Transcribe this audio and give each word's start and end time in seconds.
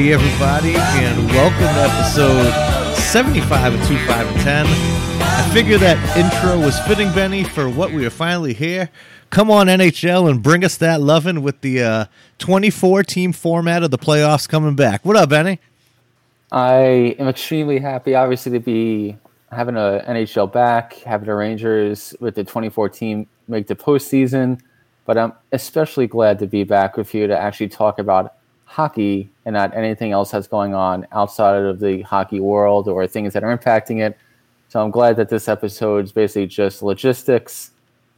Hey, 0.00 0.14
everybody, 0.14 0.76
and 0.76 1.26
welcome 1.26 1.58
to 1.58 1.92
episode 1.92 2.94
75 2.94 3.74
of 3.74 3.86
25 3.86 4.26
and 4.28 4.40
10. 4.40 4.66
I 4.66 5.50
figure 5.52 5.76
that 5.76 6.16
intro 6.16 6.58
was 6.58 6.80
fitting, 6.86 7.12
Benny, 7.12 7.44
for 7.44 7.68
what 7.68 7.92
we 7.92 8.06
are 8.06 8.10
finally 8.10 8.54
here. 8.54 8.88
Come 9.28 9.50
on, 9.50 9.66
NHL, 9.66 10.30
and 10.30 10.42
bring 10.42 10.64
us 10.64 10.78
that 10.78 11.02
loving 11.02 11.42
with 11.42 11.60
the 11.60 11.82
uh, 11.82 12.04
24 12.38 13.02
team 13.02 13.34
format 13.34 13.82
of 13.82 13.90
the 13.90 13.98
playoffs 13.98 14.48
coming 14.48 14.74
back. 14.74 15.04
What 15.04 15.16
up, 15.16 15.28
Benny? 15.28 15.60
I 16.50 17.14
am 17.18 17.28
extremely 17.28 17.78
happy, 17.78 18.14
obviously, 18.14 18.52
to 18.52 18.58
be 18.58 19.18
having 19.52 19.76
a 19.76 20.02
NHL 20.08 20.50
back, 20.50 20.94
having 20.94 21.26
the 21.26 21.34
Rangers 21.34 22.14
with 22.20 22.36
the 22.36 22.44
24 22.44 22.88
team 22.88 23.26
make 23.48 23.66
the 23.66 23.76
postseason. 23.76 24.62
But 25.04 25.18
I'm 25.18 25.34
especially 25.52 26.06
glad 26.06 26.38
to 26.38 26.46
be 26.46 26.64
back 26.64 26.96
with 26.96 27.12
you 27.12 27.26
to 27.26 27.38
actually 27.38 27.68
talk 27.68 27.98
about 27.98 28.32
hockey 28.64 29.29
and 29.50 29.54
not 29.56 29.76
anything 29.76 30.12
else 30.12 30.30
that's 30.30 30.46
going 30.46 30.74
on 30.74 31.04
outside 31.10 31.60
of 31.60 31.80
the 31.80 32.02
hockey 32.02 32.38
world 32.38 32.86
or 32.86 33.04
things 33.08 33.32
that 33.32 33.42
are 33.42 33.56
impacting 33.56 34.00
it. 34.00 34.16
So 34.68 34.80
I'm 34.80 34.92
glad 34.92 35.16
that 35.16 35.28
this 35.28 35.48
episode 35.48 36.04
is 36.04 36.12
basically 36.12 36.46
just 36.46 36.84
logistics, 36.84 37.72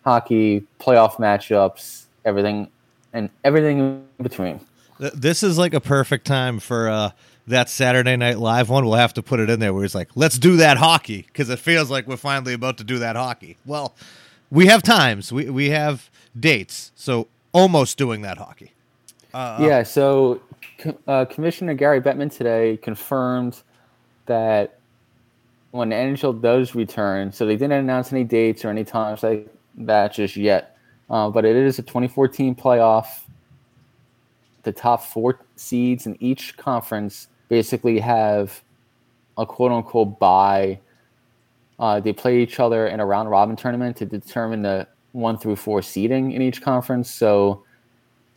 hockey, 0.04 0.66
playoff 0.78 1.14
matchups, 1.16 2.04
everything, 2.26 2.68
and 3.14 3.30
everything 3.44 3.78
in 3.78 4.04
between. 4.22 4.60
This 4.98 5.42
is 5.42 5.56
like 5.56 5.72
a 5.72 5.80
perfect 5.80 6.26
time 6.26 6.60
for 6.60 6.90
uh, 6.90 7.10
that 7.46 7.70
Saturday 7.70 8.16
Night 8.16 8.38
Live 8.38 8.68
one. 8.68 8.84
We'll 8.84 8.96
have 8.96 9.14
to 9.14 9.22
put 9.22 9.40
it 9.40 9.48
in 9.48 9.58
there 9.58 9.72
where 9.72 9.84
he's 9.84 9.94
like, 9.94 10.10
let's 10.14 10.38
do 10.38 10.58
that 10.58 10.76
hockey 10.76 11.22
because 11.22 11.48
it 11.48 11.58
feels 11.58 11.90
like 11.90 12.06
we're 12.06 12.18
finally 12.18 12.52
about 12.52 12.76
to 12.76 12.84
do 12.84 12.98
that 12.98 13.16
hockey. 13.16 13.56
Well, 13.64 13.94
we 14.50 14.66
have 14.66 14.82
times, 14.82 15.32
we, 15.32 15.48
we 15.48 15.70
have 15.70 16.10
dates, 16.38 16.92
so 16.94 17.28
almost 17.52 17.96
doing 17.96 18.20
that 18.20 18.36
hockey. 18.36 18.72
Uh, 19.32 19.56
yeah, 19.62 19.82
so 19.82 20.42
uh, 21.06 21.24
Commissioner 21.26 21.74
Gary 21.74 22.00
Bettman 22.00 22.34
today 22.34 22.76
confirmed 22.76 23.62
that 24.26 24.78
when 25.70 25.88
the 25.88 25.96
NHL 25.96 26.40
does 26.40 26.74
return, 26.74 27.32
so 27.32 27.46
they 27.46 27.56
didn't 27.56 27.72
announce 27.72 28.12
any 28.12 28.24
dates 28.24 28.64
or 28.64 28.68
any 28.68 28.84
times 28.84 29.22
like 29.22 29.48
that 29.76 30.12
just 30.12 30.36
yet, 30.36 30.76
uh, 31.10 31.30
but 31.30 31.44
it 31.44 31.56
is 31.56 31.78
a 31.78 31.82
2014 31.82 32.54
playoff. 32.54 33.06
The 34.64 34.72
top 34.72 35.02
four 35.02 35.40
seeds 35.56 36.06
in 36.06 36.16
each 36.20 36.56
conference 36.56 37.28
basically 37.48 37.98
have 37.98 38.62
a 39.36 39.46
quote 39.46 39.72
unquote 39.72 40.18
bye. 40.18 40.78
Uh, 41.78 42.00
they 42.00 42.12
play 42.12 42.40
each 42.40 42.60
other 42.60 42.86
in 42.86 43.00
a 43.00 43.06
round 43.06 43.28
robin 43.28 43.56
tournament 43.56 43.96
to 43.96 44.06
determine 44.06 44.62
the 44.62 44.86
one 45.12 45.36
through 45.36 45.56
four 45.56 45.82
seeding 45.82 46.32
in 46.32 46.42
each 46.42 46.62
conference. 46.62 47.10
So 47.10 47.64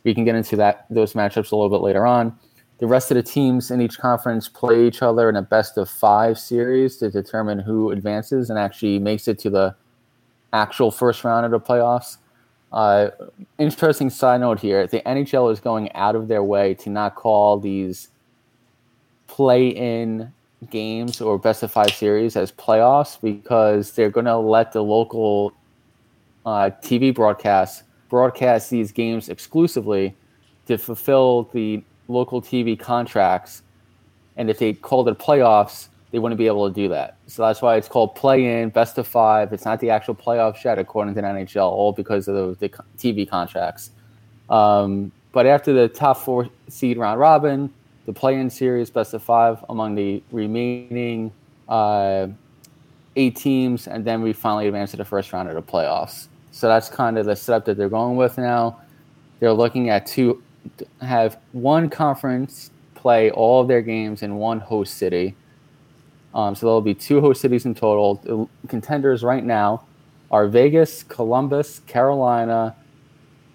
we 0.06 0.14
can 0.14 0.24
get 0.24 0.36
into 0.36 0.54
that 0.54 0.86
those 0.88 1.14
matchups 1.14 1.50
a 1.50 1.56
little 1.56 1.68
bit 1.68 1.84
later 1.84 2.06
on. 2.06 2.38
The 2.78 2.86
rest 2.86 3.10
of 3.10 3.16
the 3.16 3.22
teams 3.22 3.70
in 3.70 3.80
each 3.80 3.98
conference 3.98 4.48
play 4.48 4.86
each 4.86 5.02
other 5.02 5.28
in 5.28 5.34
a 5.34 5.42
best 5.42 5.76
of 5.76 5.90
five 5.90 6.38
series 6.38 6.96
to 6.98 7.10
determine 7.10 7.58
who 7.58 7.90
advances 7.90 8.48
and 8.48 8.58
actually 8.58 8.98
makes 9.00 9.26
it 9.26 9.38
to 9.40 9.50
the 9.50 9.74
actual 10.52 10.90
first 10.90 11.24
round 11.24 11.44
of 11.44 11.50
the 11.50 11.60
playoffs. 11.60 12.18
Uh, 12.72 13.08
interesting 13.58 14.08
side 14.08 14.40
note 14.40 14.60
here: 14.60 14.86
the 14.86 15.00
NHL 15.00 15.52
is 15.52 15.58
going 15.58 15.92
out 15.92 16.14
of 16.14 16.28
their 16.28 16.44
way 16.44 16.74
to 16.74 16.88
not 16.88 17.16
call 17.16 17.58
these 17.58 18.08
play-in 19.26 20.32
games 20.70 21.20
or 21.20 21.36
best 21.36 21.64
of 21.64 21.72
five 21.72 21.90
series 21.90 22.36
as 22.36 22.52
playoffs 22.52 23.20
because 23.20 23.92
they're 23.92 24.10
going 24.10 24.26
to 24.26 24.36
let 24.36 24.72
the 24.72 24.82
local 24.82 25.52
uh, 26.44 26.70
TV 26.80 27.12
broadcasts 27.12 27.82
broadcast 28.08 28.70
these 28.70 28.92
games 28.92 29.28
exclusively 29.28 30.14
to 30.66 30.78
fulfill 30.78 31.44
the 31.52 31.82
local 32.08 32.40
TV 32.40 32.78
contracts. 32.78 33.62
And 34.36 34.50
if 34.50 34.58
they 34.58 34.74
called 34.74 35.08
it 35.08 35.18
playoffs, 35.18 35.88
they 36.10 36.18
wouldn't 36.18 36.38
be 36.38 36.46
able 36.46 36.68
to 36.68 36.74
do 36.74 36.88
that. 36.88 37.16
So 37.26 37.42
that's 37.42 37.60
why 37.60 37.76
it's 37.76 37.88
called 37.88 38.14
play 38.14 38.60
in, 38.60 38.70
best 38.70 38.98
of 38.98 39.06
five. 39.06 39.52
It's 39.52 39.64
not 39.64 39.80
the 39.80 39.90
actual 39.90 40.14
playoffs 40.14 40.62
yet, 40.64 40.78
according 40.78 41.14
to 41.14 41.20
the 41.20 41.26
NHL, 41.26 41.70
all 41.70 41.92
because 41.92 42.28
of 42.28 42.58
the, 42.58 42.68
the 42.68 42.76
TV 42.98 43.28
contracts. 43.28 43.90
Um, 44.48 45.10
but 45.32 45.46
after 45.46 45.72
the 45.72 45.88
top 45.88 46.18
four 46.18 46.48
seed 46.68 46.96
round 46.96 47.20
robin, 47.20 47.72
the 48.06 48.12
play 48.12 48.38
in 48.38 48.48
series, 48.48 48.88
best 48.88 49.12
of 49.14 49.22
five 49.22 49.64
among 49.68 49.96
the 49.96 50.22
remaining 50.30 51.32
uh, 51.68 52.28
eight 53.16 53.36
teams, 53.36 53.88
and 53.88 54.04
then 54.04 54.22
we 54.22 54.32
finally 54.32 54.68
advance 54.68 54.92
to 54.92 54.96
the 54.96 55.04
first 55.04 55.32
round 55.32 55.48
of 55.48 55.54
the 55.54 55.62
playoffs. 55.62 56.28
So 56.56 56.68
that's 56.68 56.88
kind 56.88 57.18
of 57.18 57.26
the 57.26 57.36
setup 57.36 57.66
that 57.66 57.76
they're 57.76 57.90
going 57.90 58.16
with 58.16 58.38
now. 58.38 58.80
They're 59.40 59.52
looking 59.52 59.90
at 59.90 60.06
two, 60.06 60.42
have 61.02 61.36
one 61.52 61.90
conference 61.90 62.70
play 62.94 63.30
all 63.30 63.60
of 63.60 63.68
their 63.68 63.82
games 63.82 64.22
in 64.22 64.36
one 64.36 64.60
host 64.60 64.94
city. 64.94 65.34
Um, 66.34 66.54
so 66.54 66.64
there'll 66.64 66.80
be 66.80 66.94
two 66.94 67.20
host 67.20 67.42
cities 67.42 67.66
in 67.66 67.74
total. 67.74 68.48
Contenders 68.68 69.22
right 69.22 69.44
now 69.44 69.84
are 70.30 70.46
Vegas, 70.46 71.02
Columbus, 71.02 71.80
Carolina, 71.80 72.74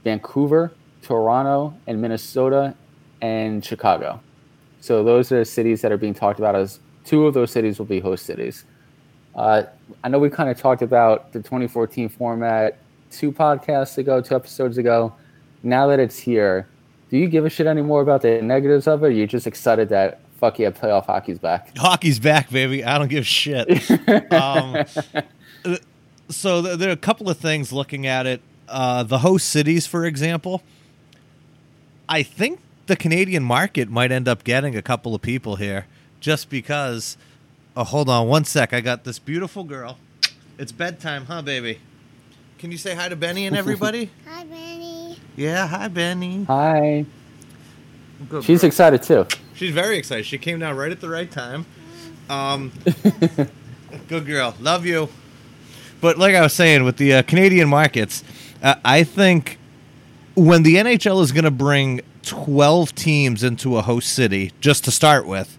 Vancouver, 0.03 0.71
Toronto, 1.01 1.73
and 1.87 1.99
Minnesota, 1.99 2.75
and 3.19 3.65
Chicago. 3.65 4.21
So 4.79 5.03
those 5.03 5.31
are 5.31 5.39
the 5.39 5.45
cities 5.45 5.81
that 5.81 5.91
are 5.91 5.97
being 5.97 6.13
talked 6.13 6.37
about 6.37 6.55
as 6.55 6.79
two 7.03 7.25
of 7.25 7.33
those 7.33 7.49
cities 7.49 7.79
will 7.79 7.87
be 7.87 7.99
host 7.99 8.27
cities. 8.27 8.63
Uh, 9.33 9.63
I 10.03 10.09
know 10.09 10.19
we 10.19 10.29
kind 10.29 10.51
of 10.51 10.59
talked 10.59 10.83
about 10.83 11.33
the 11.33 11.39
2014 11.39 12.07
format 12.07 12.77
two 13.11 13.31
podcasts 13.31 13.97
ago, 13.97 14.21
two 14.21 14.35
episodes 14.35 14.77
ago. 14.77 15.13
Now 15.63 15.87
that 15.87 15.99
it's 15.99 16.17
here, 16.17 16.67
do 17.09 17.17
you 17.17 17.27
give 17.27 17.45
a 17.45 17.49
shit 17.49 17.67
anymore 17.67 18.01
about 18.01 18.21
the 18.21 18.41
negatives 18.41 18.87
of 18.87 19.03
it? 19.03 19.07
Or 19.07 19.09
are 19.09 19.11
you 19.11 19.27
just 19.27 19.45
excited 19.45 19.89
that 19.89 20.21
fuck 20.37 20.57
yeah, 20.57 20.71
playoff 20.71 21.05
hockey's 21.05 21.37
back? 21.37 21.77
Hockey's 21.77 22.19
back, 22.19 22.49
baby. 22.49 22.83
I 22.83 22.97
don't 22.97 23.09
give 23.09 23.21
a 23.21 23.23
shit. 23.23 23.69
um, 24.33 24.83
so 26.29 26.61
there 26.61 26.89
are 26.89 26.93
a 26.93 26.97
couple 26.97 27.29
of 27.29 27.37
things 27.37 27.71
looking 27.71 28.07
at 28.07 28.25
it. 28.25 28.41
Uh, 28.67 29.03
the 29.03 29.19
host 29.19 29.49
cities, 29.49 29.85
for 29.85 30.05
example, 30.05 30.63
I 32.07 32.23
think 32.23 32.59
the 32.87 32.95
Canadian 32.95 33.43
market 33.43 33.89
might 33.89 34.11
end 34.11 34.27
up 34.27 34.43
getting 34.43 34.75
a 34.75 34.81
couple 34.81 35.13
of 35.13 35.21
people 35.21 35.57
here 35.57 35.85
just 36.19 36.49
because. 36.49 37.17
Oh, 37.73 37.85
hold 37.85 38.09
on 38.09 38.27
one 38.27 38.43
sec. 38.43 38.73
I 38.73 38.81
got 38.81 39.05
this 39.05 39.17
beautiful 39.17 39.63
girl. 39.63 39.97
It's 40.57 40.73
bedtime, 40.73 41.25
huh, 41.25 41.41
baby? 41.41 41.79
Can 42.61 42.71
you 42.71 42.77
say 42.77 42.93
hi 42.93 43.09
to 43.09 43.15
Benny 43.15 43.47
and 43.47 43.57
everybody? 43.57 44.11
hi, 44.27 44.43
Benny. 44.43 45.17
Yeah, 45.35 45.65
hi, 45.65 45.87
Benny. 45.87 46.43
Hi. 46.43 47.07
Good 48.29 48.43
She's 48.43 48.61
girl. 48.61 48.67
excited 48.67 49.01
too. 49.01 49.25
She's 49.55 49.73
very 49.73 49.97
excited. 49.97 50.27
She 50.27 50.37
came 50.37 50.59
down 50.59 50.77
right 50.77 50.91
at 50.91 51.01
the 51.01 51.09
right 51.09 51.31
time. 51.31 51.65
Um, 52.29 52.71
good 54.07 54.27
girl. 54.27 54.53
Love 54.59 54.85
you. 54.85 55.09
But 56.01 56.19
like 56.19 56.35
I 56.35 56.41
was 56.41 56.53
saying, 56.53 56.83
with 56.83 56.97
the 56.97 57.15
uh, 57.15 57.21
Canadian 57.23 57.67
markets, 57.67 58.23
uh, 58.61 58.75
I 58.85 59.05
think 59.05 59.57
when 60.35 60.61
the 60.61 60.75
NHL 60.75 61.23
is 61.23 61.31
going 61.31 61.45
to 61.45 61.49
bring 61.49 62.01
12 62.21 62.93
teams 62.93 63.43
into 63.43 63.77
a 63.77 63.81
host 63.81 64.13
city, 64.13 64.51
just 64.61 64.83
to 64.83 64.91
start 64.91 65.25
with, 65.25 65.57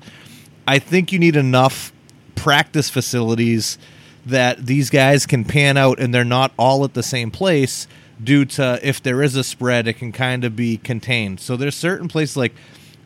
I 0.69 0.79
think 0.79 1.11
you 1.11 1.19
need 1.19 1.35
enough 1.35 1.93
practice 2.37 2.89
facilities 2.89 3.77
that 4.25 4.67
these 4.67 4.91
guys 4.91 5.27
can 5.27 5.45
pan 5.45 5.77
out 5.77 5.99
and 5.99 6.15
they're 6.15 6.25
not 6.25 6.53
all 6.59 6.85
at 6.85 6.95
the 6.95 7.03
same 7.03 7.31
place 7.31 7.87
due 8.23 8.45
to 8.45 8.79
if 8.83 9.03
there 9.03 9.23
is 9.23 9.35
a 9.37 9.45
spread, 9.45 9.89
it 9.89 9.95
can 9.95 10.13
kind 10.13 10.45
of 10.45 10.55
be 10.55 10.77
contained. 10.77 11.41
So 11.41 11.57
there's 11.57 11.75
certain 11.75 12.09
places 12.09 12.37
like 12.37 12.53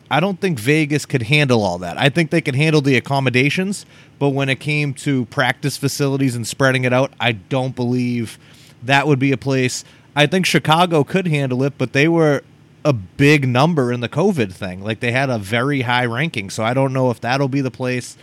I 0.09 0.19
don't 0.19 0.39
think 0.39 0.57
Vegas 0.59 1.05
could 1.05 1.23
handle 1.23 1.63
all 1.63 1.79
that. 1.79 1.97
I 1.97 2.09
think 2.09 2.31
they 2.31 2.39
could 2.39 2.55
handle 2.55 2.81
the 2.81 2.95
accommodations, 2.95 3.85
but 4.19 4.29
when 4.29 4.47
it 4.47 4.59
came 4.59 4.93
to 4.95 5.25
practice 5.25 5.75
facilities 5.75 6.35
and 6.35 6.47
spreading 6.47 6.85
it 6.85 6.93
out, 6.93 7.11
I 7.19 7.33
don't 7.33 7.75
believe 7.75 8.39
that 8.83 9.05
would 9.05 9.19
be 9.19 9.33
a 9.33 9.37
place. 9.37 9.83
I 10.15 10.25
think 10.25 10.45
Chicago 10.45 11.03
could 11.03 11.27
handle 11.27 11.61
it, 11.63 11.77
but 11.77 11.91
they 11.91 12.07
were 12.07 12.43
a 12.85 12.93
big 12.93 13.47
number 13.47 13.91
in 13.91 13.99
the 13.99 14.07
COVID 14.07 14.53
thing. 14.53 14.81
Like 14.81 15.01
they 15.01 15.11
had 15.11 15.29
a 15.29 15.37
very 15.37 15.81
high 15.81 16.05
ranking, 16.05 16.49
so 16.49 16.63
I 16.63 16.73
don't 16.73 16.93
know 16.93 17.11
if 17.11 17.19
that'll 17.19 17.49
be 17.49 17.61
the 17.61 17.71
place. 17.71 18.17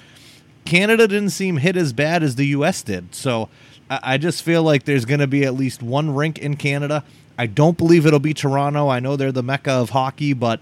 Canada 0.64 1.06
didn't 1.06 1.31
seem 1.31 1.58
hit 1.58 1.76
as 1.76 1.93
bad 1.93 2.22
as 2.22 2.37
the 2.37 2.46
U.S. 2.46 2.82
did, 2.82 3.14
so 3.14 3.49
I 3.90 4.16
just 4.16 4.43
feel 4.43 4.62
like 4.62 4.84
there's 4.84 5.05
going 5.05 5.20
to 5.20 5.26
be 5.26 5.44
at 5.44 5.55
least 5.55 5.82
one 5.82 6.14
rink 6.14 6.38
in 6.38 6.56
Canada. 6.56 7.05
I 7.37 7.46
don't 7.46 7.76
believe 7.76 8.06
it'll 8.06 8.19
be 8.19 8.34
Toronto. 8.34 8.88
I 8.88 9.00
know 9.00 9.16
they're 9.16 9.32
the 9.32 9.43
mecca 9.43 9.72
of 9.72 9.90
hockey, 9.90 10.32
but 10.32 10.61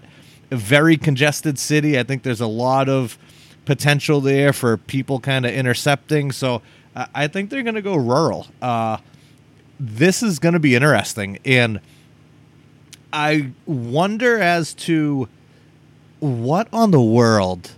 a 0.51 0.55
very 0.55 0.97
congested 0.97 1.57
city. 1.57 1.97
I 1.97 2.03
think 2.03 2.23
there's 2.23 2.41
a 2.41 2.47
lot 2.47 2.89
of 2.89 3.17
potential 3.65 4.19
there 4.21 4.51
for 4.51 4.77
people 4.77 5.19
kind 5.19 5.45
of 5.45 5.53
intercepting. 5.53 6.31
So 6.31 6.61
I 6.95 7.27
think 7.27 7.49
they're 7.49 7.63
going 7.63 7.75
to 7.75 7.81
go 7.81 7.95
rural. 7.95 8.47
Uh, 8.61 8.97
this 9.79 10.21
is 10.21 10.39
going 10.39 10.53
to 10.53 10.59
be 10.59 10.75
interesting, 10.75 11.39
and 11.45 11.79
I 13.11 13.51
wonder 13.65 14.39
as 14.39 14.73
to 14.75 15.27
what 16.19 16.67
on 16.71 16.91
the 16.91 17.01
world, 17.01 17.71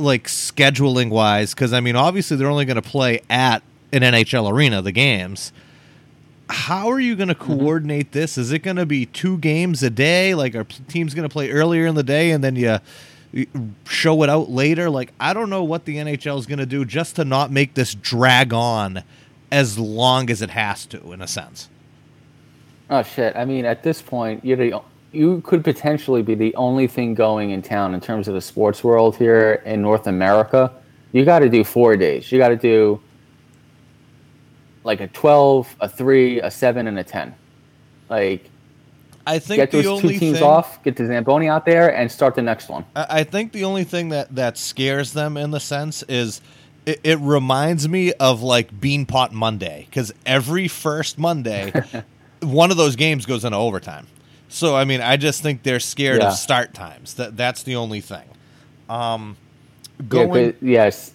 like 0.00 0.26
scheduling 0.26 1.10
wise, 1.10 1.54
because 1.54 1.72
I 1.72 1.80
mean, 1.80 1.96
obviously 1.96 2.36
they're 2.36 2.50
only 2.50 2.64
going 2.64 2.80
to 2.80 2.82
play 2.82 3.20
at 3.28 3.62
an 3.92 4.02
NHL 4.02 4.50
arena, 4.50 4.82
the 4.82 4.92
games. 4.92 5.52
How 6.48 6.90
are 6.90 7.00
you 7.00 7.14
going 7.14 7.28
to 7.28 7.34
mm-hmm. 7.34 7.58
coordinate 7.58 8.12
this? 8.12 8.36
Is 8.36 8.52
it 8.52 8.60
going 8.60 8.76
to 8.76 8.86
be 8.86 9.06
two 9.06 9.38
games 9.38 9.82
a 9.82 9.90
day? 9.90 10.34
Like, 10.34 10.54
are 10.54 10.64
teams 10.64 11.14
going 11.14 11.28
to 11.28 11.32
play 11.32 11.50
earlier 11.50 11.86
in 11.86 11.94
the 11.94 12.02
day 12.02 12.32
and 12.32 12.42
then 12.42 12.56
you, 12.56 12.78
you 13.32 13.46
show 13.88 14.22
it 14.22 14.28
out 14.30 14.50
later? 14.50 14.90
Like, 14.90 15.12
I 15.20 15.32
don't 15.32 15.50
know 15.50 15.62
what 15.62 15.84
the 15.84 15.96
NHL 15.96 16.38
is 16.38 16.46
going 16.46 16.58
to 16.58 16.66
do 16.66 16.84
just 16.84 17.16
to 17.16 17.24
not 17.24 17.52
make 17.52 17.74
this 17.74 17.94
drag 17.94 18.52
on 18.52 19.04
as 19.52 19.78
long 19.78 20.30
as 20.30 20.42
it 20.42 20.50
has 20.50 20.86
to, 20.86 21.12
in 21.12 21.20
a 21.20 21.28
sense. 21.28 21.68
Oh 22.88 23.04
shit! 23.04 23.36
I 23.36 23.44
mean, 23.44 23.64
at 23.64 23.84
this 23.84 24.02
point, 24.02 24.44
you're 24.44 24.56
the 24.56 24.80
you 25.12 25.40
could 25.42 25.64
potentially 25.64 26.22
be 26.22 26.34
the 26.34 26.54
only 26.54 26.86
thing 26.86 27.14
going 27.14 27.50
in 27.50 27.62
town 27.62 27.94
in 27.94 28.00
terms 28.00 28.28
of 28.28 28.34
the 28.34 28.40
sports 28.40 28.84
world 28.84 29.16
here 29.16 29.62
in 29.64 29.82
North 29.82 30.06
America. 30.06 30.72
You 31.12 31.24
got 31.24 31.40
to 31.40 31.48
do 31.48 31.64
four 31.64 31.96
days. 31.96 32.30
You 32.30 32.38
got 32.38 32.48
to 32.48 32.56
do 32.56 33.00
like 34.84 35.00
a 35.00 35.08
twelve, 35.08 35.74
a 35.80 35.88
three, 35.88 36.40
a 36.40 36.50
seven, 36.50 36.86
and 36.86 36.98
a 36.98 37.04
ten. 37.04 37.34
Like, 38.08 38.48
I 39.26 39.38
think 39.38 39.58
get 39.58 39.70
those 39.72 40.00
two 40.00 40.08
teams 40.08 40.38
thing, 40.38 40.42
off, 40.42 40.82
get 40.84 40.96
the 40.96 41.06
Zamboni 41.06 41.48
out 41.48 41.66
there, 41.66 41.94
and 41.94 42.10
start 42.10 42.34
the 42.34 42.42
next 42.42 42.68
one. 42.68 42.84
I 42.94 43.24
think 43.24 43.52
the 43.52 43.64
only 43.64 43.84
thing 43.84 44.10
that 44.10 44.34
that 44.36 44.56
scares 44.56 45.12
them 45.12 45.36
in 45.36 45.50
the 45.50 45.60
sense 45.60 46.04
is 46.04 46.40
it, 46.86 47.00
it 47.02 47.18
reminds 47.18 47.88
me 47.88 48.12
of 48.14 48.42
like 48.42 48.72
Beanpot 48.72 49.32
Monday 49.32 49.86
because 49.88 50.12
every 50.24 50.68
first 50.68 51.18
Monday, 51.18 51.72
one 52.42 52.70
of 52.70 52.76
those 52.76 52.94
games 52.96 53.26
goes 53.26 53.44
into 53.44 53.58
overtime. 53.58 54.06
So 54.50 54.76
I 54.76 54.84
mean, 54.84 55.00
I 55.00 55.16
just 55.16 55.42
think 55.42 55.62
they're 55.62 55.80
scared 55.80 56.20
yeah. 56.20 56.28
of 56.28 56.34
start 56.34 56.74
times. 56.74 57.14
That 57.14 57.36
that's 57.36 57.62
the 57.62 57.76
only 57.76 58.00
thing. 58.00 58.28
Um, 58.88 59.36
going, 60.08 60.46
yeah, 60.46 60.52
yes, 60.60 61.12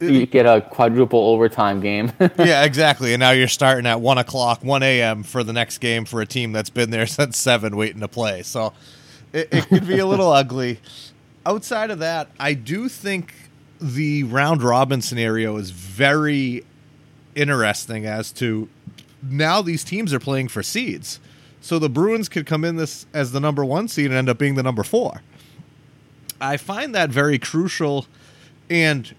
you 0.00 0.26
get 0.26 0.46
a 0.46 0.62
quadruple 0.62 1.20
overtime 1.20 1.80
game. 1.80 2.12
yeah, 2.38 2.64
exactly. 2.64 3.12
And 3.12 3.20
now 3.20 3.32
you're 3.32 3.48
starting 3.48 3.86
at 3.86 4.00
one 4.00 4.18
o'clock, 4.18 4.64
one 4.64 4.82
a.m. 4.82 5.22
for 5.22 5.44
the 5.44 5.52
next 5.52 5.78
game 5.78 6.06
for 6.06 6.22
a 6.22 6.26
team 6.26 6.52
that's 6.52 6.70
been 6.70 6.90
there 6.90 7.06
since 7.06 7.36
seven, 7.36 7.76
waiting 7.76 8.00
to 8.00 8.08
play. 8.08 8.42
So 8.42 8.72
it, 9.32 9.48
it 9.52 9.68
could 9.68 9.86
be 9.86 9.98
a 9.98 10.06
little 10.06 10.32
ugly. 10.32 10.80
Outside 11.44 11.90
of 11.90 11.98
that, 12.00 12.28
I 12.38 12.54
do 12.54 12.88
think 12.88 13.34
the 13.80 14.24
round 14.24 14.62
robin 14.62 15.00
scenario 15.00 15.56
is 15.56 15.70
very 15.70 16.64
interesting 17.34 18.04
as 18.04 18.30
to 18.30 18.68
now 19.22 19.62
these 19.62 19.84
teams 19.84 20.12
are 20.12 20.20
playing 20.20 20.48
for 20.48 20.62
seeds. 20.62 21.20
So 21.60 21.78
the 21.78 21.88
Bruins 21.88 22.28
could 22.28 22.46
come 22.46 22.64
in 22.64 22.76
this 22.76 23.06
as 23.12 23.32
the 23.32 23.40
number 23.40 23.64
one 23.64 23.88
seed 23.88 24.06
and 24.06 24.14
end 24.14 24.28
up 24.28 24.38
being 24.38 24.54
the 24.54 24.62
number 24.62 24.82
four. 24.82 25.22
I 26.40 26.56
find 26.56 26.94
that 26.94 27.10
very 27.10 27.38
crucial 27.38 28.06
and 28.70 29.14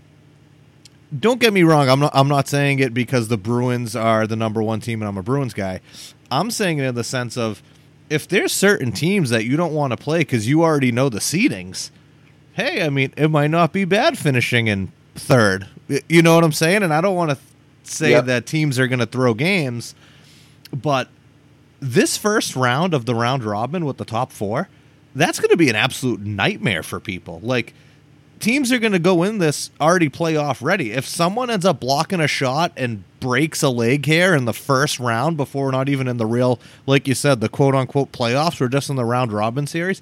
don't 1.20 1.40
get 1.40 1.54
me 1.54 1.64
wrong, 1.64 1.90
I'm 1.90 2.00
not 2.00 2.12
I'm 2.16 2.28
not 2.28 2.48
saying 2.48 2.80
it 2.80 2.94
because 2.94 3.28
the 3.28 3.38
Bruins 3.38 3.96
are 3.96 4.26
the 4.26 4.36
number 4.36 4.64
one 4.64 4.80
team 4.80 5.02
and 5.02 5.10
I'm 5.10 5.18
a 5.18 5.24
Bruins 5.24 5.54
guy. 5.54 5.82
I'm 6.32 6.50
saying 6.50 6.80
it 6.80 6.86
in 6.86 6.96
the 6.96 7.04
sense 7.04 7.38
of 7.38 7.62
if 8.10 8.28
there's 8.28 8.52
certain 8.52 8.92
teams 8.92 9.30
that 9.30 9.46
you 9.46 9.58
don't 9.58 9.74
want 9.74 9.92
to 9.92 9.98
play 9.98 10.20
because 10.20 10.48
you 10.48 10.64
already 10.64 10.92
know 10.92 11.10
the 11.10 11.20
seedings, 11.20 11.92
hey, 12.54 12.84
I 12.84 12.90
mean, 12.90 13.14
it 13.18 13.30
might 13.30 13.48
not 13.48 13.74
be 13.74 13.86
bad 13.86 14.18
finishing 14.18 14.68
in 14.68 14.92
third. 15.16 15.68
You 16.08 16.22
know 16.22 16.36
what 16.36 16.44
I'm 16.44 16.52
saying? 16.52 16.84
And 16.84 16.94
I 16.94 17.02
don't 17.02 17.16
want 17.16 17.32
to 17.32 17.38
say 17.84 18.12
yep. 18.12 18.26
that 18.26 18.46
teams 18.46 18.80
are 18.80 18.88
going 18.88 19.00
to 19.00 19.06
throw 19.06 19.34
games, 19.34 19.96
but 20.74 21.10
this 21.82 22.16
first 22.16 22.56
round 22.56 22.94
of 22.94 23.06
the 23.06 23.16
round 23.16 23.44
robin 23.44 23.84
with 23.84 23.98
the 23.98 24.06
top 24.06 24.32
four, 24.32 24.70
that's 25.14 25.40
going 25.40 25.50
to 25.50 25.58
be 25.58 25.70
an 25.70 25.76
absolute 25.76 26.22
nightmare 26.22 26.84
for 26.84 27.00
people. 27.00 27.42
Like, 27.44 27.74
teams 28.40 28.72
are 28.72 28.80
going 28.80 28.94
to 28.94 29.00
go 29.00 29.24
in 29.24 29.40
this 29.40 29.72
already 29.82 30.10
playoff 30.10 30.62
ready. 30.62 30.92
If 30.92 31.06
someone 31.06 31.50
ends 31.50 31.66
up 31.66 31.80
blocking 31.80 32.20
a 32.20 32.28
shot 32.28 32.72
and 32.78 33.04
breaks 33.20 33.62
a 33.62 33.70
leg 33.70 34.06
here 34.06 34.36
in 34.36 34.46
the 34.46 34.54
first 34.54 35.00
round 35.00 35.38
before 35.38 35.72
not 35.72 35.90
even 35.90 36.08
in 36.08 36.18
the 36.18 36.26
real, 36.26 36.60
like 36.86 37.08
you 37.08 37.16
said, 37.16 37.42
the 37.42 37.50
quote 37.50 37.76
unquote 37.76 38.12
playoffs, 38.12 38.62
we're 38.62 38.68
just 38.68 38.90
in 38.90 38.96
the 38.96 39.06
round 39.06 39.34
robin 39.34 39.68
series, 39.68 40.02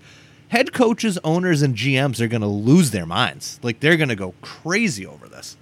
head 0.50 0.74
coaches, 0.74 1.18
owners, 1.24 1.62
and 1.62 1.76
GMs 1.76 2.20
are 2.20 2.28
going 2.28 2.42
to 2.42 2.48
lose 2.48 2.92
their 2.92 3.06
minds. 3.06 3.60
Like 3.64 3.80
they're 3.80 3.98
going 3.98 4.10
to 4.10 4.16
go 4.16 4.34
crazy 4.42 5.06
over 5.06 5.28
this. 5.28 5.58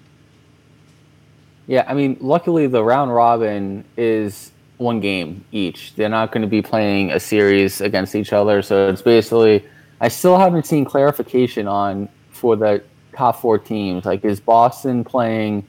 Yeah, 1.68 1.84
I 1.88 1.94
mean, 1.94 2.18
luckily 2.22 2.68
the 2.68 2.84
round 2.84 3.14
robin 3.14 3.84
is 3.98 4.52
one 4.78 5.00
game 5.00 5.44
each. 5.52 5.96
They're 5.96 6.10
not 6.10 6.32
going 6.32 6.42
to 6.42 6.48
be 6.48 6.62
playing 6.62 7.12
a 7.12 7.20
series 7.20 7.82
against 7.82 8.16
each 8.16 8.34
other, 8.34 8.62
so 8.62 8.90
it's 8.90 9.02
basically. 9.02 9.66
I 10.00 10.10
still 10.10 10.38
haven't 10.38 10.68
seen 10.68 10.86
clarification 10.86 11.68
on 11.68 12.08
for 12.30 12.56
the 12.56 12.84
top 13.16 13.42
four 13.42 13.58
teams. 13.58 14.06
Like, 14.06 14.24
is 14.24 14.40
Boston 14.40 15.04
playing 15.04 15.66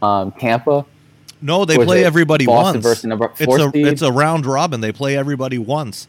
um, 0.00 0.32
Tampa? 0.32 0.86
No, 1.42 1.66
they 1.66 1.76
play 1.76 2.04
everybody 2.04 2.46
Boston 2.46 2.76
once. 2.76 2.82
Versus 2.82 3.04
number 3.04 3.28
four 3.28 3.56
it's 3.58 3.66
a 3.66 3.70
seed? 3.70 3.86
it's 3.86 4.02
a 4.02 4.10
round 4.10 4.46
robin. 4.46 4.80
They 4.80 4.92
play 4.92 5.16
everybody 5.16 5.58
once. 5.58 6.08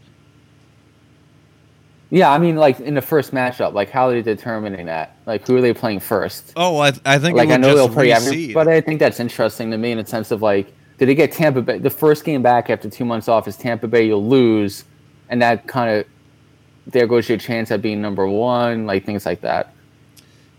Yeah, 2.10 2.32
I 2.32 2.38
mean, 2.38 2.56
like 2.56 2.80
in 2.80 2.94
the 2.94 3.02
first 3.02 3.34
matchup, 3.34 3.74
like 3.74 3.90
how 3.90 4.08
are 4.08 4.14
they 4.14 4.22
determining 4.22 4.86
that? 4.86 5.18
Like, 5.26 5.46
who 5.46 5.58
are 5.58 5.62
they 5.62 5.74
playing 5.74 6.00
first? 6.00 6.54
Oh, 6.56 6.78
I, 6.78 6.94
I 7.04 7.20
think 7.20 7.36
like 7.36 7.50
I 7.50 7.58
know 7.58 7.76
they'll 7.76 7.90
play 7.90 8.14
everybody. 8.14 8.54
But 8.54 8.70
I 8.70 8.80
think 8.80 9.02
that's 9.02 9.20
interesting 9.20 9.72
to 9.72 9.78
me 9.78 9.92
in 9.92 9.98
the 9.98 10.06
sense 10.06 10.32
of 10.32 10.42
like, 10.42 10.72
did 10.98 11.10
they 11.10 11.16
get 11.16 11.32
Tampa 11.32 11.62
Bay? 11.62 11.78
The 11.78 11.90
first 11.90 12.24
game 12.24 12.42
back 12.42 12.70
after 12.70 12.90
two 12.90 13.06
months 13.06 13.28
off 13.28 13.48
is 13.48 13.58
Tampa 13.58 13.88
Bay. 13.88 14.08
You'll 14.08 14.28
lose, 14.28 14.86
and 15.30 15.42
that 15.42 15.68
kind 15.68 16.00
of 16.00 16.06
there 16.88 17.08
goes 17.08 17.28
your 17.28 17.38
chance 17.38 17.72
at 17.72 17.82
being 17.82 18.02
number 18.02 18.28
one, 18.28 18.86
like 18.86 19.06
things 19.06 19.26
like 19.26 19.42
that. 19.42 19.74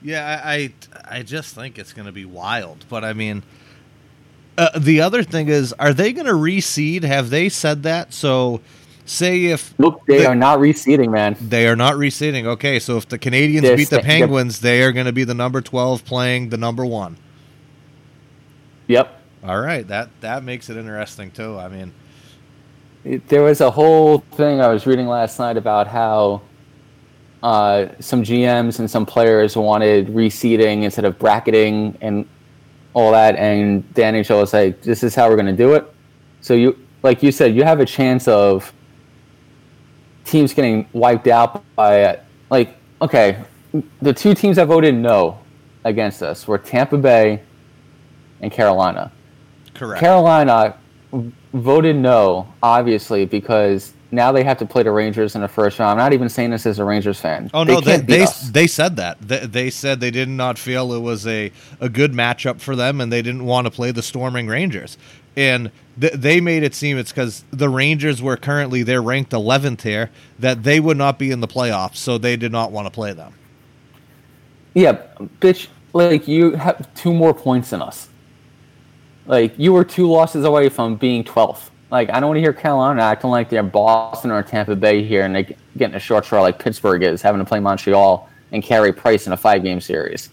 Yeah, 0.03 0.43
I 0.45 0.55
I, 0.55 0.73
I 1.19 1.23
just 1.23 1.55
think 1.55 1.79
it's 1.79 1.93
going 1.93 2.07
to 2.07 2.13
be 2.13 2.25
wild. 2.25 2.85
But 2.89 3.05
I 3.05 3.13
mean, 3.13 3.43
uh, 4.59 4.79
the 4.79 5.01
other 5.01 5.23
thing 5.23 5.49
is, 5.49 5.73
are 5.75 5.93
they 5.93 6.13
going 6.13 6.27
to 6.27 6.33
reseed? 6.33 7.03
Have 7.03 7.31
they 7.31 7.49
said 7.49 7.83
that? 7.85 8.13
So 8.13 8.61
say 9.07 9.47
if 9.47 9.73
look, 9.79 10.05
they 10.07 10.19
the, 10.19 10.27
are 10.27 10.35
not 10.35 10.59
reseeding, 10.59 11.11
man. 11.11 11.37
They 11.41 11.67
are 11.67 11.77
not 11.77 11.95
reseeding. 11.95 12.45
Okay, 12.45 12.79
so 12.79 12.99
if 12.99 13.09
the 13.09 13.19
Canadiens 13.19 13.63
they're 13.63 13.77
beat 13.77 13.91
the 13.91 14.01
Penguins, 14.01 14.61
they 14.61 14.83
are 14.83 14.93
going 14.93 15.07
to 15.07 15.13
be 15.13 15.25
the 15.25 15.35
number 15.35 15.63
twelve 15.63 16.05
playing 16.05 16.51
the 16.51 16.59
number 16.59 16.85
one. 16.85 17.17
Yep. 18.89 19.23
All 19.45 19.61
right, 19.61 19.87
that 19.89 20.09
that 20.21 20.43
makes 20.43 20.71
it 20.71 20.77
interesting 20.77 21.31
too. 21.31 21.59
I 21.59 21.69
mean, 21.69 21.93
it, 23.05 23.29
there 23.29 23.43
was 23.43 23.61
a 23.61 23.71
whole 23.71 24.19
thing 24.33 24.61
I 24.61 24.69
was 24.69 24.87
reading 24.87 25.07
last 25.07 25.39
night 25.39 25.57
about 25.57 25.87
how 25.87 26.43
uh, 27.43 27.87
some 28.01 28.23
GMs 28.23 28.79
and 28.81 28.91
some 28.91 29.07
players 29.07 29.57
wanted 29.57 30.09
reseeding 30.09 30.83
instead 30.83 31.05
of 31.05 31.19
bracketing 31.19 31.97
and 32.01 32.29
all 32.93 33.13
that, 33.13 33.37
and 33.37 33.85
the 33.95 34.03
NHL 34.03 34.41
was 34.41 34.53
like, 34.53 34.83
"This 34.83 35.03
is 35.03 35.15
how 35.15 35.29
we're 35.29 35.37
going 35.37 35.47
to 35.47 35.53
do 35.53 35.75
it." 35.75 35.93
So 36.41 36.55
you, 36.55 36.79
like 37.03 37.23
you 37.23 37.31
said, 37.31 37.55
you 37.55 37.63
have 37.63 37.81
a 37.81 37.87
chance 37.87 38.27
of 38.27 38.73
teams 40.25 40.53
getting 40.53 40.89
wiped 40.93 41.29
out 41.29 41.65
by 41.77 42.01
it. 42.01 42.23
like 42.51 42.77
okay, 43.01 43.45
the 44.03 44.13
two 44.13 44.35
teams 44.35 44.57
that 44.57 44.67
voted 44.67 44.95
no 44.95 45.39
against 45.85 46.23
us 46.23 46.49
were 46.49 46.59
Tampa 46.59 46.99
Bay 46.99 47.43
and 48.41 48.51
Carolina. 48.51 49.13
Correct. 49.77 50.01
Carolina 50.01 50.77
voted 51.53 51.97
no, 51.97 52.53
obviously, 52.63 53.25
because 53.25 53.93
now 54.11 54.33
they 54.33 54.45
have 54.45 54.59
to 54.59 54.67
play 54.67 54.83
the 54.83 54.91
Rangers 54.91 55.35
in 55.35 55.41
the 55.41 55.49
first 55.49 55.79
round. 55.79 55.93
I'm 56.01 56.05
not 56.05 56.13
even 56.13 56.29
saying 56.29 56.51
this 56.51 56.67
as 56.67 56.79
a 56.79 56.85
Rangers 56.85 57.21
fan. 57.21 57.51
Oh 57.53 57.65
no, 57.65 57.81
they 57.81 57.99
they, 57.99 58.19
they, 58.19 58.27
they, 58.51 58.67
said 58.67 58.97
that. 58.97 59.21
They, 59.21 59.47
they, 59.47 59.71
said 59.71 60.01
they 60.01 60.11
did 60.11 60.29
not 60.29 60.59
feel 60.59 60.93
it 60.93 61.01
was 61.01 61.27
a, 61.27 61.53
a 61.81 61.89
good 61.89 62.13
matchup 62.13 62.61
for 62.61 62.77
them, 62.77 63.01
and 63.01 63.13
they 63.13 63.23
didn't 63.23 63.45
want 63.45 63.67
to 63.67 63.71
play 63.71 63.91
the 63.91 64.03
storming 64.03 64.47
Rangers. 64.47 64.97
And 65.37 65.71
th- 66.01 66.15
they 66.15 66.41
made 66.41 66.63
it 66.63 66.75
seem 66.75 66.97
it's 66.99 67.13
because 67.13 67.45
the 67.51 67.69
Rangers 67.69 68.23
were 68.23 68.37
currently 68.37 68.83
they're 68.83 69.03
ranked 69.03 69.33
11th 69.33 69.83
here 69.83 70.11
that 70.39 70.63
they 70.63 70.81
would 70.81 70.97
not 70.97 71.19
be 71.19 71.31
in 71.31 71.41
the 71.41 71.49
playoffs, 71.49 71.97
so 71.97 72.17
they 72.17 72.37
did 72.37 72.53
not 72.53 72.73
want 72.73 72.87
to 72.87 72.91
play 72.91 73.13
them. 73.13 73.35
Yeah, 74.75 75.03
bitch. 75.41 75.69
Like 75.93 76.29
you 76.29 76.53
have 76.53 76.93
two 76.95 77.15
more 77.15 77.33
points 77.33 77.71
than 77.71 77.81
us. 77.81 78.09
Like 79.27 79.55
you 79.59 79.73
were 79.73 79.85
two 79.85 80.09
losses 80.09 80.45
away 80.45 80.69
from 80.69 80.97
being 80.97 81.25
12th. 81.25 81.71
Like 81.91 82.11
I 82.11 82.21
don't 82.21 82.31
want 82.31 82.39
to 82.39 82.43
hear 82.43 82.53
Carolina 82.53 83.03
acting 83.03 83.31
like 83.31 83.49
they're 83.49 83.63
Boston 83.63 84.31
or 84.31 84.43
Tampa 84.43 84.77
Bay 84.77 85.05
here 85.05 85.25
and 85.25 85.35
they 85.35 85.57
getting 85.77 85.97
a 85.97 86.01
short 86.01 86.25
straw 86.25 86.43
like 86.43 86.59
Pittsburgh 86.59 87.03
is 87.03 87.23
having 87.23 87.41
to 87.41 87.45
play 87.45 87.61
Montreal 87.61 88.29
and 88.53 88.63
Carey 88.63 88.93
Price 88.93 89.27
in 89.27 89.33
a 89.33 89.37
five 89.37 89.63
game 89.63 89.81
series. 89.81 90.31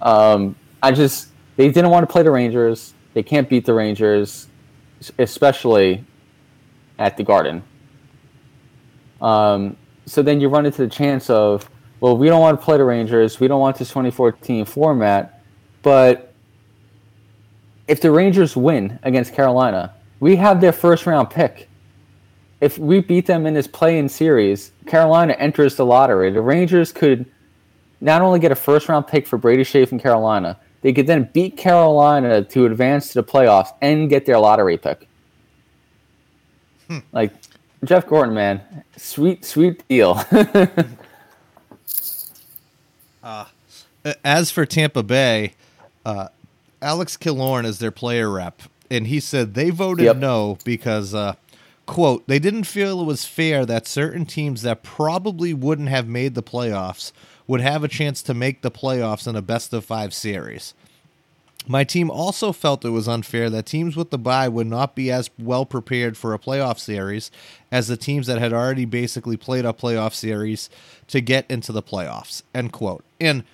Um, 0.00 0.56
I 0.82 0.92
just 0.92 1.28
they 1.56 1.68
didn't 1.70 1.90
want 1.90 2.08
to 2.08 2.12
play 2.12 2.22
the 2.22 2.30
Rangers. 2.30 2.94
They 3.14 3.22
can't 3.22 3.48
beat 3.48 3.66
the 3.66 3.74
Rangers, 3.74 4.48
especially 5.18 6.04
at 6.98 7.16
the 7.16 7.24
Garden. 7.24 7.62
Um, 9.20 9.76
so 10.06 10.22
then 10.22 10.40
you 10.40 10.48
run 10.48 10.64
into 10.66 10.82
the 10.82 10.88
chance 10.88 11.28
of, 11.28 11.68
well, 12.00 12.16
we 12.16 12.28
don't 12.28 12.40
want 12.40 12.58
to 12.58 12.64
play 12.64 12.78
the 12.78 12.84
Rangers. 12.84 13.40
We 13.40 13.48
don't 13.48 13.60
want 13.60 13.76
this 13.76 13.88
2014 13.88 14.64
format. 14.64 15.42
But 15.82 16.29
if 17.90 18.00
the 18.00 18.12
Rangers 18.12 18.56
win 18.56 19.00
against 19.02 19.34
Carolina, 19.34 19.92
we 20.20 20.36
have 20.36 20.60
their 20.60 20.72
first 20.72 21.06
round 21.06 21.28
pick. 21.28 21.68
If 22.60 22.78
we 22.78 23.00
beat 23.00 23.26
them 23.26 23.46
in 23.46 23.54
this 23.54 23.66
play-in 23.66 24.08
series, 24.08 24.70
Carolina 24.86 25.32
enters 25.32 25.74
the 25.74 25.84
lottery. 25.84 26.30
The 26.30 26.40
Rangers 26.40 26.92
could 26.92 27.26
not 28.00 28.22
only 28.22 28.38
get 28.38 28.52
a 28.52 28.54
first 28.54 28.88
round 28.88 29.08
pick 29.08 29.26
for 29.26 29.38
Brady 29.38 29.64
Skjei 29.64 29.88
from 29.88 29.98
Carolina, 29.98 30.56
they 30.82 30.92
could 30.92 31.08
then 31.08 31.30
beat 31.32 31.56
Carolina 31.56 32.44
to 32.44 32.66
advance 32.66 33.08
to 33.08 33.22
the 33.22 33.24
playoffs 33.24 33.74
and 33.82 34.08
get 34.08 34.24
their 34.24 34.38
lottery 34.38 34.78
pick. 34.78 35.08
Hmm. 36.86 36.98
Like 37.10 37.32
Jeff 37.82 38.06
Gordon, 38.06 38.34
man, 38.34 38.84
sweet, 38.96 39.44
sweet 39.44 39.82
deal. 39.88 40.24
uh, 43.24 43.46
as 44.24 44.52
for 44.52 44.64
Tampa 44.64 45.02
Bay, 45.02 45.54
uh, 46.04 46.28
Alex 46.82 47.16
Killorn 47.16 47.66
is 47.66 47.78
their 47.78 47.90
player 47.90 48.30
rep, 48.30 48.62
and 48.90 49.06
he 49.06 49.20
said 49.20 49.54
they 49.54 49.70
voted 49.70 50.06
yep. 50.06 50.16
no 50.16 50.58
because, 50.64 51.14
uh, 51.14 51.34
quote, 51.86 52.26
they 52.26 52.38
didn't 52.38 52.64
feel 52.64 53.00
it 53.00 53.04
was 53.04 53.26
fair 53.26 53.66
that 53.66 53.86
certain 53.86 54.24
teams 54.24 54.62
that 54.62 54.82
probably 54.82 55.52
wouldn't 55.52 55.88
have 55.88 56.08
made 56.08 56.34
the 56.34 56.42
playoffs 56.42 57.12
would 57.46 57.60
have 57.60 57.84
a 57.84 57.88
chance 57.88 58.22
to 58.22 58.32
make 58.32 58.62
the 58.62 58.70
playoffs 58.70 59.26
in 59.26 59.36
a 59.36 59.42
best 59.42 59.72
of 59.72 59.84
five 59.84 60.14
series. 60.14 60.72
My 61.66 61.84
team 61.84 62.10
also 62.10 62.52
felt 62.52 62.86
it 62.86 62.90
was 62.90 63.06
unfair 63.06 63.50
that 63.50 63.66
teams 63.66 63.94
with 63.94 64.10
the 64.10 64.18
bye 64.18 64.48
would 64.48 64.66
not 64.66 64.94
be 64.94 65.10
as 65.10 65.28
well 65.38 65.66
prepared 65.66 66.16
for 66.16 66.32
a 66.32 66.38
playoff 66.38 66.78
series 66.78 67.30
as 67.70 67.88
the 67.88 67.98
teams 67.98 68.26
that 68.28 68.38
had 68.38 68.54
already 68.54 68.86
basically 68.86 69.36
played 69.36 69.66
a 69.66 69.74
playoff 69.74 70.14
series 70.14 70.70
to 71.08 71.20
get 71.20 71.44
into 71.50 71.70
the 71.70 71.82
playoffs. 71.82 72.42
End 72.54 72.72
quote. 72.72 73.04
And 73.20 73.44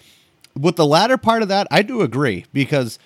with 0.56 0.76
the 0.76 0.86
latter 0.86 1.18
part 1.18 1.42
of 1.42 1.48
that, 1.48 1.66
I 1.68 1.82
do 1.82 2.02
agree 2.02 2.46
because– 2.52 3.00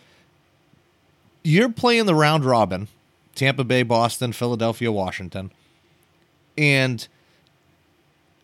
you're 1.43 1.71
playing 1.71 2.07
the 2.07 2.15
round 2.15 2.45
robin 2.45 2.89
Tampa 3.35 3.65
Bay, 3.65 3.83
Boston, 3.83 4.33
Philadelphia, 4.33 4.93
Washington. 4.93 5.51
And 6.59 7.07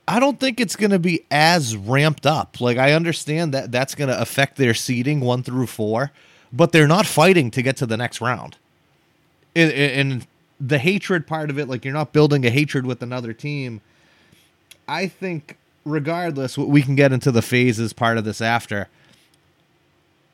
I 0.08 0.20
don't 0.20 0.38
think 0.38 0.60
it's 0.60 0.76
going 0.76 0.90
to 0.90 0.98
be 0.98 1.24
as 1.30 1.76
ramped 1.76 2.26
up. 2.26 2.60
Like, 2.60 2.78
I 2.78 2.92
understand 2.92 3.52
that 3.52 3.72
that's 3.72 3.94
going 3.94 4.08
to 4.08 4.18
affect 4.20 4.56
their 4.56 4.74
seeding 4.74 5.20
one 5.20 5.42
through 5.42 5.66
four, 5.66 6.12
but 6.52 6.72
they're 6.72 6.86
not 6.86 7.06
fighting 7.06 7.50
to 7.50 7.62
get 7.62 7.76
to 7.78 7.86
the 7.86 7.96
next 7.96 8.20
round. 8.20 8.56
And, 9.54 9.72
and 9.72 10.26
the 10.60 10.78
hatred 10.78 11.26
part 11.26 11.50
of 11.50 11.58
it, 11.58 11.68
like, 11.68 11.84
you're 11.84 11.92
not 11.92 12.12
building 12.12 12.46
a 12.46 12.50
hatred 12.50 12.86
with 12.86 13.02
another 13.02 13.32
team. 13.32 13.80
I 14.86 15.08
think, 15.08 15.58
regardless, 15.84 16.56
we 16.56 16.82
can 16.82 16.94
get 16.94 17.12
into 17.12 17.32
the 17.32 17.42
phases 17.42 17.92
part 17.92 18.16
of 18.16 18.24
this 18.24 18.40
after. 18.40 18.88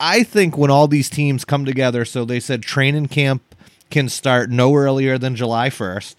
I 0.04 0.25
think 0.25 0.59
when 0.59 0.68
all 0.68 0.88
these 0.88 1.09
teams 1.09 1.44
come 1.44 1.64
together, 1.64 2.04
so 2.04 2.25
they 2.25 2.40
said 2.40 2.62
training 2.62 3.06
camp 3.06 3.54
can 3.88 4.09
start 4.09 4.50
no 4.50 4.75
earlier 4.75 5.16
than 5.16 5.37
July 5.37 5.71
1st, 5.71 6.16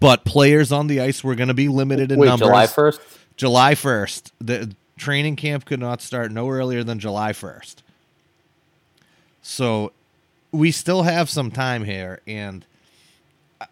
but 0.00 0.24
players 0.24 0.72
on 0.72 0.86
the 0.86 0.98
ice 0.98 1.22
were 1.22 1.34
going 1.34 1.48
to 1.48 1.54
be 1.54 1.68
limited 1.68 2.10
in 2.10 2.18
Wait, 2.18 2.28
numbers. 2.28 2.48
July 2.48 2.64
1st? 2.64 3.00
July 3.36 3.74
1st. 3.74 4.32
The 4.40 4.74
training 4.96 5.36
camp 5.36 5.66
could 5.66 5.80
not 5.80 6.00
start 6.00 6.32
no 6.32 6.48
earlier 6.48 6.82
than 6.82 6.98
July 6.98 7.32
1st. 7.32 7.76
So 9.42 9.92
we 10.50 10.70
still 10.70 11.02
have 11.02 11.28
some 11.28 11.50
time 11.50 11.84
here 11.84 12.20
and 12.26 12.64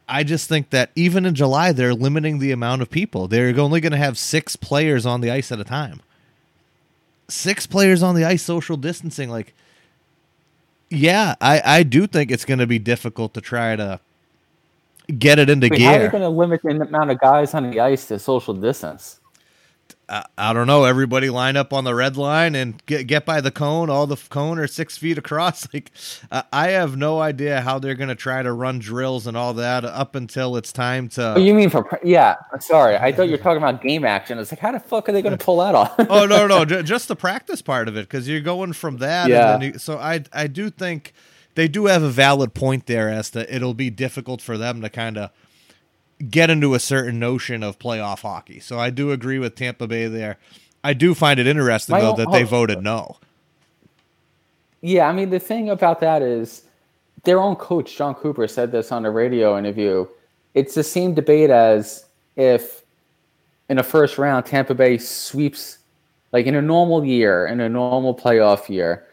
I 0.06 0.24
just 0.24 0.46
think 0.46 0.70
that 0.70 0.90
even 0.94 1.24
in 1.24 1.34
July 1.34 1.72
they're 1.72 1.94
limiting 1.94 2.38
the 2.38 2.52
amount 2.52 2.82
of 2.82 2.90
people. 2.90 3.28
They're 3.28 3.58
only 3.58 3.80
going 3.80 3.92
to 3.92 3.98
have 3.98 4.18
6 4.18 4.56
players 4.56 5.06
on 5.06 5.22
the 5.22 5.30
ice 5.30 5.50
at 5.50 5.58
a 5.58 5.64
time 5.64 6.02
six 7.30 7.66
players 7.66 8.02
on 8.02 8.14
the 8.14 8.24
ice 8.24 8.42
social 8.42 8.76
distancing 8.76 9.30
like 9.30 9.54
yeah 10.88 11.34
i 11.40 11.62
i 11.64 11.82
do 11.82 12.06
think 12.06 12.30
it's 12.30 12.44
going 12.44 12.58
to 12.58 12.66
be 12.66 12.78
difficult 12.78 13.34
to 13.34 13.40
try 13.40 13.76
to 13.76 14.00
get 15.18 15.38
it 15.38 15.48
into 15.48 15.68
Wait, 15.68 15.78
gear 15.78 15.88
how 15.88 15.96
are 15.98 16.02
you 16.04 16.10
going 16.10 16.22
to 16.22 16.28
limit 16.28 16.60
the 16.62 16.70
amount 16.70 17.10
of 17.10 17.18
guys 17.20 17.54
on 17.54 17.70
the 17.70 17.80
ice 17.80 18.06
to 18.06 18.18
social 18.18 18.54
distance 18.54 19.19
I, 20.10 20.24
I 20.36 20.52
don't 20.52 20.66
know. 20.66 20.84
Everybody 20.84 21.30
line 21.30 21.56
up 21.56 21.72
on 21.72 21.84
the 21.84 21.94
red 21.94 22.16
line 22.16 22.54
and 22.54 22.84
get 22.86 23.06
get 23.06 23.24
by 23.24 23.40
the 23.40 23.50
cone. 23.50 23.88
All 23.88 24.06
the 24.06 24.16
cone 24.16 24.58
are 24.58 24.66
six 24.66 24.98
feet 24.98 25.18
across. 25.18 25.60
Like 25.72 25.92
uh, 26.32 26.42
I 26.52 26.70
have 26.70 26.96
no 26.96 27.20
idea 27.20 27.60
how 27.60 27.78
they're 27.78 27.94
going 27.94 28.08
to 28.08 28.16
try 28.16 28.42
to 28.42 28.52
run 28.52 28.80
drills 28.80 29.28
and 29.28 29.36
all 29.36 29.54
that 29.54 29.84
up 29.84 30.16
until 30.16 30.56
it's 30.56 30.72
time 30.72 31.08
to. 31.10 31.34
Oh, 31.34 31.38
you 31.38 31.54
mean 31.54 31.70
for 31.70 31.86
yeah? 32.02 32.36
Sorry, 32.58 32.96
I 32.96 33.12
thought 33.12 33.24
you 33.24 33.32
were 33.32 33.38
talking 33.38 33.58
about 33.58 33.82
game 33.82 34.04
action. 34.04 34.38
It's 34.38 34.50
like 34.50 34.58
how 34.58 34.72
the 34.72 34.80
fuck 34.80 35.08
are 35.08 35.12
they 35.12 35.22
going 35.22 35.36
to 35.36 35.44
pull 35.44 35.58
that 35.58 35.76
off? 35.76 35.94
oh 35.98 36.26
no, 36.26 36.46
no, 36.48 36.64
just 36.82 37.06
the 37.06 37.14
practice 37.14 37.62
part 37.62 37.86
of 37.86 37.96
it 37.96 38.08
because 38.08 38.28
you're 38.28 38.40
going 38.40 38.72
from 38.72 38.96
that. 38.96 39.28
Yeah. 39.28 39.60
You, 39.60 39.78
so 39.78 39.98
I 39.98 40.24
I 40.32 40.48
do 40.48 40.70
think 40.70 41.12
they 41.54 41.68
do 41.68 41.86
have 41.86 42.02
a 42.02 42.10
valid 42.10 42.54
point 42.54 42.86
there 42.86 43.08
as 43.08 43.30
to 43.30 43.54
it'll 43.54 43.74
be 43.74 43.90
difficult 43.90 44.40
for 44.40 44.58
them 44.58 44.80
to 44.80 44.88
kind 44.88 45.18
of 45.18 45.30
get 46.28 46.50
into 46.50 46.74
a 46.74 46.80
certain 46.80 47.18
notion 47.18 47.62
of 47.62 47.78
playoff 47.78 48.22
hockey. 48.22 48.60
So 48.60 48.78
I 48.78 48.90
do 48.90 49.10
agree 49.10 49.38
with 49.38 49.54
Tampa 49.54 49.86
Bay 49.86 50.06
there. 50.06 50.36
I 50.82 50.92
do 50.92 51.14
find 51.14 51.38
it 51.38 51.46
interesting 51.46 51.94
My 51.94 52.00
though 52.00 52.16
that 52.16 52.28
oh, 52.28 52.32
they 52.32 52.42
voted 52.42 52.82
no. 52.82 53.16
Yeah, 54.80 55.08
I 55.08 55.12
mean 55.12 55.30
the 55.30 55.38
thing 55.38 55.70
about 55.70 56.00
that 56.00 56.22
is 56.22 56.62
their 57.24 57.40
own 57.40 57.56
coach 57.56 57.96
Jon 57.96 58.14
Cooper 58.14 58.48
said 58.48 58.72
this 58.72 58.92
on 58.92 59.04
a 59.04 59.10
radio 59.10 59.58
interview. 59.58 60.06
It's 60.54 60.74
the 60.74 60.82
same 60.82 61.14
debate 61.14 61.50
as 61.50 62.06
if 62.36 62.82
in 63.68 63.78
a 63.78 63.82
first 63.82 64.18
round 64.18 64.46
Tampa 64.46 64.74
Bay 64.74 64.98
sweeps 64.98 65.78
like 66.32 66.46
in 66.46 66.54
a 66.54 66.62
normal 66.62 67.04
year, 67.04 67.46
in 67.46 67.60
a 67.60 67.68
normal 67.68 68.14
playoff 68.14 68.68
year, 68.68 69.06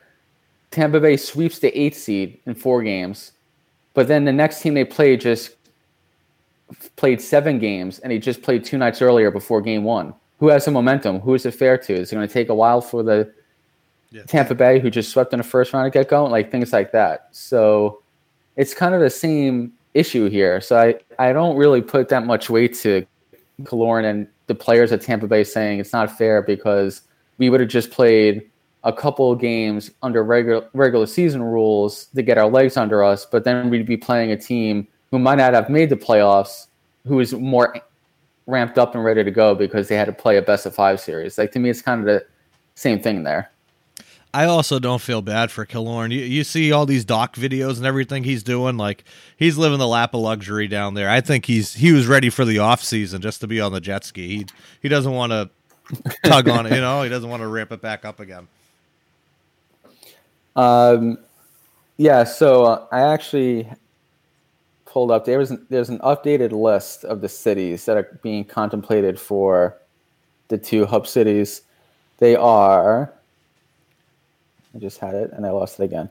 Tampa 0.71 0.99
Bay 0.99 1.17
sweeps 1.17 1.59
the 1.59 1.77
eighth 1.77 1.97
seed 1.97 2.39
in 2.45 2.53
four 2.53 2.83
games, 2.83 3.31
but 3.93 4.07
then 4.07 4.25
the 4.25 4.33
next 4.33 4.61
team 4.61 4.73
they 4.73 4.85
play 4.85 5.17
just 5.17 5.56
played 6.95 7.21
seven 7.21 7.59
games 7.59 7.99
and 7.99 8.11
he 8.11 8.19
just 8.19 8.41
played 8.41 8.63
two 8.63 8.77
nights 8.77 9.01
earlier 9.01 9.31
before 9.31 9.61
game 9.61 9.83
one. 9.83 10.13
Who 10.39 10.49
has 10.49 10.65
the 10.65 10.71
momentum? 10.71 11.19
Who 11.19 11.33
is 11.33 11.45
it 11.45 11.51
fair 11.51 11.77
to? 11.77 11.93
Is 11.93 12.11
it 12.11 12.15
going 12.15 12.27
to 12.27 12.33
take 12.33 12.49
a 12.49 12.55
while 12.55 12.81
for 12.81 13.03
the 13.03 13.31
yeah. 14.11 14.23
Tampa 14.23 14.53
Bay, 14.53 14.79
who 14.79 14.89
just 14.89 15.09
swept 15.09 15.33
in 15.33 15.39
the 15.39 15.43
first 15.43 15.73
round, 15.73 15.91
to 15.91 15.97
get 15.97 16.09
going? 16.09 16.31
Like 16.31 16.51
things 16.51 16.71
like 16.71 16.91
that. 16.91 17.29
So 17.31 18.01
it's 18.55 18.73
kind 18.73 18.93
of 18.93 19.01
the 19.01 19.09
same 19.09 19.73
issue 19.93 20.29
here. 20.29 20.61
So 20.61 20.77
I, 20.77 20.95
I 21.17 21.33
don't 21.33 21.57
really 21.57 21.81
put 21.81 22.09
that 22.09 22.25
much 22.25 22.49
weight 22.49 22.75
to 22.79 23.05
Killorn 23.63 24.05
and 24.05 24.27
the 24.45 24.55
players 24.55 24.91
at 24.91 25.01
Tampa 25.01 25.27
Bay 25.27 25.43
saying 25.43 25.79
it's 25.79 25.93
not 25.93 26.15
fair 26.15 26.41
because 26.41 27.01
we 27.37 27.49
would 27.49 27.59
have 27.59 27.69
just 27.69 27.91
played 27.91 28.49
a 28.83 28.93
couple 28.93 29.31
of 29.31 29.39
games 29.39 29.91
under 30.01 30.23
regular 30.23 30.67
regular 30.73 31.05
season 31.05 31.43
rules 31.43 32.05
to 32.15 32.21
get 32.21 32.37
our 32.37 32.49
legs 32.49 32.77
under 32.77 33.03
us, 33.03 33.25
but 33.25 33.43
then 33.43 33.69
we'd 33.69 33.85
be 33.85 33.97
playing 33.97 34.31
a 34.31 34.37
team 34.37 34.87
who 35.11 35.19
might 35.19 35.35
not 35.35 35.53
have 35.53 35.69
made 35.69 35.89
the 35.89 35.95
playoffs, 35.95 36.67
who 37.05 37.19
is 37.19 37.33
more 37.33 37.79
ramped 38.45 38.77
up 38.77 38.95
and 38.95 39.03
ready 39.03 39.23
to 39.23 39.31
go 39.31 39.53
because 39.53 39.87
they 39.87 39.95
had 39.95 40.05
to 40.05 40.13
play 40.13 40.37
a 40.37 40.41
best 40.41 40.65
of 40.65 40.73
five 40.73 40.99
series. 40.99 41.37
Like 41.37 41.51
to 41.51 41.59
me, 41.59 41.69
it's 41.69 41.81
kind 41.81 41.99
of 41.99 42.05
the 42.05 42.25
same 42.75 43.01
thing 43.01 43.23
there. 43.23 43.51
I 44.33 44.45
also 44.45 44.77
don't 44.77 45.01
feel 45.01 45.21
bad 45.21 45.51
for 45.51 45.65
Killorn. 45.65 46.11
You, 46.11 46.19
you 46.19 46.43
see 46.43 46.71
all 46.71 46.85
these 46.85 47.05
doc 47.05 47.35
videos 47.35 47.77
and 47.77 47.85
everything 47.85 48.23
he's 48.23 48.43
doing. 48.43 48.77
Like 48.77 49.03
he's 49.37 49.57
living 49.57 49.79
the 49.79 49.87
lap 49.87 50.13
of 50.13 50.21
luxury 50.21 50.67
down 50.67 50.93
there. 50.93 51.09
I 51.09 51.21
think 51.21 51.45
he's 51.45 51.73
he 51.73 51.91
was 51.91 52.07
ready 52.07 52.29
for 52.29 52.45
the 52.45 52.59
off 52.59 52.83
season 52.83 53.21
just 53.21 53.41
to 53.41 53.47
be 53.47 53.59
on 53.61 53.71
the 53.71 53.81
jet 53.81 54.03
ski. 54.03 54.27
He 54.27 54.45
he 54.81 54.89
doesn't 54.89 55.11
want 55.11 55.31
to 55.31 55.49
tug 56.25 56.49
on 56.49 56.65
it. 56.65 56.73
You 56.73 56.81
know, 56.81 57.01
he 57.01 57.09
doesn't 57.09 57.29
want 57.29 57.41
to 57.41 57.47
ramp 57.47 57.71
it 57.71 57.81
back 57.81 58.05
up 58.05 58.19
again. 58.19 58.47
Um, 60.55 61.17
yeah. 61.95 62.23
So 62.23 62.65
uh, 62.65 62.87
I 62.91 63.01
actually 63.01 63.67
pulled 64.97 65.11
up. 65.11 65.25
There 65.25 65.37
was 65.37 65.51
an, 65.51 65.63
there's 65.69 65.89
an 65.89 65.99
updated 65.99 66.51
list 66.51 67.03
of 67.03 67.21
the 67.21 67.29
cities 67.29 67.85
that 67.85 67.97
are 67.97 68.19
being 68.23 68.43
contemplated 68.43 69.19
for 69.19 69.77
the 70.47 70.57
two 70.57 70.87
hub 70.87 71.05
cities. 71.05 71.61
They 72.17 72.35
are. 72.35 73.13
I 74.73 74.79
just 74.79 74.97
had 74.97 75.13
it 75.13 75.29
and 75.33 75.45
I 75.45 75.51
lost 75.51 75.79
it 75.79 75.83
again. 75.83 76.09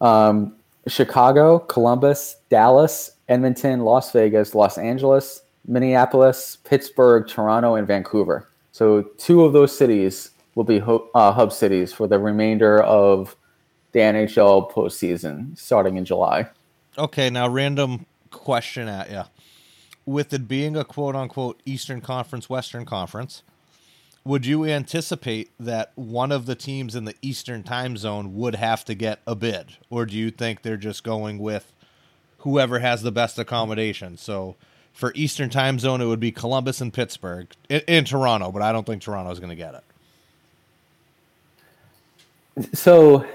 Um, 0.00 0.56
Chicago, 0.86 1.58
Columbus, 1.58 2.36
Dallas, 2.48 3.10
Edmonton, 3.28 3.80
Las 3.80 4.10
Vegas, 4.12 4.54
Los 4.54 4.78
Angeles, 4.78 5.42
Minneapolis, 5.66 6.56
Pittsburgh, 6.64 7.28
Toronto, 7.28 7.74
and 7.74 7.86
Vancouver. 7.86 8.48
So 8.72 9.02
two 9.18 9.44
of 9.44 9.52
those 9.52 9.76
cities 9.76 10.30
will 10.54 10.64
be 10.64 10.78
ho- 10.78 11.06
uh, 11.14 11.32
hub 11.32 11.52
cities 11.52 11.92
for 11.92 12.06
the 12.06 12.18
remainder 12.18 12.82
of 12.82 13.36
the 13.92 13.98
NHL 13.98 14.72
postseason 14.72 15.58
starting 15.58 15.98
in 15.98 16.06
July. 16.06 16.48
Okay, 16.96 17.28
now 17.28 17.46
random 17.46 18.06
question 18.32 18.88
at 18.88 19.10
you. 19.10 19.22
With 20.04 20.32
it 20.32 20.48
being 20.48 20.76
a 20.76 20.84
quote 20.84 21.14
unquote 21.14 21.62
Eastern 21.64 22.00
Conference, 22.00 22.50
Western 22.50 22.84
Conference, 22.84 23.42
would 24.24 24.46
you 24.46 24.64
anticipate 24.64 25.50
that 25.58 25.92
one 25.94 26.30
of 26.30 26.46
the 26.46 26.54
teams 26.54 26.94
in 26.94 27.04
the 27.04 27.14
Eastern 27.22 27.62
time 27.62 27.96
zone 27.96 28.34
would 28.36 28.54
have 28.54 28.84
to 28.84 28.94
get 28.94 29.20
a 29.26 29.34
bid? 29.34 29.76
Or 29.90 30.06
do 30.06 30.16
you 30.16 30.30
think 30.30 30.62
they're 30.62 30.76
just 30.76 31.02
going 31.02 31.38
with 31.38 31.72
whoever 32.38 32.78
has 32.78 33.02
the 33.02 33.12
best 33.12 33.38
accommodation? 33.38 34.16
So 34.16 34.56
for 34.92 35.12
Eastern 35.14 35.50
time 35.50 35.78
zone, 35.78 36.00
it 36.00 36.06
would 36.06 36.20
be 36.20 36.30
Columbus 36.30 36.80
and 36.80 36.92
Pittsburgh 36.92 37.48
in, 37.68 38.04
Toronto, 38.04 38.52
but 38.52 38.62
I 38.62 38.72
don't 38.72 38.86
think 38.86 39.02
Toronto's 39.02 39.40
going 39.40 39.50
to 39.50 39.56
get 39.56 39.82
it. 42.56 42.76
So 42.76 43.26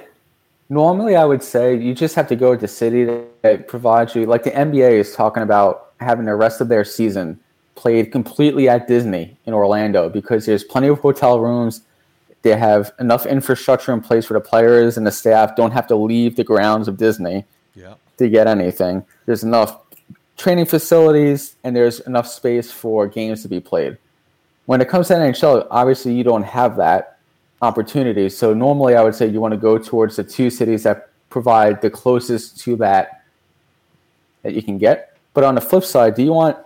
normally 0.70 1.16
I 1.16 1.26
would 1.26 1.44
say 1.44 1.76
you 1.76 1.94
just 1.94 2.16
have 2.16 2.28
to 2.28 2.36
go 2.36 2.56
to 2.56 2.60
the 2.60 2.68
city 2.68 3.06
that 3.42 3.68
provides 3.68 4.16
you, 4.16 4.26
like 4.26 4.44
the 4.44 4.52
NBA 4.52 4.94
is 4.94 5.16
talking 5.16 5.44
about 5.44 5.92
having 6.00 6.26
the 6.26 6.36
rest 6.36 6.62
of 6.62 6.68
their 6.68 6.84
season 6.84 7.40
played 7.76 8.12
completely 8.12 8.68
at 8.68 8.88
Disney 8.88 9.38
in 9.46 9.54
Orlando 9.54 10.10
because 10.10 10.46
there's 10.46 10.64
plenty 10.64 10.88
of 10.88 11.00
hotel 11.00 11.40
rooms. 11.40 11.82
They 12.42 12.58
have 12.58 12.92
enough 13.00 13.26
infrastructure 13.26 13.94
in 13.94 14.02
place 14.02 14.30
where 14.30 14.40
the 14.40 14.46
players 14.46 14.98
and 14.98 15.06
the 15.06 15.12
staff 15.12 15.56
don't 15.56 15.72
have 15.72 15.88
to 15.88 15.96
leave 15.96 16.36
the 16.36 16.44
grounds 16.44 16.88
of 16.88 16.98
Disney 16.98 17.46
yeah. 17.76 17.96
to 18.18 18.30
get 18.30 18.48
anything. 18.48 19.06
There's 19.26 19.44
enough 19.44 19.80
training 20.38 20.66
facilities 20.66 21.56
and 21.64 21.76
there's 21.76 22.00
enough 22.02 22.28
space 22.28 22.72
for 22.72 23.08
games 23.08 23.42
to 23.44 23.48
be 23.48 23.60
played. 23.60 23.98
When 24.66 24.82
it 24.82 24.90
comes 24.90 25.08
to 25.08 25.16
NHL, 25.16 25.68
obviously 25.72 26.14
you 26.14 26.24
don't 26.24 26.44
have 26.44 26.78
that 26.78 27.17
opportunity. 27.62 28.30
So 28.30 28.54
normally 28.54 28.96
I 28.96 29.04
would 29.04 29.16
say 29.16 29.28
you 29.28 29.42
want 29.42 29.54
to 29.54 29.60
go 29.60 29.78
towards 29.78 30.16
the 30.16 30.24
two 30.24 30.50
cities 30.50 30.84
that 30.84 31.10
provide 31.30 31.82
the 31.82 31.90
closest 31.90 32.60
to 32.62 32.76
that 32.78 33.24
that 34.44 34.54
you 34.54 34.62
can 34.62 34.78
get. 34.78 35.18
But 35.34 35.44
on 35.44 35.56
the 35.56 35.62
flip 35.62 35.84
side, 35.84 36.16
do 36.16 36.24
you 36.24 36.34
want 36.34 36.58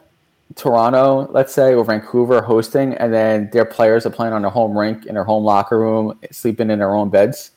Toronto, 0.55 1.29
let's 1.31 1.53
say, 1.53 1.74
or 1.74 1.83
Vancouver 1.83 2.41
hosting, 2.41 2.93
and 2.95 3.13
then 3.13 3.50
their 3.51 3.65
players 3.65 4.05
are 4.05 4.10
playing 4.10 4.33
on 4.33 4.41
their 4.41 4.51
home 4.51 4.77
rink 4.77 5.05
in 5.05 5.15
their 5.15 5.24
home 5.24 5.43
locker 5.43 5.79
room, 5.79 6.17
sleeping 6.31 6.69
in 6.69 6.79
their 6.79 6.93
own 6.93 7.10
beds, 7.10 7.51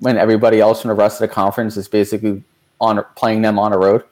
when 0.00 0.16
everybody 0.16 0.60
else 0.60 0.82
from 0.82 0.88
the 0.88 0.94
rest 0.94 1.20
of 1.20 1.28
the 1.28 1.34
conference 1.34 1.76
is 1.76 1.88
basically 1.88 2.42
on 2.80 3.04
playing 3.14 3.42
them 3.42 3.58
on 3.58 3.72
a 3.72 3.78
road? 3.78 4.04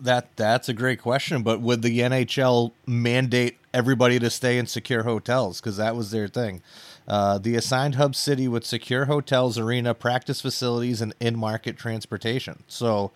That 0.00 0.36
that's 0.36 0.68
a 0.68 0.72
great 0.72 1.00
question, 1.00 1.42
but 1.42 1.60
would 1.60 1.82
the 1.82 2.00
NHL 2.00 2.72
mandate 2.86 3.58
everybody 3.72 4.18
to 4.18 4.30
stay 4.30 4.58
in 4.58 4.66
secure 4.66 5.04
hotels 5.04 5.60
because 5.60 5.76
that 5.76 5.94
was 5.94 6.10
their 6.10 6.26
thing? 6.26 6.60
Uh, 7.08 7.38
the 7.38 7.56
assigned 7.56 7.96
hub 7.96 8.14
city 8.14 8.46
would 8.46 8.64
secure 8.64 9.06
hotels, 9.06 9.58
arena, 9.58 9.94
practice 9.94 10.40
facilities, 10.40 11.00
and 11.00 11.14
in-market 11.20 11.76
transportation. 11.76 12.62
So 12.68 13.10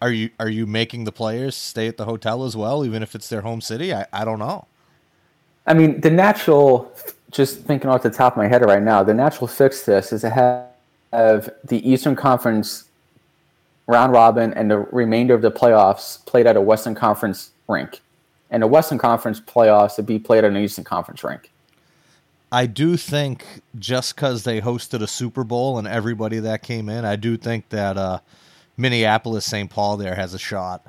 are 0.00 0.12
you 0.12 0.30
are 0.38 0.48
you 0.48 0.66
making 0.66 1.04
the 1.04 1.12
players 1.12 1.56
stay 1.56 1.88
at 1.88 1.96
the 1.96 2.04
hotel 2.04 2.44
as 2.44 2.56
well, 2.56 2.84
even 2.84 3.02
if 3.02 3.14
it's 3.14 3.28
their 3.28 3.42
home 3.42 3.60
city? 3.60 3.92
I, 3.92 4.06
I 4.12 4.24
don't 4.24 4.38
know. 4.38 4.66
I 5.66 5.74
mean, 5.74 6.00
the 6.00 6.10
natural, 6.10 6.92
just 7.30 7.60
thinking 7.60 7.90
off 7.90 8.02
the 8.02 8.10
top 8.10 8.32
of 8.32 8.36
my 8.38 8.48
head 8.48 8.64
right 8.64 8.82
now, 8.82 9.02
the 9.02 9.14
natural 9.14 9.46
fix 9.46 9.84
to 9.84 9.92
this 9.92 10.12
is 10.12 10.22
to 10.22 10.30
have, 10.30 11.50
the 11.64 11.88
Eastern 11.88 12.16
Conference 12.16 12.84
round 13.86 14.12
robin 14.12 14.54
and 14.54 14.70
the 14.70 14.78
remainder 14.92 15.34
of 15.34 15.42
the 15.42 15.50
playoffs 15.50 16.24
played 16.24 16.46
at 16.46 16.56
a 16.56 16.60
Western 16.60 16.94
Conference 16.94 17.50
rink, 17.68 18.00
and 18.50 18.62
the 18.62 18.66
Western 18.66 18.98
Conference 18.98 19.40
playoffs 19.40 19.96
to 19.96 20.02
be 20.02 20.18
played 20.18 20.44
at 20.44 20.50
an 20.50 20.56
Eastern 20.56 20.84
Conference 20.84 21.24
rink. 21.24 21.50
I 22.52 22.66
do 22.66 22.96
think 22.96 23.62
just 23.78 24.16
because 24.16 24.42
they 24.42 24.60
hosted 24.60 25.02
a 25.02 25.06
Super 25.06 25.44
Bowl 25.44 25.78
and 25.78 25.86
everybody 25.86 26.40
that 26.40 26.62
came 26.62 26.88
in, 26.88 27.04
I 27.04 27.14
do 27.16 27.36
think 27.36 27.68
that 27.68 27.96
uh, 27.96 28.18
Minneapolis 28.76 29.46
St. 29.46 29.70
Paul 29.70 29.96
there 29.96 30.16
has 30.16 30.34
a 30.34 30.38
shot. 30.38 30.84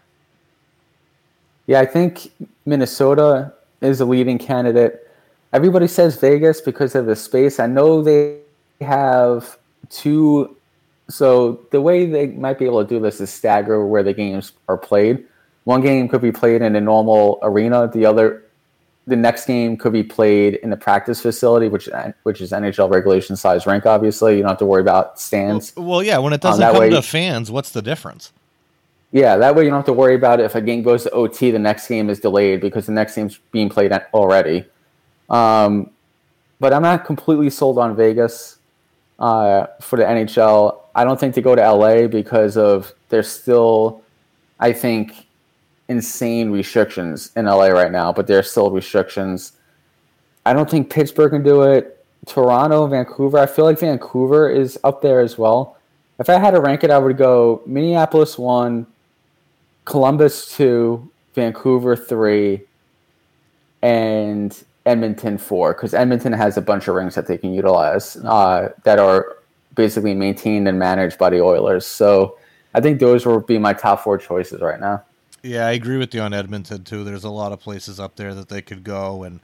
Yeah, 1.68 1.80
I 1.80 1.86
think 1.86 2.32
Minnesota 2.66 3.54
is 3.82 4.02
a 4.02 4.06
leading 4.06 4.40
candidate. 4.40 5.08
Everybody 5.54 5.88
says 5.88 6.16
Vegas 6.18 6.62
because 6.62 6.96
of 6.96 7.06
the 7.06 7.16
space. 7.16 7.60
I 7.60 7.68
know 7.68 8.02
they 8.02 8.40
have 8.80 9.58
two. 9.90 10.56
So 11.10 11.60
the 11.72 11.82
way 11.82 12.08
they 12.08 12.28
might 12.28 12.58
be 12.58 12.66
able 12.66 12.84
to 12.84 12.90
do 12.90 13.00
this 13.00 13.22
is 13.22 13.30
stagger 13.30 13.86
where 13.86 14.02
the 14.02 14.14
games 14.14 14.54
are 14.68 14.78
played. 14.78 15.26
One 15.66 15.82
game 15.82 16.08
could 16.08 16.22
be 16.22 16.32
played 16.32 16.64
in 16.64 16.76
a 16.76 16.82
normal 16.82 17.38
arena. 17.44 17.88
The 17.88 18.06
other 18.06 18.44
the 19.08 19.16
next 19.16 19.46
game 19.46 19.78
could 19.78 19.94
be 19.94 20.04
played 20.04 20.56
in 20.56 20.70
the 20.70 20.78
practice 20.78 21.22
facility, 21.22 21.68
which 21.68 21.90
which 22.24 22.42
is 22.42 22.52
NHL 22.52 22.90
regulation 22.90 23.36
size 23.36 23.66
rink. 23.66 23.86
Obviously, 23.86 24.36
you 24.36 24.42
don't 24.42 24.50
have 24.50 24.60
to 24.60 24.66
worry 24.66 24.82
about 24.82 25.20
stands. 25.20 25.74
Well, 25.76 25.88
well 25.88 26.04
yeah, 26.04 26.18
when 26.20 26.34
it 26.34 26.46
um, 26.46 26.52
doesn't 26.52 26.64
um, 26.64 26.74
come 26.74 26.82
way, 26.82 26.90
to 26.90 27.02
fans, 27.02 27.52
what's 27.52 27.72
the 27.72 27.82
difference? 27.82 28.32
Yeah, 29.12 29.36
that 29.38 29.56
way 29.56 29.64
you 29.64 29.70
don't 29.70 29.80
have 29.80 29.86
to 29.86 29.94
worry 29.94 30.16
about 30.16 30.40
it. 30.40 30.44
If 30.44 30.56
a 30.56 30.62
game 30.62 30.84
goes 30.84 31.04
to 31.04 31.12
OT, 31.12 31.52
the 31.52 31.60
next 31.60 31.88
game 31.88 32.10
is 32.10 32.20
delayed 32.20 32.62
because 32.62 32.86
the 32.86 32.94
next 32.94 33.16
game's 33.16 33.40
being 33.52 33.68
played 33.68 33.92
already. 34.14 34.66
Um, 35.30 35.90
but 36.60 36.74
I'm 36.74 36.82
not 36.82 37.06
completely 37.06 37.50
sold 37.50 37.78
on 37.78 37.96
Vegas 37.96 38.58
uh, 39.20 39.68
for 39.82 39.98
the 39.98 40.04
NHL. 40.04 40.80
I 40.96 41.04
don't 41.04 41.20
think 41.20 41.36
to 41.36 41.42
go 41.42 41.56
to 41.56 41.72
LA 41.72 42.08
because 42.08 42.56
of 42.56 42.94
there's 43.10 43.30
still, 43.30 44.02
I 44.60 44.72
think, 44.72 45.28
insane 45.92 46.50
restrictions 46.50 47.32
in 47.36 47.46
LA 47.46 47.68
right 47.68 47.92
now, 47.92 48.12
but 48.12 48.26
there's 48.26 48.50
still 48.50 48.72
restrictions. 48.72 49.52
I 50.46 50.54
don't 50.54 50.70
think 50.70 50.90
Pittsburgh 50.90 51.32
can 51.32 51.44
do 51.44 51.64
it. 51.64 52.04
Toronto, 52.26 52.88
Vancouver. 52.88 53.38
I 53.38 53.46
feel 53.46 53.66
like 53.66 53.80
Vancouver 53.80 54.50
is 54.50 54.80
up 54.84 55.02
there 55.02 55.20
as 55.20 55.38
well. 55.38 55.78
If 56.20 56.30
I 56.30 56.40
had 56.40 56.52
to 56.52 56.62
rank 56.62 56.84
it, 56.84 56.92
I 56.92 56.98
would 56.98 57.18
go 57.18 57.62
Minneapolis 57.66 58.38
one, 58.38 58.88
Columbus 59.86 60.56
two, 60.56 61.10
Vancouver 61.34 61.96
three, 61.96 62.62
and 63.82 64.64
Edmonton 64.86 65.38
four. 65.38 65.74
Because 65.74 65.94
Edmonton 65.94 66.32
has 66.32 66.58
a 66.58 66.62
bunch 66.62 66.88
of 66.88 66.96
rings 66.96 67.16
that 67.16 67.28
they 67.28 67.38
can 67.38 67.54
utilize 67.54 68.16
uh, 68.18 68.70
that 68.84 69.00
are 69.00 69.38
basically 69.76 70.14
maintained 70.14 70.68
and 70.68 70.80
managed 70.80 71.18
by 71.18 71.30
the 71.30 71.42
Oilers. 71.42 71.86
So 71.86 72.38
I 72.74 72.82
think 72.82 73.00
those 73.00 73.26
would 73.26 73.48
be 73.48 73.58
my 73.58 73.74
top 73.74 74.04
four 74.04 74.18
choices 74.18 74.62
right 74.62 74.80
now. 74.80 75.04
Yeah, 75.44 75.66
I 75.66 75.72
agree 75.72 75.98
with 75.98 76.14
you 76.14 76.22
on 76.22 76.34
Edmonton 76.34 76.84
too. 76.84 77.04
There's 77.04 77.24
a 77.24 77.30
lot 77.30 77.52
of 77.52 77.60
places 77.60 78.00
up 78.00 78.16
there 78.16 78.34
that 78.36 78.50
they 78.50 78.62
could 78.62 78.84
go, 78.84 79.24
and 79.24 79.40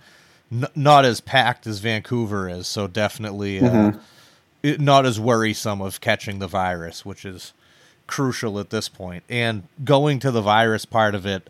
n- 0.51 0.67
not 0.75 1.05
as 1.05 1.21
packed 1.21 1.65
as 1.65 1.79
Vancouver 1.79 2.47
is. 2.47 2.67
So 2.67 2.87
definitely 2.87 3.59
uh, 3.59 3.63
mm-hmm. 3.63 3.99
it, 4.61 4.79
not 4.79 5.05
as 5.05 5.19
worrisome 5.19 5.81
of 5.81 5.99
catching 5.99 6.39
the 6.39 6.47
virus, 6.47 7.03
which 7.03 7.25
is 7.25 7.53
crucial 8.05 8.59
at 8.59 8.69
this 8.69 8.89
point. 8.89 9.23
And 9.27 9.63
going 9.83 10.19
to 10.19 10.31
the 10.31 10.41
virus 10.41 10.85
part 10.85 11.15
of 11.15 11.25
it, 11.25 11.49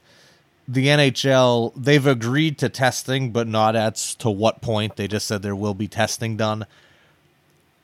the 0.67 0.87
NHL 0.87 1.73
they've 1.75 2.07
agreed 2.07 2.57
to 2.59 2.69
testing, 2.69 3.31
but 3.31 3.47
not 3.47 3.75
as 3.75 4.15
to 4.15 4.29
what 4.29 4.61
point. 4.61 4.95
They 4.95 5.07
just 5.07 5.27
said 5.27 5.41
there 5.41 5.55
will 5.55 5.73
be 5.73 5.87
testing 5.87 6.37
done. 6.37 6.65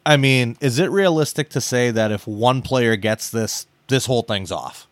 I 0.06 0.18
mean, 0.18 0.58
is 0.60 0.80
it 0.80 0.92
realistic 0.92 1.50
to 1.52 1.62
say 1.62 1.92
that 1.92 2.12
if 2.12 2.28
one 2.28 2.62
player 2.62 2.96
gets 2.98 3.30
this, 3.30 3.68
this 3.88 4.06
whole 4.06 4.22
thing's 4.22 4.52
off? 4.52 4.88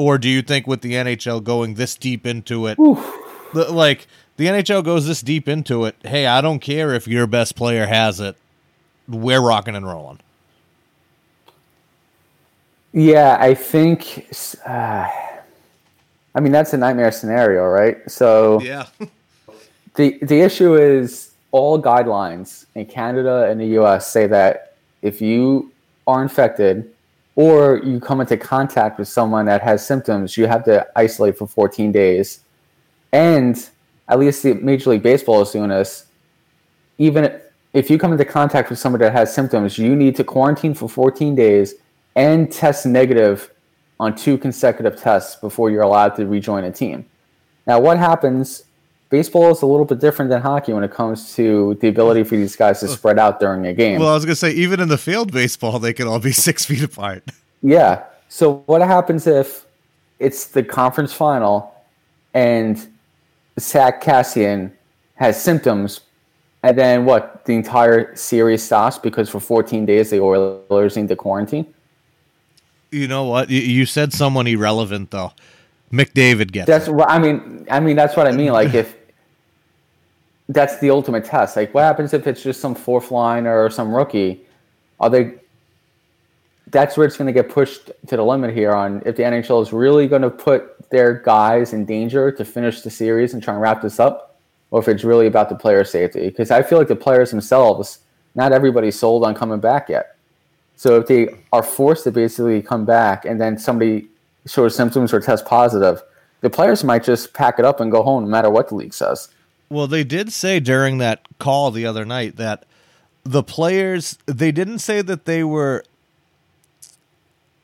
Or 0.00 0.16
do 0.16 0.30
you 0.30 0.40
think 0.40 0.66
with 0.66 0.80
the 0.80 0.94
NHL 0.94 1.44
going 1.44 1.74
this 1.74 1.94
deep 1.94 2.26
into 2.26 2.66
it, 2.66 2.78
the, 2.78 3.70
like 3.70 4.06
the 4.38 4.46
NHL 4.46 4.82
goes 4.82 5.06
this 5.06 5.20
deep 5.20 5.46
into 5.46 5.84
it, 5.84 5.94
hey, 6.02 6.26
I 6.26 6.40
don't 6.40 6.60
care 6.60 6.94
if 6.94 7.06
your 7.06 7.26
best 7.26 7.54
player 7.54 7.84
has 7.84 8.18
it, 8.18 8.34
we're 9.06 9.42
rocking 9.42 9.74
and 9.74 9.86
rolling. 9.86 10.20
Yeah, 12.94 13.36
I 13.38 13.52
think. 13.52 14.26
Uh, 14.66 15.06
I 16.34 16.40
mean, 16.40 16.50
that's 16.50 16.72
a 16.72 16.78
nightmare 16.78 17.12
scenario, 17.12 17.66
right? 17.66 17.98
So 18.10 18.58
yeah. 18.62 18.86
the 19.96 20.18
the 20.22 20.40
issue 20.40 20.76
is 20.76 21.32
all 21.50 21.80
guidelines 21.80 22.64
in 22.74 22.86
Canada 22.86 23.50
and 23.50 23.60
the 23.60 23.66
U.S. 23.66 24.10
say 24.10 24.26
that 24.28 24.76
if 25.02 25.20
you 25.20 25.70
are 26.06 26.22
infected 26.22 26.90
or 27.40 27.80
you 27.82 27.98
come 27.98 28.20
into 28.20 28.36
contact 28.36 28.98
with 28.98 29.08
someone 29.08 29.46
that 29.46 29.62
has 29.62 29.86
symptoms, 29.86 30.36
you 30.36 30.46
have 30.46 30.62
to 30.62 30.86
isolate 30.94 31.38
for 31.38 31.46
14 31.46 31.90
days. 31.90 32.40
And 33.12 33.56
at 34.06 34.18
least 34.18 34.42
the 34.42 34.52
Major 34.52 34.90
League 34.90 35.02
Baseball 35.02 35.40
is 35.40 35.50
doing 35.50 35.70
this. 35.70 36.04
Even 36.98 37.40
if 37.72 37.88
you 37.88 37.96
come 37.96 38.12
into 38.12 38.26
contact 38.26 38.68
with 38.68 38.78
someone 38.78 39.00
that 39.00 39.14
has 39.14 39.34
symptoms, 39.34 39.78
you 39.78 39.96
need 39.96 40.16
to 40.16 40.22
quarantine 40.22 40.74
for 40.74 40.86
14 40.86 41.34
days 41.34 41.76
and 42.14 42.52
test 42.52 42.84
negative 42.84 43.50
on 43.98 44.14
two 44.14 44.36
consecutive 44.36 45.00
tests 45.00 45.36
before 45.36 45.70
you're 45.70 45.80
allowed 45.80 46.16
to 46.16 46.26
rejoin 46.26 46.64
a 46.64 46.70
team. 46.70 47.06
Now, 47.66 47.80
what 47.80 47.96
happens? 47.96 48.64
Baseball 49.10 49.50
is 49.50 49.60
a 49.62 49.66
little 49.66 49.84
bit 49.84 49.98
different 49.98 50.30
than 50.30 50.40
hockey 50.40 50.72
when 50.72 50.84
it 50.84 50.92
comes 50.92 51.34
to 51.34 51.76
the 51.80 51.88
ability 51.88 52.22
for 52.22 52.36
these 52.36 52.54
guys 52.56 52.78
to 52.80 52.88
spread 52.88 53.18
out 53.18 53.40
during 53.40 53.66
a 53.66 53.74
game. 53.74 53.98
Well, 54.00 54.08
I 54.10 54.14
was 54.14 54.24
gonna 54.24 54.36
say 54.36 54.52
even 54.52 54.78
in 54.80 54.88
the 54.88 54.98
field 54.98 55.32
baseball, 55.32 55.78
they 55.80 55.92
can 55.92 56.06
all 56.06 56.20
be 56.20 56.30
six 56.48 56.64
feet 56.64 56.82
apart. 56.82 57.24
Yeah. 57.62 58.04
So 58.28 58.62
what 58.66 58.80
happens 58.82 59.26
if 59.26 59.66
it's 60.20 60.46
the 60.46 60.62
conference 60.62 61.12
final 61.12 61.74
and 62.34 62.86
Zach 63.58 64.02
Kassian 64.02 64.70
has 65.16 65.42
symptoms, 65.42 66.00
and 66.62 66.78
then 66.78 67.04
what? 67.04 67.44
The 67.46 67.54
entire 67.56 68.14
series 68.14 68.62
stops 68.62 68.96
because 68.98 69.28
for 69.28 69.40
14 69.40 69.84
days 69.86 70.10
the 70.10 70.20
Oilers 70.20 70.96
need 70.96 71.08
to 71.08 71.16
quarantine. 71.16 71.66
You 72.92 73.08
know 73.08 73.24
what? 73.24 73.50
You- 73.50 73.60
You 73.60 73.86
said 73.86 74.12
someone 74.12 74.46
irrelevant 74.46 75.10
though. 75.10 75.32
McDavid 75.92 76.52
gets 76.52 76.68
That's 76.68 76.86
it. 76.86 76.92
what 76.94 77.10
I 77.10 77.18
mean. 77.18 77.66
I 77.68 77.80
mean 77.80 77.96
that's 77.96 78.16
what 78.16 78.28
I 78.28 78.32
mean. 78.32 78.52
Like 78.52 78.74
if 78.74 78.94
that's 80.50 80.78
the 80.80 80.90
ultimate 80.90 81.24
test. 81.24 81.56
Like 81.56 81.72
what 81.72 81.84
happens 81.84 82.12
if 82.12 82.26
it's 82.26 82.42
just 82.42 82.60
some 82.60 82.74
fourth 82.74 83.10
liner 83.10 83.64
or 83.64 83.70
some 83.70 83.94
rookie? 83.94 84.44
Are 84.98 85.08
they? 85.08 85.34
That's 86.66 86.96
where 86.96 87.06
it's 87.06 87.16
going 87.16 87.26
to 87.26 87.32
get 87.32 87.48
pushed 87.48 87.86
to 88.06 88.16
the 88.16 88.22
limit 88.22 88.54
here. 88.54 88.72
On 88.72 89.02
if 89.06 89.16
the 89.16 89.22
NHL 89.22 89.62
is 89.62 89.72
really 89.72 90.06
going 90.06 90.22
to 90.22 90.30
put 90.30 90.90
their 90.90 91.14
guys 91.14 91.72
in 91.72 91.84
danger 91.84 92.32
to 92.32 92.44
finish 92.44 92.82
the 92.82 92.90
series 92.90 93.32
and 93.32 93.42
try 93.42 93.54
and 93.54 93.62
wrap 93.62 93.80
this 93.80 94.00
up, 94.00 94.40
or 94.70 94.80
if 94.80 94.88
it's 94.88 95.04
really 95.04 95.26
about 95.26 95.48
the 95.48 95.54
player 95.54 95.84
safety. 95.84 96.28
Because 96.28 96.50
I 96.50 96.62
feel 96.62 96.78
like 96.78 96.88
the 96.88 96.96
players 96.96 97.30
themselves, 97.30 98.00
not 98.34 98.52
everybody's 98.52 98.98
sold 98.98 99.24
on 99.24 99.34
coming 99.34 99.60
back 99.60 99.88
yet. 99.88 100.16
So 100.74 100.96
if 100.96 101.06
they 101.06 101.28
are 101.52 101.62
forced 101.62 102.04
to 102.04 102.10
basically 102.10 102.60
come 102.60 102.84
back 102.84 103.24
and 103.24 103.40
then 103.40 103.58
somebody 103.58 104.08
shows 104.46 104.74
symptoms 104.74 105.12
or 105.12 105.20
tests 105.20 105.46
positive, 105.46 106.02
the 106.40 106.50
players 106.50 106.82
might 106.82 107.04
just 107.04 107.34
pack 107.34 107.58
it 107.58 107.64
up 107.64 107.80
and 107.80 107.92
go 107.92 108.02
home 108.02 108.24
no 108.24 108.30
matter 108.30 108.50
what 108.50 108.68
the 108.68 108.74
league 108.74 108.94
says. 108.94 109.28
Well, 109.70 109.86
they 109.86 110.02
did 110.02 110.32
say 110.32 110.58
during 110.58 110.98
that 110.98 111.20
call 111.38 111.70
the 111.70 111.86
other 111.86 112.04
night 112.04 112.36
that 112.36 112.64
the 113.22 113.42
players 113.42 114.18
they 114.26 114.50
didn't 114.50 114.80
say 114.80 115.00
that 115.00 115.26
they 115.26 115.44
were 115.44 115.84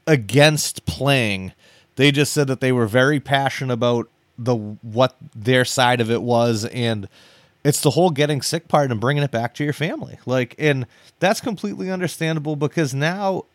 against 0.07 0.87
playing. 0.87 1.53
They 1.97 2.13
just 2.13 2.33
said 2.33 2.47
that 2.47 2.61
they 2.61 2.71
were 2.71 2.87
very 2.87 3.19
passionate 3.19 3.75
about 3.75 4.09
the 4.39 4.55
what 4.55 5.17
their 5.35 5.65
side 5.65 6.01
of 6.01 6.11
it 6.11 6.23
was 6.23 6.65
and 6.67 7.09
it's 7.65 7.81
the 7.81 7.91
whole 7.91 8.11
getting 8.11 8.43
sick 8.43 8.69
part 8.69 8.93
and 8.93 9.01
bringing 9.01 9.25
it 9.25 9.31
back 9.33 9.55
to 9.55 9.65
your 9.65 9.73
family. 9.73 10.19
Like 10.27 10.55
and 10.59 10.87
that's 11.19 11.41
completely 11.41 11.91
understandable 11.91 12.55
because 12.55 12.95
now 12.95 13.47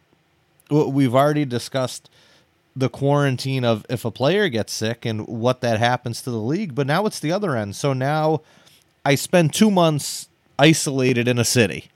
we've 0.70 1.16
already 1.16 1.46
discussed 1.46 2.10
the 2.76 2.90
quarantine 2.90 3.66
of 3.66 3.86
if 3.90 4.06
a 4.06 4.12
player 4.12 4.50
gets 4.50 4.72
sick 4.74 5.06
and 5.06 5.28
what 5.28 5.62
that 5.62 5.80
happens 5.80 6.22
to 6.22 6.32
the 6.32 6.38
league, 6.38 6.74
but 6.74 6.88
now 6.88 7.06
it's 7.06 7.20
the 7.20 7.32
other 7.32 7.56
end. 7.56 7.76
So 7.76 7.94
now 7.94 8.42
I 9.06 9.16
spend 9.16 9.54
2 9.54 9.70
months 9.70 10.30
isolated 10.58 11.28
in 11.28 11.38
a 11.38 11.46
city. 11.46 11.90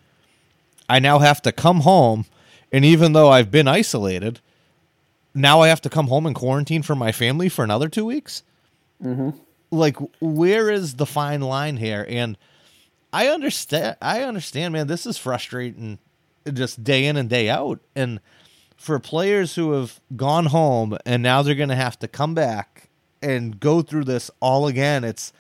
I 0.89 0.99
now 0.99 1.19
have 1.19 1.41
to 1.43 1.51
come 1.51 1.81
home 1.81 2.25
and 2.71 2.83
even 2.83 3.13
though 3.13 3.29
I've 3.29 3.51
been 3.51 3.67
isolated, 3.67 4.41
now 5.33 5.61
I 5.61 5.69
have 5.69 5.81
to 5.81 5.89
come 5.89 6.07
home 6.07 6.25
and 6.25 6.35
quarantine 6.35 6.81
for 6.81 6.95
my 6.95 7.11
family 7.11 7.47
for 7.47 7.63
another 7.63 7.87
2 7.89 8.03
weeks? 8.05 8.43
Mm-hmm. 9.03 9.31
like 9.71 9.97
where 10.21 10.69
is 10.69 10.95
the 10.95 11.05
fine 11.05 11.41
line 11.41 11.75
here 11.75 12.05
and 12.07 12.37
i 13.11 13.27
understand 13.27 13.97
i 14.01 14.23
understand 14.23 14.71
man 14.71 14.87
this 14.87 15.05
is 15.05 15.17
frustrating 15.17 15.99
just 16.53 16.81
day 16.81 17.05
in 17.05 17.17
and 17.17 17.29
day 17.29 17.49
out 17.49 17.81
and 17.93 18.21
for 18.85 18.99
players 18.99 19.55
who 19.55 19.71
have 19.71 19.99
gone 20.15 20.45
home 20.45 20.95
and 21.07 21.23
now 21.23 21.41
they're 21.41 21.55
going 21.55 21.69
to 21.69 21.75
have 21.75 21.97
to 21.97 22.07
come 22.07 22.35
back 22.35 22.87
and 23.19 23.59
go 23.59 23.81
through 23.81 24.03
this 24.03 24.29
all 24.39 24.67
again 24.67 25.03
it's 25.03 25.33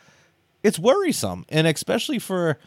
it's 0.63 0.79
worrisome. 0.79 1.45
And 1.49 1.67
especially 1.67 2.17
for 2.17 2.57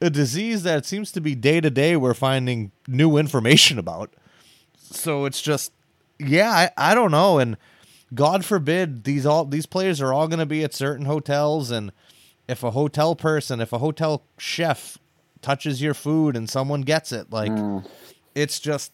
a 0.00 0.08
disease 0.08 0.62
that 0.62 0.86
seems 0.86 1.12
to 1.12 1.20
be 1.20 1.34
day 1.34 1.60
to 1.60 1.68
day 1.68 1.98
we're 1.98 2.14
finding 2.14 2.72
new 2.88 3.18
information 3.18 3.78
about. 3.78 4.14
So 4.78 5.26
it's 5.26 5.42
just 5.42 5.70
yeah 6.18 6.50
I, 6.50 6.92
I 6.92 6.94
don't 6.94 7.10
know. 7.10 7.38
And 7.38 7.58
god 8.14 8.42
forbid 8.42 9.04
these 9.04 9.26
all 9.26 9.44
these 9.44 9.66
players 9.66 10.00
are 10.00 10.14
all 10.14 10.28
going 10.28 10.38
to 10.38 10.46
be 10.46 10.64
at 10.64 10.72
certain 10.72 11.04
hotels. 11.04 11.70
And 11.70 11.92
if 12.48 12.62
a 12.62 12.70
hotel 12.70 13.14
person 13.14 13.60
if 13.60 13.70
a 13.70 13.78
hotel 13.78 14.24
chef 14.38 14.96
touches 15.42 15.82
your 15.82 15.92
food 15.92 16.38
and 16.38 16.48
someone 16.48 16.80
gets 16.80 17.12
it 17.12 17.30
like 17.30 17.52
hmm. 17.52 17.80
it's 18.34 18.58
just 18.58 18.92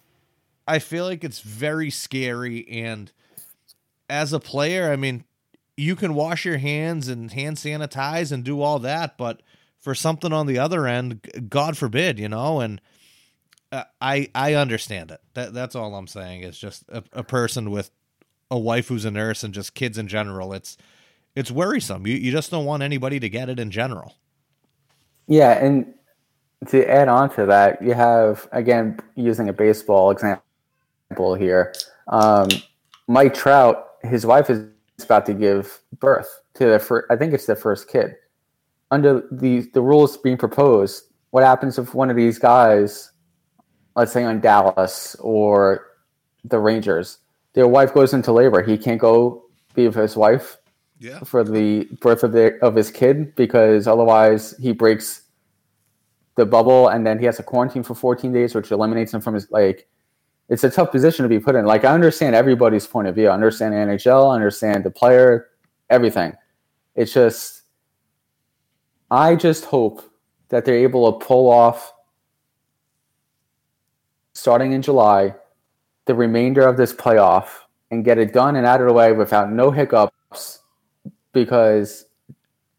i 0.69 0.79
feel 0.79 1.05
like 1.05 1.25
it's 1.25 1.41
very 1.41 1.91
scary 1.91 2.69
and 2.69 3.13
as 4.09 4.33
a 4.33 4.41
player 4.41 4.93
i 4.93 4.97
mean 4.97 5.25
you 5.77 5.97
can 5.97 6.15
wash 6.15 6.45
your 6.45 6.59
hands 6.59 7.09
and 7.09 7.33
hand 7.33 7.57
sanitize 7.57 8.33
and 8.33 8.45
do 8.45 8.63
all 8.63 8.79
that 8.79 9.19
but 9.19 9.43
for 9.79 9.95
something 9.95 10.33
on 10.33 10.47
the 10.47 10.59
other 10.59 10.87
end 10.87 11.49
god 11.49 11.77
forbid 11.77 12.19
you 12.19 12.29
know 12.29 12.61
and 12.61 12.81
uh, 13.71 13.85
I 14.01 14.31
I 14.35 14.55
understand 14.55 15.11
it. 15.11 15.21
That 15.35 15.53
that's 15.53 15.75
all 15.75 15.95
I'm 15.95 16.07
saying 16.07 16.43
is 16.43 16.59
just 16.59 16.85
a, 16.89 17.05
a 17.13 17.23
person 17.23 17.71
with 17.71 17.91
a 18.51 18.59
wife 18.59 18.89
who's 18.89 19.05
a 19.05 19.11
nurse 19.11 19.45
and 19.45 19.53
just 19.53 19.75
kids 19.75 19.99
in 19.99 20.09
general. 20.09 20.53
It's 20.53 20.77
it's 21.35 21.51
worrisome. 21.51 22.07
You 22.07 22.15
you 22.15 22.33
just 22.33 22.51
don't 22.51 22.65
want 22.65 22.83
anybody 22.83 23.21
to 23.21 23.29
get 23.29 23.49
it 23.49 23.59
in 23.59 23.71
general. 23.71 24.17
Yeah, 25.27 25.63
and 25.63 25.93
to 26.69 26.91
add 26.91 27.09
on 27.09 27.31
to 27.35 27.47
that, 27.47 27.83
you 27.83 27.93
have 27.93 28.49
again 28.53 28.99
using 29.17 29.49
a 29.49 29.53
baseball 29.53 30.11
example 30.11 30.45
here. 31.39 31.75
Um, 32.09 32.49
Mike 33.07 33.35
Trout, 33.35 33.87
his 34.03 34.27
wife 34.27 34.51
is 34.51 34.65
about 35.03 35.27
to 35.27 35.35
give 35.35 35.81
birth 35.99 36.41
to 36.55 36.65
their 36.65 36.79
first. 36.79 37.07
I 37.11 37.17
think 37.17 37.33
it's 37.33 37.47
their 37.47 37.57
first 37.57 37.89
kid. 37.89 38.15
Under 38.91 39.23
the 39.33 39.69
the 39.75 39.83
rules 39.83 40.17
being 40.17 40.37
proposed, 40.37 41.05
what 41.31 41.45
happens 41.45 41.79
if 41.79 41.95
one 41.95 42.11
of 42.11 42.17
these 42.17 42.39
guys, 42.39 43.11
let's 43.97 44.13
say 44.13 44.25
on 44.25 44.41
Dallas 44.41 45.17
or 45.21 45.87
the 46.45 46.59
Rangers, 46.59 47.19
their 47.53 47.69
wife 47.69 47.93
goes 47.93 48.15
into 48.15 48.33
labor? 48.33 48.63
He 48.63 48.79
can't 48.79 49.01
go 49.01 49.45
be 49.75 49.87
with 49.87 49.97
his 49.97 50.17
wife 50.17 50.57
Yeah. 50.99 51.21
for 51.21 51.45
the 51.45 51.85
birth 52.01 52.23
of 52.25 52.33
their 52.33 52.59
of 52.65 52.75
his 52.75 52.91
kid 52.91 53.35
because 53.37 53.87
otherwise 53.87 54.55
he 54.59 54.73
breaks 54.73 55.23
the 56.37 56.47
bubble 56.47 56.89
and 56.89 57.07
then 57.07 57.19
he 57.19 57.27
has 57.27 57.37
to 57.37 57.43
quarantine 57.43 57.83
for 57.83 57.95
14 57.97 58.33
days 58.33 58.55
which 58.55 58.71
eliminates 58.71 59.13
him 59.13 59.21
from 59.21 59.35
his 59.35 59.51
like 59.51 59.89
it's 60.49 60.65
a 60.65 60.71
tough 60.71 60.91
position 60.91 61.23
to 61.25 61.29
be 61.29 61.39
put 61.39 61.55
in. 61.55 61.65
Like 61.65 61.85
i 61.85 61.93
understand 61.93 62.35
everybody's 62.35 62.87
point 62.87 63.09
of 63.09 63.15
view. 63.15 63.29
I 63.29 63.35
understand 63.35 63.75
nhl 63.75 64.31
I 64.31 64.35
understand 64.35 64.85
the 64.85 64.91
player 64.91 65.49
everything. 65.91 66.33
It's 66.95 67.13
just 67.13 67.63
i 69.11 69.35
just 69.35 69.65
hope 69.65 70.03
that 70.51 70.65
they're 70.65 70.77
able 70.77 71.13
to 71.13 71.25
pull 71.25 71.51
off 71.51 71.95
starting 74.35 74.73
in 74.73 74.83
july 74.83 75.35
the 76.05 76.15
remainder 76.15 76.67
of 76.67 76.77
this 76.77 76.93
playoff 76.93 77.49
and 77.91 78.05
get 78.05 78.19
it 78.19 78.33
done 78.35 78.57
and 78.57 78.67
out 78.67 78.81
of 78.81 78.87
the 78.87 78.93
way 78.93 79.13
without 79.13 79.51
no 79.51 79.71
hiccups 79.71 80.61
because 81.33 82.07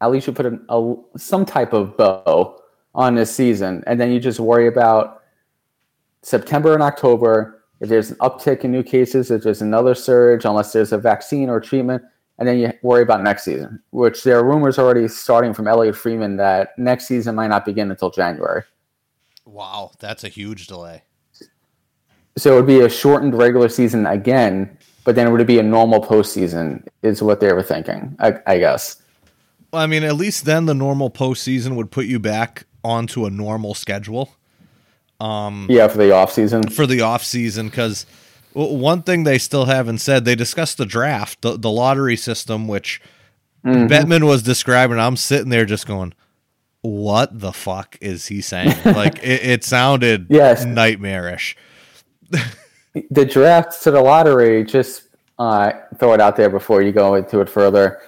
at 0.00 0.10
least 0.10 0.26
you 0.26 0.32
put 0.32 0.46
an, 0.46 0.64
a, 0.68 0.94
some 1.16 1.44
type 1.44 1.72
of 1.72 1.96
bow 1.96 2.60
on 2.94 3.14
this 3.14 3.34
season, 3.34 3.84
and 3.86 4.00
then 4.00 4.10
you 4.10 4.18
just 4.18 4.40
worry 4.40 4.66
about 4.66 5.22
September 6.22 6.74
and 6.74 6.82
October. 6.82 7.59
If 7.80 7.88
there's 7.88 8.10
an 8.10 8.16
uptick 8.18 8.62
in 8.62 8.72
new 8.72 8.82
cases, 8.82 9.30
if 9.30 9.42
there's 9.42 9.62
another 9.62 9.94
surge, 9.94 10.44
unless 10.44 10.72
there's 10.72 10.92
a 10.92 10.98
vaccine 10.98 11.48
or 11.48 11.60
treatment, 11.60 12.02
and 12.38 12.48
then 12.48 12.58
you 12.58 12.72
worry 12.82 13.02
about 13.02 13.22
next 13.22 13.44
season, 13.44 13.82
which 13.90 14.24
there 14.24 14.38
are 14.38 14.44
rumors 14.44 14.78
already 14.78 15.08
starting 15.08 15.52
from 15.52 15.66
Elliotte 15.66 15.96
Friedman 15.96 16.36
that 16.36 16.70
next 16.78 17.06
season 17.06 17.34
might 17.34 17.48
not 17.48 17.64
begin 17.64 17.90
until 17.90 18.10
January. 18.10 18.62
Wow, 19.44 19.92
that's 19.98 20.24
a 20.24 20.28
huge 20.28 20.66
delay. 20.66 21.02
So 22.36 22.52
it 22.52 22.56
would 22.56 22.66
be 22.66 22.80
a 22.80 22.88
shortened 22.88 23.34
regular 23.34 23.68
season 23.68 24.06
again, 24.06 24.76
but 25.04 25.14
then 25.14 25.26
it 25.26 25.30
would 25.30 25.46
be 25.46 25.58
a 25.58 25.62
normal 25.62 26.02
postseason, 26.02 26.86
is 27.02 27.22
what 27.22 27.40
they 27.40 27.52
were 27.52 27.62
thinking, 27.62 28.16
I, 28.20 28.34
I 28.46 28.58
guess. 28.58 29.02
Well, 29.72 29.82
I 29.82 29.86
mean, 29.86 30.02
at 30.02 30.16
least 30.16 30.44
then 30.44 30.66
the 30.66 30.74
normal 30.74 31.10
postseason 31.10 31.76
would 31.76 31.90
put 31.90 32.06
you 32.06 32.18
back 32.18 32.66
onto 32.82 33.26
a 33.26 33.30
normal 33.30 33.74
schedule 33.74 34.30
Yeah, 35.20 35.88
for 35.88 35.98
the 35.98 36.12
off 36.12 36.32
season. 36.32 36.68
for 36.68 36.86
the 36.86 37.00
off 37.02 37.22
season 37.24 37.68
because 37.68 38.06
one 38.52 39.02
thing 39.02 39.24
they 39.24 39.38
still 39.38 39.66
haven't 39.66 39.98
said 39.98 40.24
they 40.24 40.34
discussed 40.34 40.78
the 40.78 40.86
draft, 40.86 41.42
the, 41.42 41.56
the 41.58 41.70
lottery 41.70 42.16
system, 42.16 42.66
which 42.68 43.00
Bettman 43.64 44.24
was 44.26 44.42
describing. 44.42 44.98
I'm 44.98 45.16
sitting 45.16 45.50
there 45.50 45.66
just 45.66 45.86
going, 45.86 46.14
"What 46.80 47.38
the 47.38 47.52
fuck 47.52 47.98
is 48.00 48.26
he 48.26 48.40
saying?" 48.40 48.74
like 48.84 49.18
it, 49.18 49.44
it 49.44 49.64
sounded 49.64 50.26
Yes. 50.30 50.64
nightmarish. 50.64 51.56
the 53.10 53.24
draft 53.24 53.82
to 53.82 53.90
the 53.90 54.00
lottery, 54.00 54.64
just 54.64 55.02
uh, 55.38 55.72
throw 55.98 56.14
it 56.14 56.20
out 56.20 56.36
there 56.36 56.50
before 56.50 56.82
you 56.82 56.92
go 56.92 57.14
into 57.14 57.40
it 57.40 57.48
further. 57.48 58.00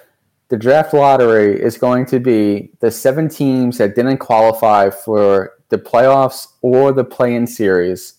The 0.49 0.57
draft 0.59 0.93
lottery 0.93 1.61
is 1.61 1.79
going 1.79 2.07
to 2.07 2.19
be 2.21 2.71
the 2.81 2.91
seven 2.91 3.29
teams 3.29 3.79
that 3.79 3.95
didn't 3.95 4.19
qualify 4.19 4.91
for 4.91 5.53
the 5.73 5.79
playoffs 5.79 6.49
or 6.61 6.93
the 6.93 7.03
play 7.03 7.35
in 7.35 7.47
series, 7.47 8.17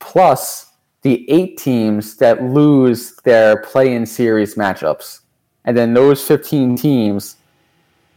plus 0.00 0.66
the 1.00 1.28
eight 1.30 1.56
teams 1.56 2.16
that 2.18 2.42
lose 2.42 3.16
their 3.24 3.62
play-in 3.62 4.04
series 4.04 4.54
matchups, 4.54 5.20
and 5.64 5.74
then 5.74 5.94
those 5.94 6.22
15 6.22 6.76
teams 6.76 7.36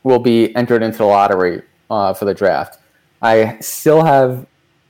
will 0.04 0.20
be 0.20 0.54
entered 0.54 0.84
into 0.84 0.98
the 0.98 1.06
lottery 1.06 1.62
uh, 1.90 2.14
for 2.14 2.26
the 2.26 2.34
draft. 2.34 2.78
I 3.22 3.58
still 3.62 4.04
have 4.04 4.46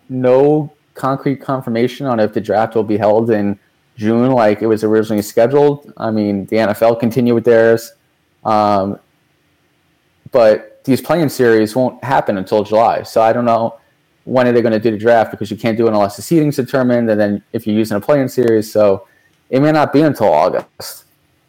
no 0.09 0.73
concrete 0.95 1.37
confirmation 1.37 2.07
on 2.07 2.19
if 2.19 2.33
the 2.33 2.41
draft 2.41 2.73
will 2.73 2.83
be 2.83 2.97
held 2.97 3.29
in 3.29 3.59
June 3.95 4.31
like 4.31 4.63
it 4.63 4.67
was 4.67 4.83
originally 4.83 5.21
scheduled. 5.21 5.93
I 5.97 6.09
mean, 6.09 6.47
the 6.47 6.55
NFL 6.55 6.99
continued 6.99 7.35
with 7.35 7.45
theirs. 7.45 7.93
Um, 8.43 8.99
but 10.31 10.70
these 10.83 11.01
play-in 11.01 11.29
series 11.29 11.75
won't 11.75 12.03
happen 12.03 12.37
until 12.37 12.63
July. 12.63 13.03
So 13.03 13.21
I 13.21 13.33
don't 13.33 13.45
know 13.45 13.77
when 14.23 14.47
are 14.47 14.51
they 14.51 14.61
going 14.61 14.73
to 14.73 14.79
do 14.79 14.91
the 14.91 14.97
draft 14.97 15.31
because 15.31 15.49
you 15.49 15.57
can't 15.57 15.77
do 15.77 15.87
it 15.87 15.93
unless 15.93 16.15
the 16.15 16.21
seating's 16.21 16.55
determined, 16.55 17.09
and 17.09 17.19
then 17.19 17.43
if 17.53 17.65
you're 17.65 17.75
using 17.75 17.97
a 17.97 18.01
play-in 18.01 18.29
series, 18.29 18.71
so 18.71 19.07
it 19.49 19.61
may 19.61 19.71
not 19.71 19.91
be 19.91 20.01
until 20.01 20.31
August 20.31 21.05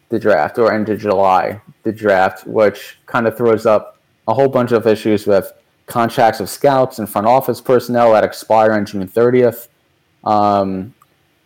the 0.09 0.19
draft 0.19 0.57
or 0.59 0.73
into 0.73 0.95
July 0.95 1.59
the 1.83 1.91
draft, 1.91 2.45
which 2.45 2.97
kind 3.05 3.27
of 3.27 3.37
throws 3.37 3.65
up 3.65 3.99
a 4.27 4.33
whole 4.33 4.47
bunch 4.47 4.71
of 4.71 4.87
issues 4.87 5.27
with 5.27 5.51
contracts 5.85 6.39
of 6.39 6.49
scouts 6.49 6.99
and 6.99 7.09
front 7.09 7.27
office 7.27 7.59
personnel 7.59 8.13
that 8.13 8.23
expire 8.23 8.71
on 8.71 8.85
June 8.85 9.07
30th. 9.07 9.67
Um, 10.23 10.93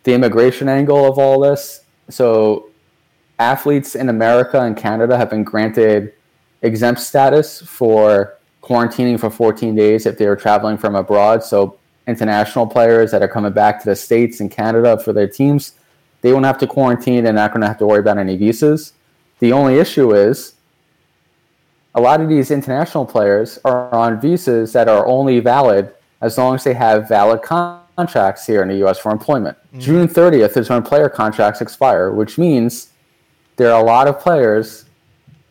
the 0.04 0.14
immigration 0.14 0.68
angle 0.68 1.06
of 1.06 1.18
all 1.18 1.40
this. 1.40 1.82
So, 2.08 2.70
athletes 3.38 3.94
in 3.94 4.08
America 4.08 4.60
and 4.60 4.76
Canada 4.76 5.16
have 5.16 5.30
been 5.30 5.44
granted 5.44 6.12
exempt 6.62 7.00
status 7.00 7.60
for 7.60 8.38
quarantining 8.62 9.18
for 9.18 9.30
14 9.30 9.74
days 9.74 10.06
if 10.06 10.18
they 10.18 10.26
are 10.26 10.36
traveling 10.36 10.76
from 10.76 10.94
abroad. 10.94 11.42
So, 11.42 11.78
international 12.06 12.66
players 12.66 13.10
that 13.10 13.22
are 13.22 13.28
coming 13.28 13.52
back 13.52 13.80
to 13.80 13.84
the 13.84 13.96
States 13.96 14.40
and 14.40 14.50
Canada 14.50 14.98
for 14.98 15.12
their 15.12 15.28
teams, 15.28 15.72
they 16.22 16.32
won't 16.32 16.46
have 16.46 16.58
to 16.58 16.66
quarantine 16.66 17.18
and 17.18 17.26
they're 17.26 17.34
not 17.34 17.52
going 17.52 17.60
to 17.60 17.66
have 17.68 17.78
to 17.78 17.86
worry 17.86 18.00
about 18.00 18.18
any 18.18 18.36
visas. 18.36 18.94
The 19.40 19.52
only 19.52 19.78
issue 19.78 20.14
is 20.14 20.54
a 21.94 22.00
lot 22.00 22.20
of 22.20 22.28
these 22.28 22.50
international 22.50 23.04
players 23.06 23.58
are 23.64 23.94
on 23.94 24.20
visas 24.20 24.72
that 24.72 24.88
are 24.88 25.06
only 25.06 25.40
valid 25.40 25.92
as 26.20 26.38
long 26.38 26.54
as 26.54 26.64
they 26.64 26.74
have 26.74 27.08
valid 27.08 27.42
contracts 27.42 28.46
here 28.46 28.62
in 28.62 28.68
the 28.68 28.76
U.S. 28.78 28.98
for 28.98 29.12
employment. 29.12 29.56
Mm-hmm. 29.68 29.80
June 29.80 30.08
30th 30.08 30.56
is 30.56 30.70
when 30.70 30.82
player 30.82 31.08
contracts 31.08 31.60
expire, 31.60 32.10
which 32.10 32.38
means 32.38 32.90
there 33.56 33.72
are 33.72 33.80
a 33.80 33.84
lot 33.84 34.08
of 34.08 34.18
players 34.18 34.84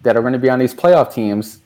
that 0.01 0.15
are 0.15 0.21
going 0.21 0.33
to 0.33 0.39
be 0.39 0.49
on 0.49 0.59
these 0.59 0.73
playoff 0.73 1.13
teams 1.13 1.59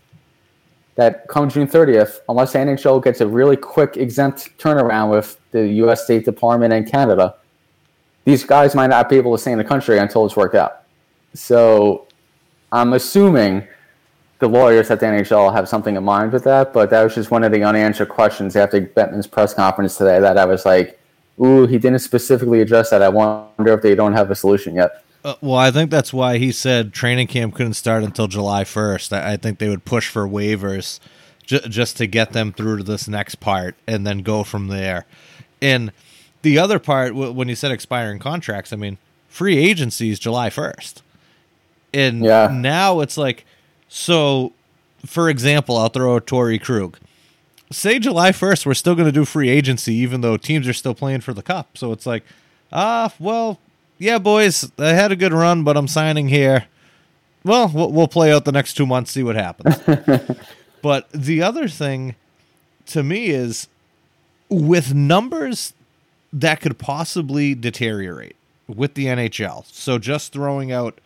that 0.95 1.27
come 1.27 1.49
June 1.49 1.67
30th, 1.67 2.19
unless 2.29 2.53
the 2.53 2.59
NHL 2.59 3.03
gets 3.03 3.21
a 3.21 3.27
really 3.27 3.55
quick 3.55 3.97
exempt 3.97 4.57
turnaround 4.57 5.09
with 5.09 5.39
the 5.51 5.67
U.S. 5.67 6.03
State 6.03 6.25
Department 6.25 6.73
and 6.73 6.89
Canada, 6.89 7.35
these 8.25 8.43
guys 8.43 8.75
might 8.75 8.87
not 8.87 9.09
be 9.09 9.15
able 9.15 9.35
to 9.35 9.41
stay 9.41 9.51
in 9.51 9.57
the 9.57 9.63
country 9.63 9.97
until 9.97 10.25
it's 10.25 10.35
worked 10.35 10.55
out. 10.55 10.83
So 11.33 12.07
I'm 12.71 12.93
assuming 12.93 13.67
the 14.39 14.47
lawyers 14.47 14.91
at 14.91 14.99
the 14.99 15.05
NHL 15.05 15.53
have 15.53 15.69
something 15.69 15.95
in 15.95 16.03
mind 16.03 16.33
with 16.33 16.43
that, 16.43 16.73
but 16.73 16.89
that 16.89 17.03
was 17.03 17.15
just 17.15 17.31
one 17.31 17.43
of 17.43 17.51
the 17.51 17.63
unanswered 17.63 18.09
questions 18.09 18.55
after 18.55 18.81
Bettman's 18.81 19.27
press 19.27 19.53
conference 19.53 19.97
today 19.97 20.19
that 20.19 20.37
I 20.37 20.45
was 20.45 20.65
like, 20.65 20.99
ooh, 21.39 21.67
he 21.67 21.77
didn't 21.77 21.99
specifically 21.99 22.61
address 22.61 22.89
that. 22.89 23.01
I 23.01 23.09
wonder 23.09 23.73
if 23.73 23.81
they 23.81 23.95
don't 23.95 24.13
have 24.13 24.29
a 24.31 24.35
solution 24.35 24.75
yet. 24.75 25.03
Uh, 25.23 25.35
well, 25.41 25.57
I 25.57 25.71
think 25.71 25.91
that's 25.91 26.11
why 26.11 26.37
he 26.37 26.51
said 26.51 26.93
training 26.93 27.27
camp 27.27 27.53
couldn't 27.55 27.75
start 27.75 28.03
until 28.03 28.27
July 28.27 28.63
1st. 28.63 29.13
I, 29.15 29.33
I 29.33 29.37
think 29.37 29.59
they 29.59 29.69
would 29.69 29.85
push 29.85 30.09
for 30.09 30.27
waivers 30.27 30.99
ju- 31.45 31.59
just 31.59 31.97
to 31.97 32.07
get 32.07 32.33
them 32.33 32.51
through 32.51 32.77
to 32.77 32.83
this 32.83 33.07
next 33.07 33.35
part 33.35 33.75
and 33.85 34.05
then 34.05 34.19
go 34.19 34.43
from 34.43 34.67
there. 34.67 35.05
And 35.61 35.91
the 36.41 36.57
other 36.57 36.79
part, 36.79 37.09
w- 37.09 37.31
when 37.31 37.49
you 37.49 37.55
said 37.55 37.71
expiring 37.71 38.17
contracts, 38.17 38.73
I 38.73 38.77
mean, 38.77 38.97
free 39.27 39.57
agency 39.57 40.09
is 40.09 40.17
July 40.17 40.49
1st. 40.49 41.01
And 41.93 42.23
yeah. 42.23 42.49
now 42.51 43.01
it's 43.01 43.17
like, 43.17 43.45
so 43.87 44.53
for 45.05 45.29
example, 45.29 45.77
I'll 45.77 45.89
throw 45.89 46.15
a 46.15 46.21
Torey 46.21 46.61
Krug. 46.61 46.97
Say 47.71 47.99
July 47.99 48.31
1st, 48.31 48.65
we're 48.65 48.73
still 48.73 48.95
going 48.95 49.05
to 49.05 49.11
do 49.11 49.25
free 49.25 49.49
agency, 49.49 49.93
even 49.95 50.21
though 50.21 50.37
teams 50.37 50.67
are 50.67 50.73
still 50.73 50.93
playing 50.93 51.21
for 51.21 51.33
the 51.33 51.41
cup. 51.41 51.77
So 51.77 51.91
it's 51.91 52.05
like, 52.05 52.23
ah, 52.71 53.05
uh, 53.05 53.09
well, 53.17 53.59
yeah, 54.01 54.17
boys, 54.17 54.69
I 54.79 54.89
had 54.93 55.11
a 55.11 55.15
good 55.15 55.31
run, 55.31 55.63
but 55.63 55.77
I'm 55.77 55.87
signing 55.87 56.27
here. 56.27 56.65
Well, 57.43 57.69
we'll 57.71 58.07
play 58.07 58.33
out 58.33 58.45
the 58.45 58.51
next 58.51 58.73
two 58.73 58.87
months, 58.87 59.11
see 59.11 59.21
what 59.21 59.35
happens. 59.35 59.77
but 60.81 61.07
the 61.11 61.43
other 61.43 61.67
thing 61.67 62.15
to 62.87 63.03
me 63.03 63.27
is 63.27 63.67
with 64.49 64.95
numbers 64.95 65.73
that 66.33 66.61
could 66.61 66.79
possibly 66.79 67.53
deteriorate 67.53 68.35
with 68.67 68.95
the 68.95 69.05
NHL. 69.05 69.65
So 69.71 69.99
just 69.99 70.33
throwing 70.33 70.71
out 70.71 70.99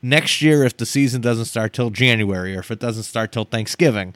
next 0.00 0.40
year 0.40 0.62
if 0.62 0.76
the 0.76 0.86
season 0.86 1.20
doesn't 1.20 1.46
start 1.46 1.72
till 1.72 1.90
January 1.90 2.54
or 2.54 2.60
if 2.60 2.70
it 2.70 2.78
doesn't 2.78 3.02
start 3.04 3.32
till 3.32 3.44
Thanksgiving. 3.44 4.14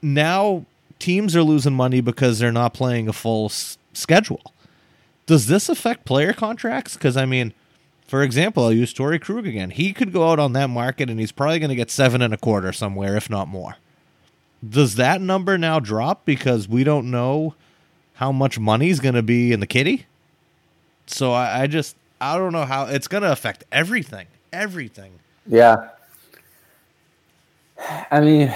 Now 0.00 0.64
teams 0.98 1.36
are 1.36 1.42
losing 1.42 1.74
money 1.74 2.00
because 2.00 2.38
they're 2.38 2.50
not 2.50 2.72
playing 2.72 3.08
a 3.08 3.12
full 3.12 3.46
s- 3.46 3.76
schedule. 3.92 4.40
Does 5.30 5.46
this 5.46 5.68
affect 5.68 6.06
player 6.06 6.32
contracts? 6.32 6.94
Because 6.94 7.16
I 7.16 7.24
mean, 7.24 7.54
for 8.04 8.24
example, 8.24 8.64
I'll 8.64 8.72
use 8.72 8.92
Torey 8.92 9.20
Krug 9.20 9.46
again. 9.46 9.70
He 9.70 9.92
could 9.92 10.12
go 10.12 10.28
out 10.28 10.40
on 10.40 10.54
that 10.54 10.70
market 10.70 11.08
and 11.08 11.20
he's 11.20 11.30
probably 11.30 11.60
going 11.60 11.68
to 11.68 11.76
get 11.76 11.88
seven 11.88 12.20
and 12.20 12.34
a 12.34 12.36
quarter 12.36 12.72
somewhere, 12.72 13.16
if 13.16 13.30
not 13.30 13.46
more. 13.46 13.76
Does 14.68 14.96
that 14.96 15.20
number 15.20 15.56
now 15.56 15.78
drop 15.78 16.24
because 16.24 16.66
we 16.66 16.82
don't 16.82 17.12
know 17.12 17.54
how 18.14 18.32
much 18.32 18.58
money's 18.58 18.98
going 18.98 19.14
to 19.14 19.22
be 19.22 19.52
in 19.52 19.60
the 19.60 19.68
kitty? 19.68 20.06
So 21.06 21.30
I, 21.30 21.60
I 21.60 21.66
just 21.68 21.94
I 22.20 22.36
don't 22.36 22.52
know 22.52 22.64
how 22.64 22.86
it's 22.86 23.06
going 23.06 23.22
to 23.22 23.30
affect 23.30 23.62
everything, 23.70 24.26
everything. 24.52 25.12
Yeah. 25.46 25.90
I 28.10 28.20
mean, 28.20 28.52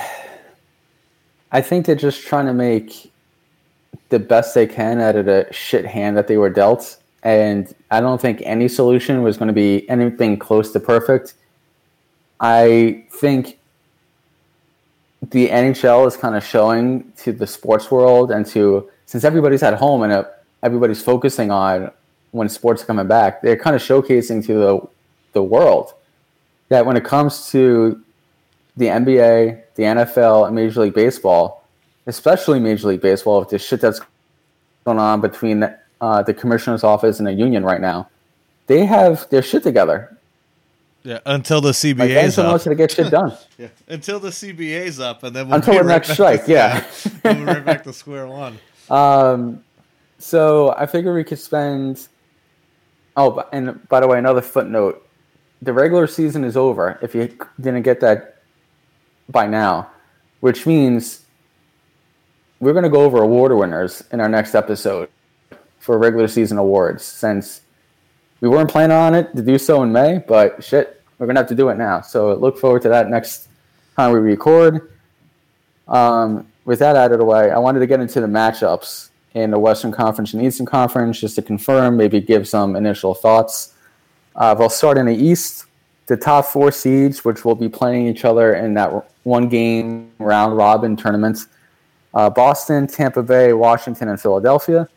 I 1.52 1.60
think 1.60 1.86
they're 1.86 1.94
just 1.94 2.26
trying 2.26 2.46
to 2.46 2.52
make 2.52 3.12
the 4.14 4.20
best 4.20 4.54
they 4.54 4.64
can 4.64 5.00
out 5.00 5.16
of 5.16 5.26
the 5.26 5.44
shit 5.50 5.84
hand 5.84 6.16
that 6.16 6.28
they 6.28 6.36
were 6.36 6.48
dealt. 6.48 6.98
And 7.24 7.74
I 7.90 8.00
don't 8.00 8.20
think 8.20 8.42
any 8.44 8.68
solution 8.68 9.22
was 9.22 9.36
going 9.36 9.48
to 9.48 9.54
be 9.54 9.88
anything 9.90 10.38
close 10.38 10.70
to 10.70 10.78
perfect. 10.78 11.34
I 12.38 13.06
think 13.10 13.58
the 15.32 15.48
NHL 15.48 16.06
is 16.06 16.16
kind 16.16 16.36
of 16.36 16.44
showing 16.44 17.12
to 17.24 17.32
the 17.32 17.46
sports 17.46 17.90
world 17.90 18.30
and 18.30 18.46
to 18.54 18.88
since 19.06 19.24
everybody's 19.24 19.64
at 19.64 19.74
home 19.74 20.02
and 20.02 20.24
everybody's 20.62 21.02
focusing 21.02 21.50
on 21.50 21.90
when 22.30 22.48
sports 22.48 22.84
are 22.84 22.86
coming 22.86 23.08
back, 23.08 23.42
they're 23.42 23.56
kind 23.56 23.74
of 23.74 23.82
showcasing 23.82 24.46
to 24.46 24.54
the 24.54 24.88
the 25.32 25.42
world 25.42 25.92
that 26.68 26.86
when 26.86 26.96
it 26.96 27.04
comes 27.04 27.50
to 27.50 28.00
the 28.76 28.86
NBA, 28.86 29.62
the 29.74 29.82
NFL, 29.82 30.46
and 30.46 30.54
Major 30.54 30.82
League 30.82 30.94
Baseball, 30.94 31.63
especially 32.06 32.60
Major 32.60 32.88
League 32.88 33.00
Baseball, 33.00 33.40
with 33.40 33.50
the 33.50 33.58
shit 33.58 33.80
that's 33.80 34.00
going 34.84 34.98
on 34.98 35.20
between 35.20 35.64
uh, 36.00 36.22
the 36.22 36.34
commissioner's 36.34 36.84
office 36.84 37.18
and 37.18 37.26
the 37.26 37.32
union 37.32 37.64
right 37.64 37.80
now. 37.80 38.08
They 38.66 38.86
have 38.86 39.28
their 39.30 39.42
shit 39.42 39.62
together. 39.62 40.16
Yeah, 41.02 41.18
until 41.26 41.60
the 41.60 41.72
CBA's 41.72 42.38
like, 42.38 42.46
up. 42.46 42.62
to 42.62 42.74
get 42.74 42.90
shit 42.90 43.10
done. 43.10 43.36
yeah, 43.58 43.68
until 43.88 44.18
the 44.18 44.30
CBA's 44.30 45.00
up, 45.00 45.22
and 45.22 45.36
then 45.36 45.48
we'll 45.48 45.56
until 45.56 45.74
the 45.74 45.80
right 45.80 45.86
next 45.86 46.12
strike. 46.12 46.46
To, 46.46 46.50
yeah, 46.50 46.84
we'll 47.24 47.44
right 47.44 47.64
back 47.64 47.84
to 47.84 47.92
square 47.92 48.26
one. 48.26 48.58
Um, 48.88 49.62
so 50.18 50.74
I 50.78 50.86
figure 50.86 51.12
we 51.14 51.24
could 51.24 51.38
spend. 51.38 52.08
Oh, 53.18 53.44
and 53.52 53.86
by 53.88 54.00
the 54.00 54.08
way, 54.08 54.18
another 54.18 54.40
footnote: 54.40 55.06
the 55.60 55.74
regular 55.74 56.06
season 56.06 56.42
is 56.42 56.56
over. 56.56 56.98
If 57.02 57.14
you 57.14 57.36
didn't 57.60 57.82
get 57.82 58.00
that 58.00 58.42
by 59.28 59.46
now, 59.46 59.90
which 60.40 60.64
means 60.64 61.23
we're 62.60 62.72
going 62.72 62.84
to 62.84 62.90
go 62.90 63.02
over 63.02 63.22
award 63.22 63.52
winners 63.52 64.02
in 64.12 64.20
our 64.20 64.28
next 64.28 64.54
episode 64.54 65.08
for 65.78 65.98
regular 65.98 66.28
season 66.28 66.58
awards 66.58 67.04
since 67.04 67.60
we 68.40 68.48
weren't 68.48 68.70
planning 68.70 68.96
on 68.96 69.14
it 69.14 69.34
to 69.36 69.42
do 69.42 69.58
so 69.58 69.82
in 69.82 69.92
May, 69.92 70.22
but 70.26 70.62
shit, 70.62 71.02
we're 71.18 71.26
going 71.26 71.36
to 71.36 71.40
have 71.40 71.48
to 71.48 71.54
do 71.54 71.68
it 71.68 71.76
now. 71.76 72.00
So 72.00 72.34
look 72.34 72.58
forward 72.58 72.82
to 72.82 72.88
that 72.90 73.08
next 73.08 73.48
time 73.96 74.12
we 74.12 74.18
record. 74.18 74.92
Um, 75.88 76.46
with 76.64 76.78
that 76.78 76.96
out 76.96 77.12
of 77.12 77.18
the 77.18 77.24
way, 77.24 77.50
I 77.50 77.58
wanted 77.58 77.80
to 77.80 77.86
get 77.86 78.00
into 78.00 78.20
the 78.20 78.26
matchups 78.26 79.10
in 79.34 79.50
the 79.50 79.58
Western 79.58 79.92
Conference 79.92 80.32
and 80.32 80.42
Eastern 80.42 80.66
Conference 80.66 81.20
just 81.20 81.34
to 81.36 81.42
confirm, 81.42 81.96
maybe 81.96 82.20
give 82.20 82.48
some 82.48 82.76
initial 82.76 83.14
thoughts. 83.14 83.74
Uh, 84.36 84.54
we'll 84.58 84.70
start 84.70 84.98
in 84.98 85.06
the 85.06 85.14
East. 85.14 85.66
The 86.06 86.16
top 86.16 86.46
four 86.46 86.70
seeds, 86.70 87.24
which 87.24 87.44
will 87.44 87.54
be 87.54 87.68
playing 87.68 88.06
each 88.08 88.24
other 88.24 88.54
in 88.54 88.74
that 88.74 88.90
one 89.22 89.48
game 89.48 90.12
round 90.18 90.56
robin 90.56 90.96
tournament 90.96 91.38
uh, 92.14 92.30
Boston, 92.30 92.86
Tampa 92.86 93.22
Bay, 93.22 93.52
Washington, 93.52 94.08
and 94.08 94.20
Philadelphia. 94.20 94.88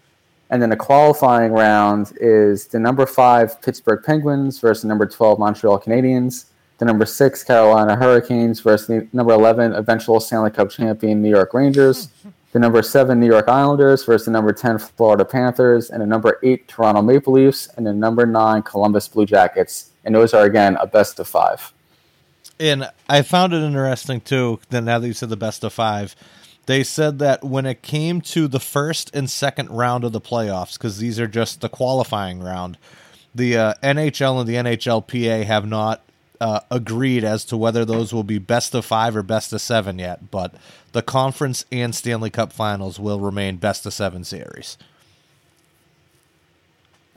And 0.49 0.61
then 0.61 0.69
the 0.69 0.77
qualifying 0.77 1.51
round 1.51 2.13
is 2.21 2.67
the 2.67 2.79
number 2.79 3.05
five 3.05 3.61
Pittsburgh 3.61 4.01
Penguins 4.03 4.59
versus 4.59 4.83
the 4.83 4.87
number 4.87 5.05
12 5.05 5.39
Montreal 5.39 5.79
Canadiens, 5.79 6.45
the 6.77 6.85
number 6.85 7.05
six 7.05 7.43
Carolina 7.43 7.95
Hurricanes 7.95 8.61
versus 8.61 8.87
the 8.87 9.07
number 9.11 9.33
11 9.33 9.73
eventual 9.73 10.19
Stanley 10.19 10.51
Cup 10.51 10.69
champion 10.69 11.21
New 11.21 11.29
York 11.29 11.53
Rangers, 11.53 12.09
the 12.53 12.59
number 12.59 12.81
seven 12.81 13.19
New 13.19 13.27
York 13.27 13.49
Islanders 13.49 14.05
versus 14.05 14.25
the 14.25 14.31
number 14.31 14.53
10 14.53 14.79
Florida 14.79 15.25
Panthers, 15.25 15.89
and 15.89 16.01
the 16.01 16.05
number 16.05 16.39
eight 16.43 16.67
Toronto 16.67 17.01
Maple 17.01 17.33
Leafs, 17.33 17.67
and 17.75 17.85
the 17.85 17.93
number 17.93 18.25
nine 18.25 18.61
Columbus 18.61 19.07
Blue 19.07 19.25
Jackets. 19.25 19.91
And 20.05 20.15
those 20.15 20.33
are, 20.33 20.45
again, 20.45 20.77
a 20.79 20.87
best 20.87 21.19
of 21.19 21.27
five. 21.27 21.73
And 22.59 22.89
I 23.09 23.21
found 23.23 23.53
it 23.53 23.61
interesting, 23.61 24.21
too, 24.21 24.59
that 24.69 24.81
now 24.81 24.97
that 24.99 25.07
you 25.07 25.13
said 25.13 25.29
the 25.29 25.35
best 25.35 25.63
of 25.65 25.73
five, 25.73 26.15
they 26.67 26.83
said 26.83 27.17
that 27.19 27.43
when 27.43 27.65
it 27.65 27.81
came 27.81 28.21
to 28.21 28.47
the 28.47 28.59
first 28.59 29.09
and 29.15 29.29
second 29.29 29.69
round 29.69 30.03
of 30.03 30.11
the 30.11 30.21
playoffs, 30.21 30.73
because 30.73 30.99
these 30.99 31.19
are 31.19 31.27
just 31.27 31.61
the 31.61 31.69
qualifying 31.69 32.41
round, 32.41 32.77
the 33.33 33.57
uh, 33.57 33.73
NHL 33.81 34.39
and 34.39 34.47
the 34.47 34.55
NHLPA 34.55 35.45
have 35.45 35.65
not 35.65 36.03
uh, 36.41 36.59
agreed 36.69 37.23
as 37.23 37.45
to 37.45 37.57
whether 37.57 37.85
those 37.85 38.13
will 38.13 38.23
be 38.23 38.37
best 38.37 38.75
of 38.75 38.85
five 38.85 39.15
or 39.15 39.23
best 39.23 39.53
of 39.53 39.61
seven 39.61 39.97
yet, 39.97 40.29
but 40.29 40.53
the 40.91 41.01
conference 41.01 41.65
and 41.71 41.95
Stanley 41.95 42.29
Cup 42.29 42.51
finals 42.51 42.99
will 42.99 43.21
remain 43.21 43.55
best 43.57 43.85
of 43.85 43.93
seven 43.93 44.25
series. 44.25 44.77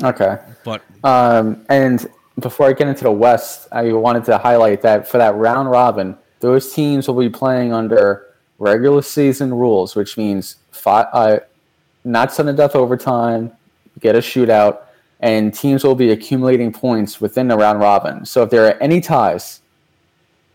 Okay. 0.02 0.38
But 0.64 0.82
um, 1.04 1.66
and 1.68 2.08
before 2.38 2.68
I 2.68 2.72
get 2.72 2.86
into 2.86 3.02
the 3.04 3.12
West, 3.12 3.66
I 3.72 3.92
wanted 3.92 4.24
to 4.26 4.38
highlight 4.38 4.82
that 4.82 5.08
for 5.08 5.18
that 5.18 5.34
round 5.34 5.70
robin, 5.70 6.16
those 6.38 6.72
teams 6.72 7.08
will 7.08 7.18
be 7.18 7.28
playing 7.28 7.72
under 7.72 8.29
regular 8.60 9.02
season 9.02 9.52
rules, 9.52 9.96
which 9.96 10.16
means 10.16 10.56
five, 10.70 11.06
uh, 11.12 11.40
not 12.04 12.32
sudden 12.32 12.54
death 12.54 12.76
overtime, 12.76 13.50
get 13.98 14.14
a 14.14 14.18
shootout, 14.18 14.82
and 15.18 15.52
teams 15.52 15.82
will 15.82 15.96
be 15.96 16.10
accumulating 16.10 16.72
points 16.72 17.20
within 17.20 17.48
the 17.48 17.56
round 17.56 17.80
robin. 17.80 18.24
So 18.24 18.42
if 18.44 18.50
there 18.50 18.66
are 18.66 18.80
any 18.80 19.00
ties, 19.00 19.60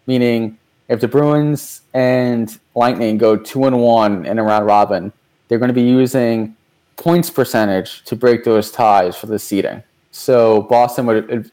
meaning 0.08 0.58
if 0.88 1.02
the 1.02 1.08
Bruins 1.08 1.82
and 1.94 2.58
Lightning 2.76 3.18
go 3.18 3.36
two 3.36 3.66
and 3.66 3.82
one 3.82 4.26
in 4.26 4.40
a 4.40 4.44
round 4.44 4.66
robin, 4.66 5.12
they're 5.48 5.60
going 5.60 5.70
to 5.70 5.74
be 5.74 5.82
using 5.82 6.56
points 6.96 7.30
percentage 7.30 8.04
to 8.06 8.16
break 8.16 8.44
those 8.44 8.72
ties 8.72 9.16
for 9.16 9.26
the 9.26 9.40
seeding. 9.40 9.84
So 10.12 10.62
Boston 10.64 11.06
would 11.08 11.52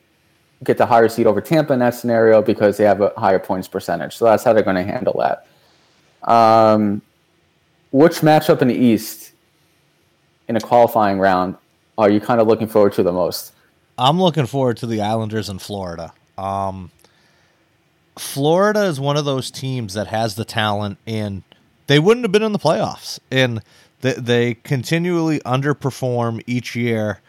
get 0.65 0.79
the 0.79 0.87
higher 0.87 1.09
seed 1.09 1.27
over 1.27 1.41
Tampa 1.41 1.73
in 1.73 1.81
that 1.81 1.95
scenario 1.95 2.43
because 2.43 2.77
they 2.77 2.85
have 2.85 3.01
a 3.01 3.13
higher 3.17 3.39
points 3.39 3.69
percentage. 3.69 4.17
So 4.17 4.27
that's 4.27 4.45
how 4.45 4.53
they're 4.53 4.63
going 4.63 4.77
to 4.77 4.85
handle 4.85 5.17
that. 5.19 5.47
Um, 6.25 7.03
which 7.91 8.21
matchup 8.21 8.63
in 8.63 8.69
the 8.69 8.75
East 8.75 9.33
in 10.49 10.57
a 10.57 10.61
qualifying 10.61 11.19
round 11.19 11.57
are 11.99 12.11
you 12.11 12.21
kind 12.21 12.41
of 12.41 12.47
looking 12.47 12.69
forward 12.69 12.93
to 12.95 13.03
the 13.03 13.13
most? 13.13 13.53
I'm 13.99 14.21
looking 14.21 14.47
forward 14.47 14.79
to 14.79 14.87
the 14.87 15.01
Islanders 15.01 15.49
in 15.49 15.59
Florida. 15.59 16.13
Um, 16.39 16.91
Florida 18.19 18.85
is 18.85 18.99
one 18.99 19.17
of 19.17 19.25
those 19.25 19.51
teams 19.51 19.95
that 19.95 20.07
has 20.09 20.35
the 20.35 20.45
talent, 20.45 20.99
and 21.07 21.43
they 21.87 21.99
wouldn't 21.99 22.25
have 22.25 22.33
been 22.33 22.43
in 22.43 22.53
the 22.53 22.59
playoffs. 22.59 23.19
And 23.31 23.63
they, 24.01 24.15
they 24.15 24.55
continually 24.55 25.41
underperform 25.41 26.43
each 26.47 26.75
year. 26.75 27.21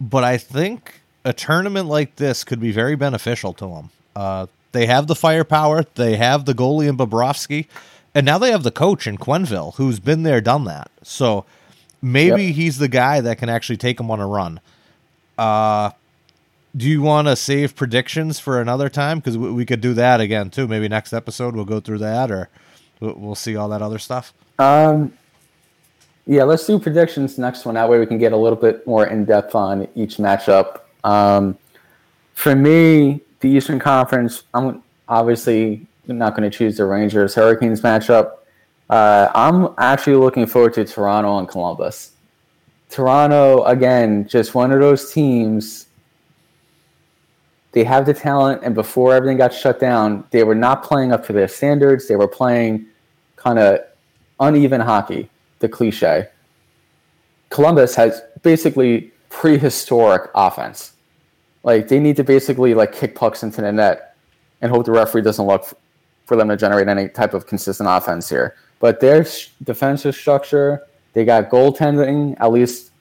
But 0.00 0.24
I 0.24 0.38
think 0.38 1.00
a 1.24 1.32
tournament 1.32 1.86
like 1.86 2.16
this 2.16 2.44
could 2.44 2.60
be 2.60 2.72
very 2.72 2.96
beneficial 2.96 3.52
to 3.54 3.66
them. 3.66 3.90
Uh, 4.14 4.46
they 4.72 4.86
have 4.86 5.06
the 5.06 5.14
firepower, 5.14 5.84
they 5.94 6.16
have 6.16 6.44
the 6.44 6.52
goalie 6.52 6.88
in 6.88 6.96
Bobrovsky, 6.96 7.66
and 8.18 8.24
now 8.24 8.36
they 8.36 8.50
have 8.50 8.64
the 8.64 8.72
coach 8.72 9.06
in 9.06 9.16
Quenneville 9.16 9.76
who's 9.76 10.00
been 10.00 10.24
there, 10.24 10.40
done 10.40 10.64
that. 10.64 10.90
So 11.04 11.44
maybe 12.02 12.46
yep. 12.46 12.56
he's 12.56 12.78
the 12.78 12.88
guy 12.88 13.20
that 13.20 13.38
can 13.38 13.48
actually 13.48 13.76
take 13.76 13.96
them 13.96 14.10
on 14.10 14.18
a 14.18 14.26
run. 14.26 14.58
Uh, 15.38 15.92
do 16.76 16.88
you 16.88 17.00
want 17.00 17.28
to 17.28 17.36
save 17.36 17.76
predictions 17.76 18.40
for 18.40 18.60
another 18.60 18.88
time? 18.88 19.20
Because 19.20 19.38
we, 19.38 19.52
we, 19.52 19.64
could 19.64 19.80
do 19.80 19.94
that 19.94 20.20
again 20.20 20.50
too. 20.50 20.66
Maybe 20.66 20.88
next 20.88 21.12
episode 21.12 21.54
we'll 21.54 21.64
go 21.64 21.78
through 21.78 21.98
that, 21.98 22.32
or 22.32 22.48
we'll 22.98 23.36
see 23.36 23.54
all 23.54 23.68
that 23.68 23.82
other 23.82 24.00
stuff. 24.00 24.34
Um, 24.58 25.12
yeah, 26.26 26.42
let's 26.42 26.66
do 26.66 26.80
predictions 26.80 27.38
next 27.38 27.64
one. 27.64 27.76
That 27.76 27.88
way 27.88 28.00
we 28.00 28.06
can 28.06 28.18
get 28.18 28.32
a 28.32 28.36
little 28.36 28.58
bit 28.58 28.84
more 28.84 29.06
in 29.06 29.26
depth 29.26 29.54
on 29.54 29.86
each 29.94 30.16
matchup. 30.16 30.80
Um, 31.04 31.56
for 32.34 32.56
me, 32.56 33.20
the 33.38 33.48
Eastern 33.48 33.78
Conference, 33.78 34.42
I'm 34.52 34.82
obviously 35.08 35.86
not 36.16 36.34
going 36.34 36.50
to 36.50 36.56
choose 36.56 36.76
the 36.76 36.84
Rangers 36.84 37.34
Hurricanes 37.34 37.80
matchup. 37.80 38.38
Uh, 38.88 39.30
I'm 39.34 39.74
actually 39.78 40.16
looking 40.16 40.46
forward 40.46 40.74
to 40.74 40.84
Toronto 40.84 41.38
and 41.38 41.48
Columbus. 41.48 42.12
Toronto, 42.88 43.64
again, 43.64 44.26
just 44.26 44.54
one 44.54 44.72
of 44.72 44.80
those 44.80 45.12
teams. 45.12 45.86
They 47.72 47.84
have 47.84 48.06
the 48.06 48.14
talent, 48.14 48.62
and 48.64 48.74
before 48.74 49.14
everything 49.14 49.36
got 49.36 49.52
shut 49.52 49.78
down, 49.78 50.24
they 50.30 50.42
were 50.42 50.54
not 50.54 50.82
playing 50.82 51.12
up 51.12 51.26
to 51.26 51.34
their 51.34 51.48
standards. 51.48 52.08
They 52.08 52.16
were 52.16 52.28
playing 52.28 52.86
kind 53.36 53.58
of 53.58 53.80
uneven 54.40 54.80
hockey, 54.80 55.28
the 55.58 55.68
cliche. 55.68 56.28
Columbus 57.50 57.94
has 57.94 58.22
basically 58.42 59.12
prehistoric 59.28 60.30
offense. 60.34 60.92
Like 61.62 61.88
they 61.88 61.98
need 61.98 62.16
to 62.16 62.24
basically 62.24 62.74
like 62.74 62.92
kick 62.92 63.14
pucks 63.14 63.42
into 63.42 63.60
the 63.60 63.72
net 63.72 64.16
and 64.60 64.70
hope 64.70 64.86
the 64.86 64.92
referee 64.92 65.22
doesn't 65.22 65.46
look 65.46 65.78
for 66.28 66.36
them 66.36 66.48
to 66.48 66.56
generate 66.56 66.88
any 66.88 67.08
type 67.08 67.32
of 67.32 67.46
consistent 67.46 67.88
offense 67.90 68.28
here. 68.28 68.54
But 68.80 69.00
their 69.00 69.26
defensive 69.64 70.14
structure, 70.14 70.82
they 71.14 71.24
got 71.24 71.48
goaltending 71.48 72.36
at 72.38 72.52
least 72.52 72.92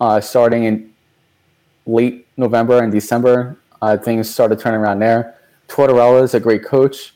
uh, 0.00 0.20
starting 0.20 0.64
in 0.64 0.92
late 1.84 2.28
November 2.36 2.80
and 2.80 2.92
December. 2.92 3.58
Uh, 3.82 3.96
things 3.96 4.30
started 4.30 4.60
turning 4.60 4.80
around 4.80 5.00
there. 5.00 5.36
Tortorella 5.66 6.22
is 6.22 6.34
a 6.34 6.40
great 6.40 6.64
coach. 6.64 7.12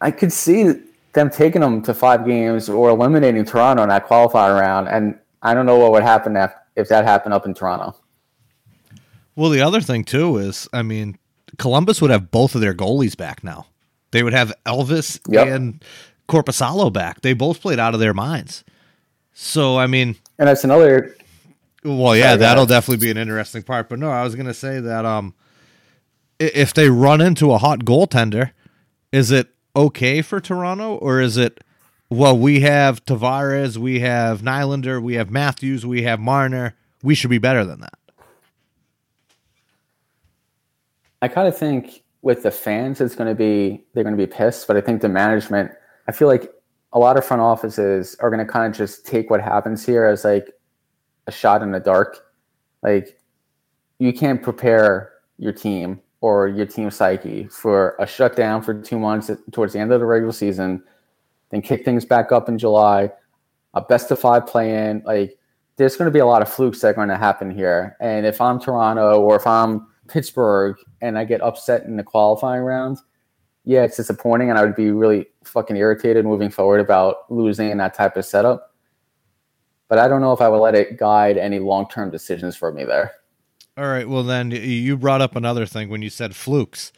I 0.00 0.12
could 0.12 0.32
see 0.32 0.72
them 1.12 1.28
taking 1.28 1.60
them 1.60 1.82
to 1.82 1.92
five 1.92 2.24
games 2.24 2.68
or 2.68 2.90
eliminating 2.90 3.44
Toronto 3.44 3.82
in 3.82 3.88
that 3.88 4.06
qualifying 4.06 4.54
round, 4.54 4.88
and 4.88 5.18
I 5.42 5.52
don't 5.52 5.66
know 5.66 5.78
what 5.78 5.90
would 5.92 6.04
happen 6.04 6.36
if, 6.36 6.52
if 6.76 6.88
that 6.88 7.04
happened 7.04 7.34
up 7.34 7.44
in 7.44 7.54
Toronto. 7.54 7.96
Well, 9.34 9.50
the 9.50 9.62
other 9.62 9.80
thing 9.80 10.04
too 10.04 10.38
is, 10.38 10.68
I 10.72 10.82
mean, 10.82 11.18
Columbus 11.58 12.00
would 12.00 12.10
have 12.10 12.30
both 12.30 12.54
of 12.54 12.60
their 12.60 12.74
goalies 12.74 13.16
back 13.16 13.42
now. 13.42 13.66
They 14.10 14.22
would 14.22 14.32
have 14.32 14.52
Elvis 14.66 15.20
yep. 15.28 15.48
and 15.48 15.84
Korpisalo 16.28 16.92
back. 16.92 17.20
They 17.20 17.32
both 17.32 17.60
played 17.60 17.78
out 17.78 17.94
of 17.94 18.00
their 18.00 18.14
minds. 18.14 18.64
So 19.32 19.78
I 19.78 19.86
mean, 19.86 20.16
and 20.38 20.48
that's 20.48 20.64
another. 20.64 21.16
Well, 21.82 22.14
yeah, 22.14 22.36
that'll 22.36 22.66
definitely 22.66 23.06
be 23.06 23.10
an 23.10 23.16
interesting 23.16 23.62
part. 23.62 23.88
But 23.88 23.98
no, 23.98 24.10
I 24.10 24.22
was 24.22 24.34
going 24.34 24.46
to 24.46 24.54
say 24.54 24.80
that 24.80 25.06
um, 25.06 25.34
if 26.38 26.74
they 26.74 26.90
run 26.90 27.20
into 27.20 27.52
a 27.52 27.58
hot 27.58 27.80
goaltender, 27.80 28.52
is 29.12 29.30
it 29.30 29.48
okay 29.74 30.20
for 30.20 30.40
Toronto 30.40 30.96
or 30.96 31.20
is 31.20 31.36
it? 31.36 31.64
Well, 32.10 32.36
we 32.36 32.60
have 32.60 33.04
Tavares, 33.04 33.76
we 33.76 34.00
have 34.00 34.42
Nylander, 34.42 35.00
we 35.00 35.14
have 35.14 35.30
Matthews, 35.30 35.86
we 35.86 36.02
have 36.02 36.18
Marner. 36.18 36.74
We 37.02 37.14
should 37.14 37.30
be 37.30 37.38
better 37.38 37.64
than 37.64 37.80
that. 37.80 37.94
I 41.22 41.28
kind 41.28 41.46
of 41.46 41.56
think 41.56 42.02
with 42.22 42.42
the 42.42 42.50
fans, 42.50 43.00
it's 43.00 43.14
going 43.14 43.28
to 43.28 43.34
be 43.34 43.84
they're 43.94 44.04
going 44.04 44.16
to 44.16 44.26
be 44.26 44.30
pissed, 44.30 44.66
but 44.66 44.76
I 44.76 44.80
think 44.80 45.00
the 45.00 45.08
management 45.08 45.72
I 46.08 46.12
feel 46.12 46.28
like 46.28 46.52
a 46.92 46.98
lot 46.98 47.16
of 47.16 47.24
front 47.24 47.40
offices 47.40 48.16
are 48.20 48.30
going 48.30 48.44
to 48.44 48.50
kind 48.50 48.72
of 48.72 48.76
just 48.76 49.06
take 49.06 49.30
what 49.30 49.40
happens 49.40 49.86
here 49.86 50.04
as 50.04 50.24
like 50.24 50.52
a 51.26 51.32
shot 51.32 51.62
in 51.62 51.70
the 51.70 51.80
dark. 51.80 52.18
Like 52.82 53.20
you 53.98 54.12
can't 54.12 54.42
prepare 54.42 55.12
your 55.38 55.52
team 55.52 56.00
or 56.20 56.48
your 56.48 56.66
team 56.66 56.90
psyche 56.90 57.46
for 57.48 57.96
a 57.98 58.06
shutdown 58.06 58.62
for 58.62 58.74
two 58.74 58.98
months 58.98 59.30
towards 59.52 59.72
the 59.72 59.78
end 59.78 59.92
of 59.92 60.00
the 60.00 60.06
regular 60.06 60.32
season, 60.32 60.82
then 61.50 61.62
kick 61.62 61.84
things 61.84 62.04
back 62.04 62.32
up 62.32 62.48
in 62.48 62.58
July, 62.58 63.10
a 63.74 63.80
best 63.80 64.10
of 64.10 64.18
five 64.18 64.46
play 64.46 64.88
in. 64.88 65.02
Like 65.06 65.38
there's 65.76 65.96
going 65.96 66.06
to 66.06 66.12
be 66.12 66.18
a 66.18 66.26
lot 66.26 66.42
of 66.42 66.52
flukes 66.52 66.80
that 66.80 66.88
are 66.88 66.94
going 66.94 67.08
to 67.08 67.16
happen 67.16 67.50
here. 67.50 67.96
And 68.00 68.26
if 68.26 68.40
I'm 68.40 68.60
Toronto 68.60 69.20
or 69.20 69.36
if 69.36 69.46
I'm 69.46 69.86
Pittsburgh 70.10 70.76
and 71.00 71.18
I 71.18 71.24
get 71.24 71.40
upset 71.40 71.84
in 71.84 71.96
the 71.96 72.02
qualifying 72.02 72.62
rounds, 72.62 73.02
yeah, 73.64 73.82
it's 73.84 73.96
disappointing, 73.96 74.50
and 74.50 74.58
I 74.58 74.64
would 74.64 74.74
be 74.74 74.90
really 74.90 75.26
fucking 75.44 75.76
irritated 75.76 76.24
moving 76.24 76.50
forward 76.50 76.80
about 76.80 77.30
losing 77.30 77.70
in 77.70 77.78
that 77.78 77.94
type 77.94 78.16
of 78.16 78.24
setup. 78.24 78.74
But 79.88 79.98
I 79.98 80.08
don't 80.08 80.20
know 80.20 80.32
if 80.32 80.40
I 80.40 80.48
would 80.48 80.58
let 80.58 80.74
it 80.74 80.98
guide 80.98 81.36
any 81.36 81.58
long 81.58 81.88
term 81.88 82.10
decisions 82.10 82.56
for 82.56 82.72
me 82.72 82.84
there. 82.84 83.12
All 83.76 83.86
right. 83.86 84.08
Well, 84.08 84.22
then 84.22 84.50
you 84.50 84.96
brought 84.96 85.20
up 85.20 85.36
another 85.36 85.66
thing 85.66 85.88
when 85.88 86.02
you 86.02 86.10
said 86.10 86.36
flukes. 86.36 86.92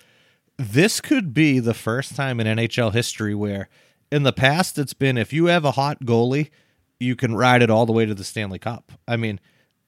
This 0.56 1.00
could 1.00 1.34
be 1.34 1.58
the 1.58 1.74
first 1.74 2.14
time 2.16 2.38
in 2.40 2.46
NHL 2.46 2.92
history 2.92 3.34
where, 3.34 3.68
in 4.10 4.22
the 4.22 4.32
past, 4.32 4.78
it's 4.78 4.94
been 4.94 5.16
if 5.16 5.32
you 5.32 5.46
have 5.46 5.64
a 5.64 5.72
hot 5.72 6.00
goalie, 6.00 6.50
you 7.00 7.16
can 7.16 7.34
ride 7.34 7.62
it 7.62 7.70
all 7.70 7.86
the 7.86 7.92
way 7.92 8.06
to 8.06 8.14
the 8.14 8.24
Stanley 8.24 8.58
Cup. 8.58 8.92
I 9.08 9.16
mean, 9.16 9.40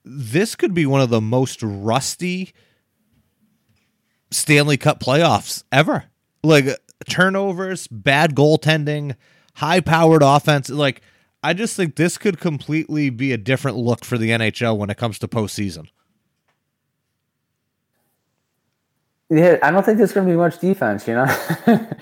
this 0.03 0.55
could 0.55 0.73
be 0.73 0.85
one 0.85 1.01
of 1.01 1.09
the 1.09 1.21
most 1.21 1.61
rusty 1.63 2.53
Stanley 4.31 4.77
Cup 4.77 4.99
playoffs 4.99 5.63
ever 5.71 6.05
like 6.45 6.67
turnovers, 7.09 7.87
bad 7.87 8.35
goaltending, 8.35 9.15
high 9.55 9.81
powered 9.81 10.23
offense. 10.23 10.69
Like, 10.69 11.01
I 11.43 11.53
just 11.53 11.75
think 11.75 11.95
this 11.95 12.17
could 12.17 12.39
completely 12.39 13.09
be 13.09 13.31
a 13.31 13.37
different 13.37 13.77
look 13.77 14.05
for 14.05 14.17
the 14.17 14.29
NHL 14.29 14.77
when 14.77 14.89
it 14.89 14.97
comes 14.97 15.19
to 15.19 15.27
postseason. 15.27 15.87
Yeah, 19.29 19.57
I 19.63 19.71
don't 19.71 19.83
think 19.83 19.97
there's 19.97 20.11
going 20.11 20.27
to 20.27 20.33
be 20.33 20.37
much 20.37 20.59
defense. 20.59 21.07
You 21.07 21.15
know, 21.15 21.25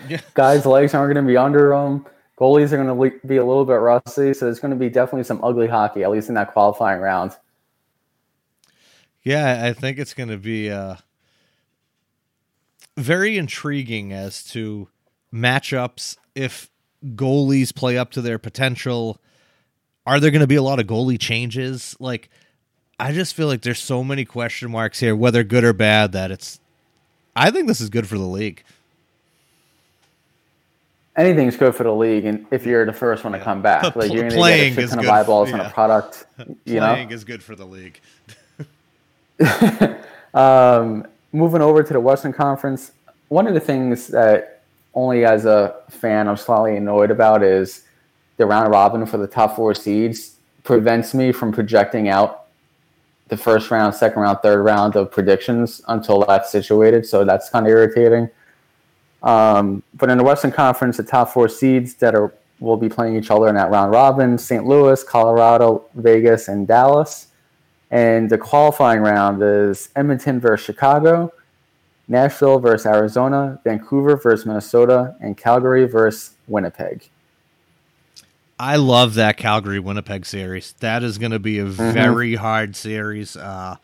yeah. 0.10 0.20
guys' 0.34 0.66
legs 0.66 0.94
aren't 0.94 1.14
going 1.14 1.26
to 1.26 1.30
be 1.30 1.38
under 1.38 1.70
them. 1.70 2.06
goalies 2.38 2.74
are 2.74 2.84
going 2.84 2.88
to 3.12 3.28
be 3.28 3.38
a 3.38 3.46
little 3.46 3.66
bit 3.66 3.76
rusty, 3.76 4.34
so 4.34 4.46
there's 4.46 4.60
going 4.60 4.74
to 4.74 4.78
be 4.78 4.90
definitely 4.90 5.24
some 5.24 5.44
ugly 5.44 5.68
hockey, 5.68 6.04
at 6.04 6.12
least 6.12 6.28
in 6.30 6.36
that 6.36 6.52
qualifying 6.52 7.00
round. 7.00 7.32
Yeah, 9.24 9.66
I 9.66 9.72
think 9.72 10.00
it's 10.00 10.14
going 10.14 10.28
to 10.30 10.38
be 10.38 10.70
uh, 10.70 10.96
very 12.98 13.38
intriguing 13.38 14.12
as 14.12 14.44
to 14.52 14.88
matchups 15.34 16.18
if 16.36 16.70
goalies 17.16 17.74
play 17.74 17.98
up 17.98 18.12
to 18.12 18.22
their 18.22 18.40
potential. 18.40 19.20
Are 20.06 20.20
there 20.20 20.32
going 20.32 20.42
to 20.42 20.48
be 20.48 20.56
a 20.56 20.64
lot 20.64 20.80
of 20.80 20.88
goalie 20.88 21.20
changes? 21.20 21.96
Like, 22.00 22.30
I 23.00 23.12
just 23.12 23.34
feel 23.36 23.48
like 23.48 23.62
there's 23.62 23.80
so 23.80 24.04
many 24.04 24.26
question 24.26 24.72
marks 24.72 25.00
here, 25.00 25.16
whether 25.16 25.44
good 25.44 25.64
or 25.64 25.74
bad, 25.74 26.12
that 26.12 26.32
it's. 26.32 26.60
I 27.36 27.50
think 27.50 27.68
this 27.68 27.82
is 27.82 27.90
good 27.90 28.08
for 28.08 28.18
the 28.18 28.26
league 28.26 28.64
anything's 31.16 31.58
good 31.58 31.76
for 31.76 31.84
the 31.84 31.94
league, 31.94 32.26
and 32.26 32.46
if 32.52 32.66
you're 32.66 32.86
the 32.86 32.94
first 32.94 33.24
one 33.24 33.34
to 33.34 33.40
come 33.40 33.62
back, 33.62 33.84
like 33.96 34.12
you're 34.12 34.30
going 34.30 34.74
to 34.74 34.76
get 34.76 34.86
a 34.86 34.88
ton 34.88 35.00
of 35.00 35.08
eyeballs 35.10 35.50
yeah. 35.50 35.56
on 35.56 35.62
a 35.62 35.70
product. 35.70 36.26
You 36.66 36.80
playing 36.80 37.10
know? 37.10 37.16
is 37.16 37.24
good 37.24 37.44
for 37.44 37.56
the 37.56 37.66
league. 37.66 38.00
um, 40.34 41.06
moving 41.34 41.62
over 41.62 41.84
to 41.84 41.94
the 41.94 42.00
Western 42.00 42.32
Conference, 42.32 42.92
one 43.28 43.48
of 43.48 43.54
the 43.54 43.60
things 43.60 44.08
that 44.08 44.62
only 44.94 45.26
as 45.26 45.46
a 45.46 45.76
fan 45.90 46.28
I'm 46.28 46.38
slightly 46.38 46.78
annoyed 46.78 47.12
about 47.12 47.44
is 47.44 47.84
the 48.38 48.46
round 48.46 48.72
robin 48.72 49.06
for 49.06 49.18
the 49.18 49.28
top 49.28 49.56
four 49.56 49.74
seeds 49.74 50.38
prevents 50.64 51.14
me 51.14 51.32
from 51.32 51.52
projecting 51.52 52.08
out 52.10 52.46
the 53.30 53.38
first 53.38 53.72
round, 53.72 53.96
second 53.96 54.22
round, 54.22 54.40
third 54.44 54.64
round 54.64 54.96
of 54.96 55.12
predictions 55.12 55.82
until 55.88 56.24
that's 56.26 56.52
situated. 56.52 57.06
So 57.06 57.26
that's 57.26 57.50
kind 57.50 57.66
of 57.66 57.72
irritating. 57.72 58.30
Um, 59.24 59.82
but 59.96 60.10
in 60.10 60.18
the 60.18 60.24
Western 60.24 60.52
Conference, 60.52 60.98
the 60.98 61.04
top 61.04 61.30
four 61.30 61.50
seeds 61.50 61.96
that 61.96 62.14
are 62.14 62.34
will 62.60 62.78
be 62.78 62.88
playing 62.88 63.16
each 63.18 63.32
other 63.32 63.48
in 63.48 63.56
that 63.56 63.72
round 63.72 63.92
robin: 63.92 64.38
St. 64.38 64.66
Louis, 64.66 65.04
Colorado, 65.04 65.86
Vegas, 65.96 66.48
and 66.48 66.68
Dallas. 66.68 67.28
And 67.94 68.28
the 68.28 68.40
qualifying 68.40 69.02
round 69.02 69.44
is 69.44 69.90
Edmonton 69.96 70.40
versus 70.40 70.66
Chicago, 70.66 71.32
Nashville 72.08 72.58
versus 72.58 72.88
Arizona, 72.88 73.62
Vancouver 73.64 74.18
versus 74.18 74.48
Minnesota, 74.48 75.16
and 75.20 75.38
Calgary 75.38 75.86
versus 75.86 76.34
Winnipeg. 76.48 77.08
I 78.60 78.78
love 78.78 79.14
that 79.14 79.38
Calgary 79.38 79.80
Winnipeg 79.80 80.26
series. 80.26 80.74
That 80.80 81.04
is 81.04 81.20
going 81.20 81.34
to 81.34 81.40
be 81.40 81.60
a 81.60 81.66
mm-hmm. 81.66 81.92
very 81.94 82.34
hard 82.34 82.76
series. 82.76 83.38
Uh, 83.38 83.76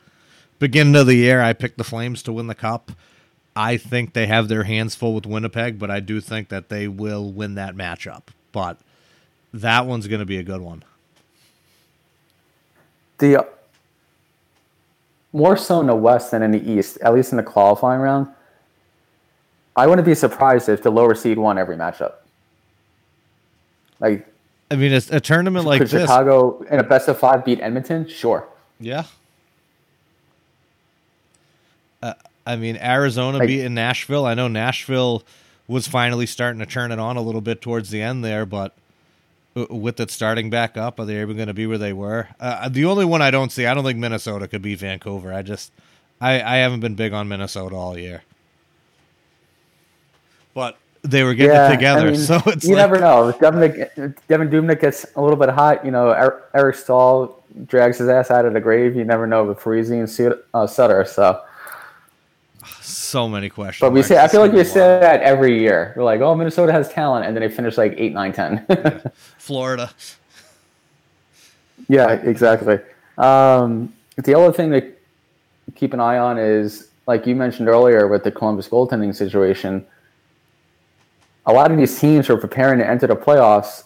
beginning 0.58 0.96
of 0.96 1.06
the 1.06 1.14
year, 1.14 1.40
I 1.40 1.54
picked 1.54 1.78
the 1.78 1.84
Flames 1.84 2.24
to 2.24 2.34
win 2.34 2.48
the 2.48 2.56
cup. 2.56 2.92
I 3.56 3.78
think 3.78 4.14
they 4.14 4.26
have 4.26 4.48
their 4.48 4.64
hands 4.64 4.96
full 4.96 5.14
with 5.14 5.28
Winnipeg, 5.28 5.78
but 5.78 5.92
I 5.92 6.00
do 6.00 6.20
think 6.20 6.50
that 6.50 6.70
they 6.70 6.88
will 6.88 7.32
win 7.32 7.54
that 7.56 7.76
matchup. 7.76 8.24
But 8.54 8.80
that 9.54 9.86
one's 9.86 10.08
going 10.08 10.20
to 10.20 10.26
be 10.26 10.40
a 10.40 10.44
good 10.44 10.62
one. 10.62 10.84
The 13.20 13.46
more 15.34 15.58
so 15.58 15.80
in 15.80 15.88
the 15.88 15.96
West 15.96 16.32
than 16.32 16.42
in 16.42 16.52
the 16.52 16.72
East, 16.72 16.98
at 17.02 17.14
least 17.14 17.32
in 17.32 17.38
the 17.38 17.44
qualifying 17.44 18.02
round. 18.02 18.28
I 19.76 19.88
wouldn't 19.88 20.06
be 20.06 20.16
surprised 20.16 20.68
if 20.68 20.84
the 20.84 20.92
lower 20.92 21.16
seed 21.16 21.38
won 21.38 21.58
every 21.58 21.78
matchup. 21.78 22.14
Like, 24.00 24.28
I 24.72 24.76
mean, 24.76 24.94
a, 24.94 25.02
a 25.12 25.20
tournament 25.20 25.66
like 25.66 25.82
this, 25.82 25.92
Chicago 25.92 26.62
in 26.64 26.80
a 26.80 26.84
best 26.84 27.08
of 27.08 27.18
five 27.18 27.46
beat 27.46 27.60
Edmonton, 27.62 28.08
sure. 28.08 28.48
Yeah, 28.80 29.04
uh, 32.02 32.14
I 32.46 32.56
mean, 32.56 32.78
Arizona 32.78 33.38
like, 33.40 33.48
beating 33.48 33.74
Nashville. 33.74 34.26
I 34.26 34.34
know 34.34 34.48
Nashville 34.48 35.24
was 35.68 35.88
finally 35.88 36.26
starting 36.26 36.60
to 36.60 36.66
turn 36.66 36.92
it 36.92 37.00
on 37.00 37.18
a 37.18 37.22
little 37.22 37.42
bit 37.42 37.62
towards 37.62 37.90
the 37.90 38.02
end 38.02 38.24
there, 38.24 38.46
but 38.46 38.74
with 39.70 40.00
it 40.00 40.12
starting 40.12 40.50
back 40.50 40.78
up, 40.78 41.00
are 41.00 41.06
they 41.06 41.22
even 41.22 41.36
going 41.36 41.48
to 41.48 41.54
be 41.54 41.68
where 41.68 41.78
they 41.78 41.94
were? 41.94 42.28
Uh, 42.40 42.70
the 42.70 42.86
only 42.86 43.06
one 43.06 43.22
I 43.22 43.32
don't 43.32 43.52
see, 43.52 43.66
I 43.66 43.74
don't 43.74 43.84
think 43.84 44.00
Minnesota 44.00 44.48
could 44.48 44.62
beat 44.62 44.80
Vancouver. 44.80 45.34
I 45.34 45.42
just, 45.42 45.72
I, 46.22 46.42
I 46.42 46.58
haven't 46.58 46.80
been 46.80 46.96
big 46.96 47.14
on 47.14 47.28
Minnesota 47.28 47.76
all 47.76 47.98
year, 47.98 48.24
but 50.54 50.78
they 51.02 51.24
were 51.24 51.34
getting 51.34 51.54
yeah, 51.54 51.70
it 51.70 51.76
together. 51.76 52.08
I 52.08 52.12
mean, 52.12 52.20
so 52.20 52.42
it's 52.48 52.66
you 52.66 52.76
like, 52.76 52.90
never 52.90 53.00
know. 53.00 53.34
Devan, 53.40 54.16
Devan 54.28 54.52
Dubnyk 54.52 54.82
gets 54.82 55.06
a 55.16 55.22
little 55.22 55.38
bit 55.38 55.50
hot, 55.50 55.86
you 55.86 55.92
know, 55.92 56.10
Eric 56.54 56.76
Staal 56.76 57.42
drags 57.66 57.98
his 57.98 58.10
ass 58.10 58.30
out 58.30 58.46
of 58.46 58.54
the 58.54 58.60
grave. 58.60 58.96
You 58.96 59.04
never 59.06 59.26
know 59.26 59.44
with 59.44 59.60
Parise 59.60 59.92
and 59.92 60.36
uh, 60.54 60.68
Sutter. 60.68 61.06
So 61.06 61.42
so 62.90 63.28
many 63.28 63.50
questions. 63.50 63.82
But 63.82 63.94
we 63.94 64.04
say 64.04 64.18
I 64.18 64.28
feel 64.28 64.42
like 64.42 64.52
we 64.52 64.64
say 64.64 64.80
that 64.80 65.22
every 65.22 65.60
year. 65.60 65.94
We're 65.96 66.04
like, 66.04 66.22
oh, 66.22 66.36
Minnesota 66.36 66.72
has 66.72 66.90
talent, 66.90 67.26
and 67.26 67.36
then 67.36 67.42
they 67.42 67.54
finish 67.54 67.78
like 67.78 67.94
eight, 67.98 68.14
nine, 68.14 68.34
ten. 68.34 68.66
yeah. 68.70 69.00
Florida. 69.38 69.92
Yeah, 71.88 72.12
exactly. 72.12 72.80
Um, 73.18 73.94
the 74.18 74.36
other 74.36 74.54
thing 74.54 74.72
to 74.72 74.94
keep 75.76 75.94
an 75.94 76.00
eye 76.00 76.18
on 76.18 76.38
is, 76.38 76.90
like 77.08 77.26
you 77.26 77.36
mentioned 77.36 77.68
earlier, 77.68 78.08
with 78.08 78.24
the 78.24 78.32
Columbus 78.32 78.68
goaltending 78.68 79.16
situation. 79.16 79.86
A 81.46 81.54
lot 81.54 81.72
of 81.72 81.78
these 81.78 82.00
teams 82.00 82.30
are 82.30 82.38
preparing 82.38 82.78
to 82.80 82.88
enter 82.88 83.08
the 83.08 83.16
playoffs 83.16 83.86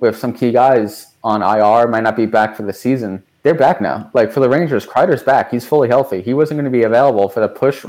with 0.00 0.18
some 0.18 0.32
key 0.34 0.52
guys 0.52 1.14
on 1.22 1.40
IR, 1.40 1.88
might 1.88 2.02
not 2.02 2.16
be 2.16 2.26
back 2.26 2.54
for 2.54 2.62
the 2.62 2.72
season. 2.72 3.22
They're 3.42 3.54
back 3.54 3.80
now. 3.80 4.10
Like 4.12 4.32
for 4.32 4.40
the 4.40 4.48
Rangers, 4.48 4.86
Kreider's 4.86 5.22
back. 5.22 5.50
He's 5.50 5.66
fully 5.66 5.88
healthy. 5.88 6.20
He 6.20 6.34
wasn't 6.34 6.58
going 6.58 6.64
to 6.64 6.70
be 6.70 6.82
available 6.82 7.28
for 7.28 7.40
the 7.40 7.48
push 7.48 7.84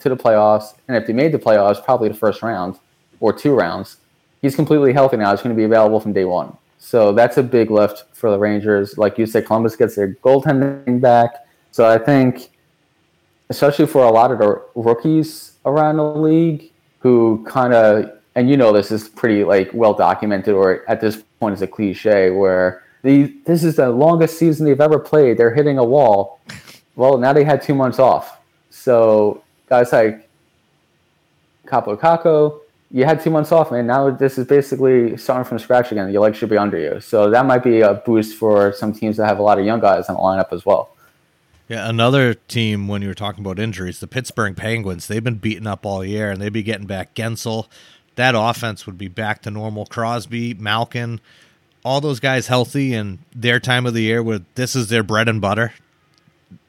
to 0.00 0.08
the 0.08 0.16
playoffs, 0.16 0.74
and 0.88 0.96
if 0.96 1.06
they 1.06 1.12
made 1.12 1.32
the 1.32 1.38
playoffs, 1.38 1.82
probably 1.82 2.08
the 2.08 2.14
first 2.14 2.42
round 2.42 2.78
or 3.20 3.32
two 3.32 3.54
rounds. 3.54 3.98
He's 4.42 4.54
completely 4.54 4.92
healthy 4.92 5.16
now. 5.16 5.30
He's 5.30 5.40
going 5.42 5.54
to 5.54 5.58
be 5.58 5.64
available 5.64 6.00
from 6.00 6.12
day 6.12 6.24
one. 6.24 6.56
So 6.78 7.12
that's 7.12 7.36
a 7.36 7.42
big 7.42 7.70
lift 7.70 8.04
for 8.12 8.30
the 8.30 8.38
Rangers. 8.38 8.98
Like 8.98 9.18
you 9.18 9.26
said, 9.26 9.46
Columbus 9.46 9.76
gets 9.76 9.96
their 9.96 10.14
goaltending 10.14 11.00
back. 11.00 11.46
So 11.72 11.88
I 11.88 11.98
think, 11.98 12.50
especially 13.48 13.86
for 13.86 14.04
a 14.04 14.10
lot 14.10 14.30
of 14.30 14.38
the 14.38 14.62
rookies 14.74 15.52
around 15.64 15.96
the 15.96 16.04
league 16.04 16.70
who 17.00 17.44
kind 17.48 17.72
of, 17.72 18.10
and 18.34 18.50
you 18.50 18.56
know, 18.56 18.72
this 18.72 18.90
is 18.90 19.08
pretty 19.08 19.44
like 19.44 19.70
well 19.72 19.94
documented, 19.94 20.54
or 20.54 20.88
at 20.88 21.00
this 21.00 21.22
point 21.40 21.54
is 21.54 21.62
a 21.62 21.66
cliche 21.66 22.30
where 22.30 22.82
the 23.02 23.34
this 23.46 23.64
is 23.64 23.76
the 23.76 23.90
longest 23.90 24.38
season 24.38 24.66
they've 24.66 24.80
ever 24.80 24.98
played. 24.98 25.38
They're 25.38 25.54
hitting 25.54 25.78
a 25.78 25.84
wall. 25.84 26.40
Well, 26.96 27.18
now 27.18 27.32
they 27.32 27.44
had 27.44 27.62
two 27.62 27.74
months 27.74 27.98
off. 27.98 28.38
So 28.70 29.42
guys 29.68 29.92
like 29.92 30.28
Kaapo 31.66 31.98
Kakko, 31.98 32.60
you 32.90 33.04
had 33.04 33.20
two 33.20 33.30
months 33.30 33.52
off, 33.52 33.72
man. 33.72 33.86
Now 33.86 34.10
this 34.10 34.38
is 34.38 34.46
basically 34.46 35.16
starting 35.16 35.44
from 35.44 35.58
scratch 35.58 35.90
again. 35.92 36.10
Your 36.12 36.22
legs 36.22 36.38
should 36.38 36.50
be 36.50 36.56
under 36.56 36.78
you. 36.78 37.00
So 37.00 37.30
that 37.30 37.44
might 37.44 37.64
be 37.64 37.80
a 37.80 37.94
boost 37.94 38.36
for 38.36 38.72
some 38.72 38.92
teams 38.92 39.16
that 39.16 39.26
have 39.26 39.38
a 39.38 39.42
lot 39.42 39.58
of 39.58 39.64
young 39.64 39.80
guys 39.80 40.08
in 40.08 40.14
the 40.14 40.20
lineup 40.20 40.52
as 40.52 40.64
well. 40.64 40.90
Yeah, 41.68 41.88
another 41.88 42.34
team 42.34 42.86
when 42.86 43.02
you 43.02 43.08
were 43.08 43.14
talking 43.14 43.44
about 43.44 43.58
injuries, 43.58 43.98
the 43.98 44.06
Pittsburgh 44.06 44.56
Penguins, 44.56 45.08
they've 45.08 45.24
been 45.24 45.34
beaten 45.34 45.66
up 45.66 45.84
all 45.84 46.04
year 46.04 46.30
and 46.30 46.40
they'd 46.40 46.52
be 46.52 46.62
getting 46.62 46.86
back 46.86 47.14
Guentzel. 47.14 47.66
That 48.14 48.36
offense 48.36 48.86
would 48.86 48.96
be 48.96 49.08
back 49.08 49.42
to 49.42 49.50
normal. 49.50 49.84
Crosby, 49.84 50.54
Malkin, 50.54 51.20
all 51.84 52.00
those 52.00 52.20
guys 52.20 52.46
healthy 52.46 52.94
and 52.94 53.18
their 53.34 53.58
time 53.58 53.84
of 53.84 53.94
the 53.94 54.02
year 54.02 54.22
where 54.22 54.42
this 54.54 54.76
is 54.76 54.88
their 54.88 55.02
bread 55.02 55.28
and 55.28 55.40
butter. 55.40 55.74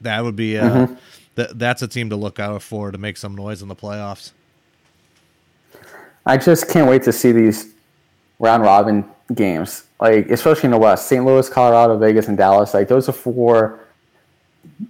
That 0.01 0.23
would 0.23 0.35
be 0.35 0.57
uh, 0.57 0.87
mm-hmm 0.87 0.95
that 1.37 1.57
that's 1.57 1.83
a 1.83 1.87
team 1.87 2.09
to 2.09 2.15
look 2.15 2.39
out 2.39 2.61
for 2.63 2.91
to 2.91 2.97
make 2.97 3.15
some 3.15 3.35
noise 3.35 3.61
in 3.61 3.67
the 3.67 3.75
playoffs. 3.75 4.31
I 6.25 6.35
just 6.35 6.67
can't 6.67 6.89
wait 6.89 7.03
to 7.03 7.13
see 7.13 7.31
these 7.31 7.73
round 8.39 8.63
robin 8.63 9.05
games, 9.33 9.85
like 10.01 10.29
especially 10.29 10.65
in 10.65 10.71
the 10.71 10.77
West, 10.77 11.07
St. 11.07 11.23
Louis, 11.23 11.47
Colorado, 11.47 11.97
Vegas, 11.97 12.27
and 12.27 12.37
Dallas. 12.37 12.73
Like 12.73 12.87
those 12.87 13.07
are 13.07 13.13
four 13.13 13.79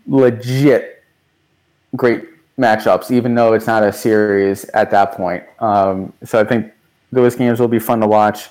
legit 0.07 1.03
great 1.95 2.23
matchups, 2.57 3.11
even 3.11 3.35
though 3.35 3.53
it's 3.53 3.67
not 3.67 3.83
a 3.83 3.91
series 3.91 4.63
at 4.69 4.89
that 4.91 5.11
point. 5.11 5.43
Um, 5.59 6.13
so 6.23 6.39
I 6.39 6.45
think 6.45 6.71
those 7.11 7.35
games 7.35 7.59
will 7.59 7.67
be 7.67 7.79
fun 7.79 7.99
to 7.99 8.07
watch. 8.07 8.49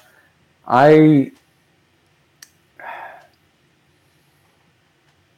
I 0.68 1.32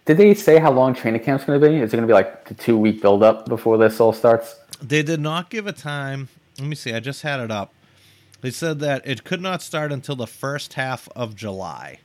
Did 0.09 0.17
they 0.17 0.33
say 0.33 0.59
how 0.59 0.73
long 0.73 0.95
training 0.95 1.23
camp's 1.23 1.45
going 1.45 1.61
to 1.61 1.69
be? 1.69 1.77
Is 1.77 1.93
it 1.93 1.97
going 1.99 2.09
to 2.09 2.11
be 2.11 2.15
like 2.15 2.47
the 2.47 2.55
two 2.55 2.79
week 2.79 3.03
build 3.03 3.23
up 3.23 3.47
before 3.47 3.77
this 3.77 4.01
all 4.01 4.15
starts? 4.15 4.57
They 4.81 5.03
did 5.03 5.21
not 5.21 5.51
give 5.51 5.67
a 5.67 5.73
time. 5.73 6.31
Let 6.59 6.67
me 6.67 6.77
see. 6.77 6.95
I 6.95 7.01
just 7.01 7.21
had 7.21 7.41
it 7.41 7.51
up. 7.51 7.75
They 8.41 8.51
said 8.51 8.79
that 8.79 9.07
it 9.07 9.23
could 9.23 9.43
not 9.43 9.61
start 9.61 9.93
until 9.93 10.17
the 10.17 10.27
first 10.27 10.73
half 10.73 11.11
of 11.15 11.37
July. 11.37 11.99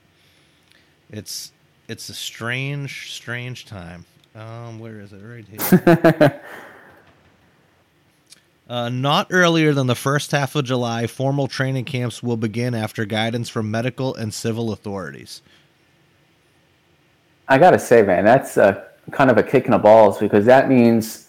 It's 1.09 1.53
it's 1.87 2.09
a 2.09 2.13
strange, 2.13 3.13
strange 3.13 3.65
time. 3.65 4.03
Um, 4.35 4.79
where 4.79 4.99
is 4.99 5.13
it? 5.13 5.21
Right 5.21 5.45
here. 5.47 6.41
uh, 8.69 8.89
not 8.89 9.27
earlier 9.29 9.71
than 9.71 9.87
the 9.87 9.95
first 9.95 10.31
half 10.31 10.57
of 10.57 10.65
July, 10.65 11.07
formal 11.07 11.47
training 11.47 11.85
camps 11.85 12.21
will 12.21 12.35
begin 12.35 12.75
after 12.75 13.05
guidance 13.05 13.47
from 13.47 13.71
medical 13.71 14.13
and 14.13 14.33
civil 14.33 14.73
authorities. 14.73 15.41
I 17.47 17.57
gotta 17.57 17.79
say, 17.79 18.01
man, 18.01 18.23
that's 18.23 18.57
a, 18.57 18.87
kind 19.11 19.29
of 19.29 19.37
a 19.37 19.43
kick 19.43 19.65
in 19.65 19.71
the 19.71 19.77
balls 19.77 20.17
because 20.17 20.45
that 20.45 20.69
means 20.69 21.27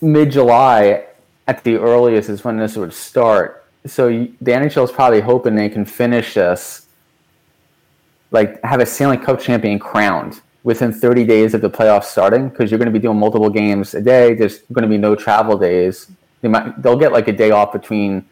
mid 0.00 0.32
July 0.32 1.04
at 1.46 1.62
the 1.64 1.76
earliest 1.76 2.28
is 2.28 2.44
when 2.44 2.56
this 2.58 2.76
would 2.76 2.92
start. 2.92 3.64
so 3.86 4.08
you, 4.08 4.34
the 4.40 4.50
NHL 4.50 4.84
is 4.84 4.92
probably 4.92 5.20
hoping 5.20 5.54
they 5.54 5.68
can 5.68 5.84
finish 5.84 6.34
this, 6.34 6.86
like 8.30 8.62
have 8.64 8.80
a 8.80 8.86
Stanley 8.86 9.16
Cup 9.16 9.40
champion 9.40 9.78
crowned 9.78 10.40
within 10.64 10.92
30 10.92 11.24
days 11.24 11.54
of 11.54 11.60
the 11.60 11.70
playoffs 11.70 12.04
starting, 12.04 12.48
because 12.48 12.70
you're 12.70 12.78
going 12.78 12.92
to 12.92 12.92
be 12.92 12.98
doing 12.98 13.18
multiple 13.18 13.48
games 13.48 13.94
a 13.94 14.02
day. 14.02 14.34
There's 14.34 14.58
going 14.72 14.82
to 14.82 14.88
be 14.88 14.98
no 14.98 15.14
travel 15.14 15.56
days. 15.56 16.10
They 16.40 16.48
might 16.48 16.80
they'll 16.82 16.98
get 16.98 17.12
like 17.12 17.28
a 17.28 17.32
day 17.32 17.50
off 17.50 17.72
between 17.72 18.24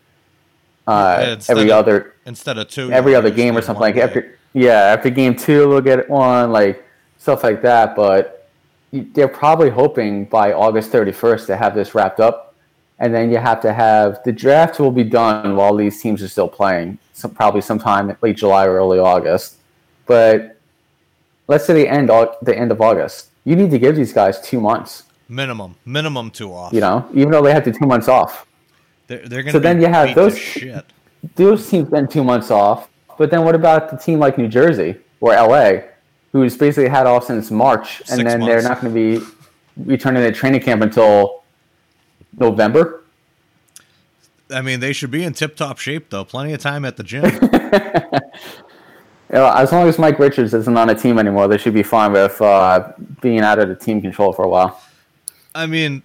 uh, 0.86 1.36
every 1.48 1.70
of- 1.70 1.78
other 1.78 2.14
Instead 2.26 2.58
of 2.58 2.68
two, 2.68 2.90
every 2.90 3.14
other 3.14 3.30
game 3.30 3.56
or 3.56 3.62
something 3.62 3.80
like 3.80 3.94
day. 3.94 4.02
after 4.02 4.38
yeah 4.52 4.92
after 4.96 5.10
game 5.10 5.34
two 5.36 5.68
we'll 5.68 5.80
get 5.80 6.08
one 6.10 6.50
like 6.52 6.84
stuff 7.26 7.42
like 7.42 7.60
that 7.60 7.96
but 7.96 8.48
they're 8.92 9.26
probably 9.44 9.68
hoping 9.68 10.24
by 10.26 10.52
august 10.52 10.92
31st 10.92 11.46
to 11.46 11.56
have 11.56 11.74
this 11.74 11.92
wrapped 11.92 12.20
up 12.20 12.54
and 13.00 13.12
then 13.12 13.32
you 13.32 13.36
have 13.36 13.60
to 13.60 13.72
have 13.72 14.22
the 14.24 14.30
draft 14.30 14.78
will 14.78 14.92
be 14.92 15.02
done 15.02 15.56
while 15.56 15.74
these 15.74 16.00
teams 16.00 16.22
are 16.22 16.28
still 16.28 16.46
playing 16.46 16.96
so 17.12 17.28
probably 17.28 17.60
sometime 17.60 18.16
late 18.22 18.36
july 18.36 18.64
or 18.64 18.74
early 18.76 19.00
august 19.00 19.56
but 20.06 20.56
let's 21.48 21.64
say 21.66 21.74
the 21.74 21.88
end 21.88 22.08
the 22.42 22.56
end 22.56 22.70
of 22.70 22.80
august 22.80 23.30
you 23.44 23.56
need 23.56 23.72
to 23.72 23.78
give 23.84 23.96
these 23.96 24.12
guys 24.12 24.40
two 24.40 24.60
months 24.60 25.02
minimum, 25.28 25.74
minimum 25.84 26.30
two 26.30 26.52
off. 26.52 26.72
you 26.72 26.80
know 26.80 27.04
even 27.12 27.30
though 27.32 27.42
they 27.42 27.52
have 27.52 27.64
the 27.64 27.72
two 27.72 27.86
months 27.86 28.06
off 28.06 28.46
they're, 29.08 29.26
they're 29.28 29.42
going 29.42 29.52
So 29.52 29.58
then 29.58 29.80
you 29.80 29.88
have 29.88 30.14
those- 30.14 30.38
shit. 30.38 30.84
those 31.34 31.68
teams 31.68 31.88
spend 31.88 32.08
two 32.10 32.22
months 32.22 32.50
off. 32.52 32.88
But 33.18 33.30
then 33.32 33.42
what 33.46 33.54
about 33.54 33.88
the 33.90 33.96
team 33.96 34.18
like 34.18 34.36
New 34.36 34.48
Jersey 34.48 34.96
or 35.20 35.32
LA, 35.32 35.66
who's 36.32 36.56
basically 36.56 36.88
had 36.88 37.06
off 37.06 37.24
since 37.24 37.50
March, 37.50 38.00
and 38.00 38.18
Six 38.18 38.24
then 38.24 38.40
they're 38.40 38.62
not 38.62 38.80
going 38.80 38.92
to 38.92 39.18
be 39.18 39.26
returning 39.76 40.22
to 40.22 40.32
training 40.32 40.60
camp 40.60 40.82
until 40.82 41.44
November? 42.38 43.04
I 44.50 44.60
mean, 44.60 44.80
they 44.80 44.92
should 44.92 45.10
be 45.10 45.24
in 45.24 45.32
tip-top 45.32 45.78
shape 45.78 46.10
though. 46.10 46.24
Plenty 46.24 46.52
of 46.52 46.60
time 46.60 46.84
at 46.84 46.96
the 46.96 47.02
gym. 47.02 47.24
You 49.28 49.38
know, 49.38 49.52
as 49.52 49.72
long 49.72 49.88
as 49.88 49.98
Mike 49.98 50.20
Richards 50.20 50.54
isn't 50.54 50.76
on 50.76 50.88
a 50.88 50.94
team 50.94 51.18
anymore, 51.18 51.48
they 51.48 51.58
should 51.58 51.74
be 51.74 51.82
fine 51.82 52.12
with 52.12 52.40
uh, 52.40 52.92
being 53.20 53.40
out 53.40 53.58
of 53.58 53.68
the 53.68 53.74
team 53.74 54.00
control 54.00 54.32
for 54.32 54.44
a 54.44 54.48
while. 54.48 54.80
I 55.52 55.66
mean, 55.66 56.04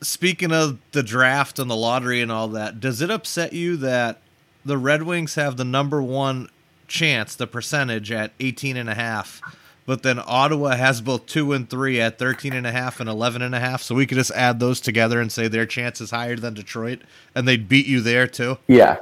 speaking 0.00 0.52
of 0.52 0.78
the 0.92 1.02
draft 1.02 1.58
and 1.58 1.70
the 1.70 1.76
lottery 1.76 2.22
and 2.22 2.32
all 2.32 2.48
that, 2.48 2.80
does 2.80 3.02
it 3.02 3.10
upset 3.10 3.52
you 3.52 3.76
that 3.78 4.22
the 4.64 4.78
Red 4.78 5.02
Wings 5.02 5.34
have 5.34 5.58
the 5.58 5.66
number 5.66 6.02
one 6.02 6.48
chance, 6.88 7.34
the 7.34 7.46
percentage 7.46 8.10
at 8.10 8.32
18 8.40 8.76
and 8.76 8.88
a 8.88 8.94
half, 8.94 9.40
but 9.86 10.02
then 10.02 10.20
Ottawa 10.24 10.76
has 10.76 11.00
both 11.00 11.26
two 11.26 11.52
and 11.52 11.70
three 11.70 12.00
at 12.00 12.18
13 12.18 12.52
and 12.52 12.66
a 12.66 12.72
half 12.72 12.98
and 13.00 13.08
11 13.08 13.40
and 13.42 13.54
a 13.54 13.60
half. 13.60 13.82
So 13.82 13.94
we 13.94 14.06
could 14.06 14.18
just 14.18 14.32
add 14.32 14.58
those 14.58 14.80
together 14.80 15.20
and 15.20 15.30
say 15.30 15.46
their 15.48 15.66
chance 15.66 16.00
is 16.00 16.10
higher 16.10 16.36
than 16.36 16.54
Detroit 16.54 17.00
and 17.34 17.46
they'd 17.46 17.68
beat 17.68 17.86
you 17.86 18.00
there 18.00 18.26
too. 18.26 18.58
Yeah. 18.66 18.96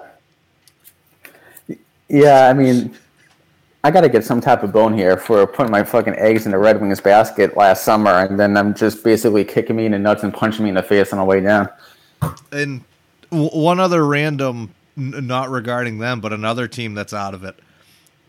Yeah, 2.09 2.49
I 2.49 2.53
mean, 2.53 2.95
I 3.83 3.91
got 3.91 4.03
to 4.03 4.09
get 4.09 4.25
some 4.25 4.41
type 4.41 4.63
of 4.63 4.73
bone 4.73 4.93
here 4.97 5.17
for 5.17 5.47
putting 5.47 5.73
my 5.73 5.85
fucking 5.85 6.15
eggs 6.17 6.47
in 6.47 6.53
the 6.53 6.59
Red 6.59 6.81
Wings 6.81 7.01
basket 7.01 7.57
last 7.57 7.83
summer, 7.85 8.11
and 8.11 8.39
then 8.39 8.57
I'm 8.57 8.75
just 8.75 9.03
basically 9.03 9.45
kicking 9.45 9.77
me 9.77 9.87
in 9.87 9.93
the 9.93 9.99
nuts 9.99 10.23
and 10.23 10.33
punching 10.33 10.63
me 10.63 10.69
in 10.69 10.75
the 10.75 10.83
face 10.83 11.13
on 11.13 11.19
the 11.19 11.25
way 11.25 11.41
down. 11.41 11.69
And 12.53 12.83
w- 13.31 13.51
one 13.51 13.81
other 13.81 14.07
random, 14.07 14.75
n- 14.97 15.27
not 15.27 15.51
regarding 15.51 15.99
them, 15.99 16.21
but 16.21 16.33
another 16.33 16.69
team 16.69 16.95
that's 16.95 17.13
out 17.13 17.35
of 17.35 17.43
it. 17.45 17.57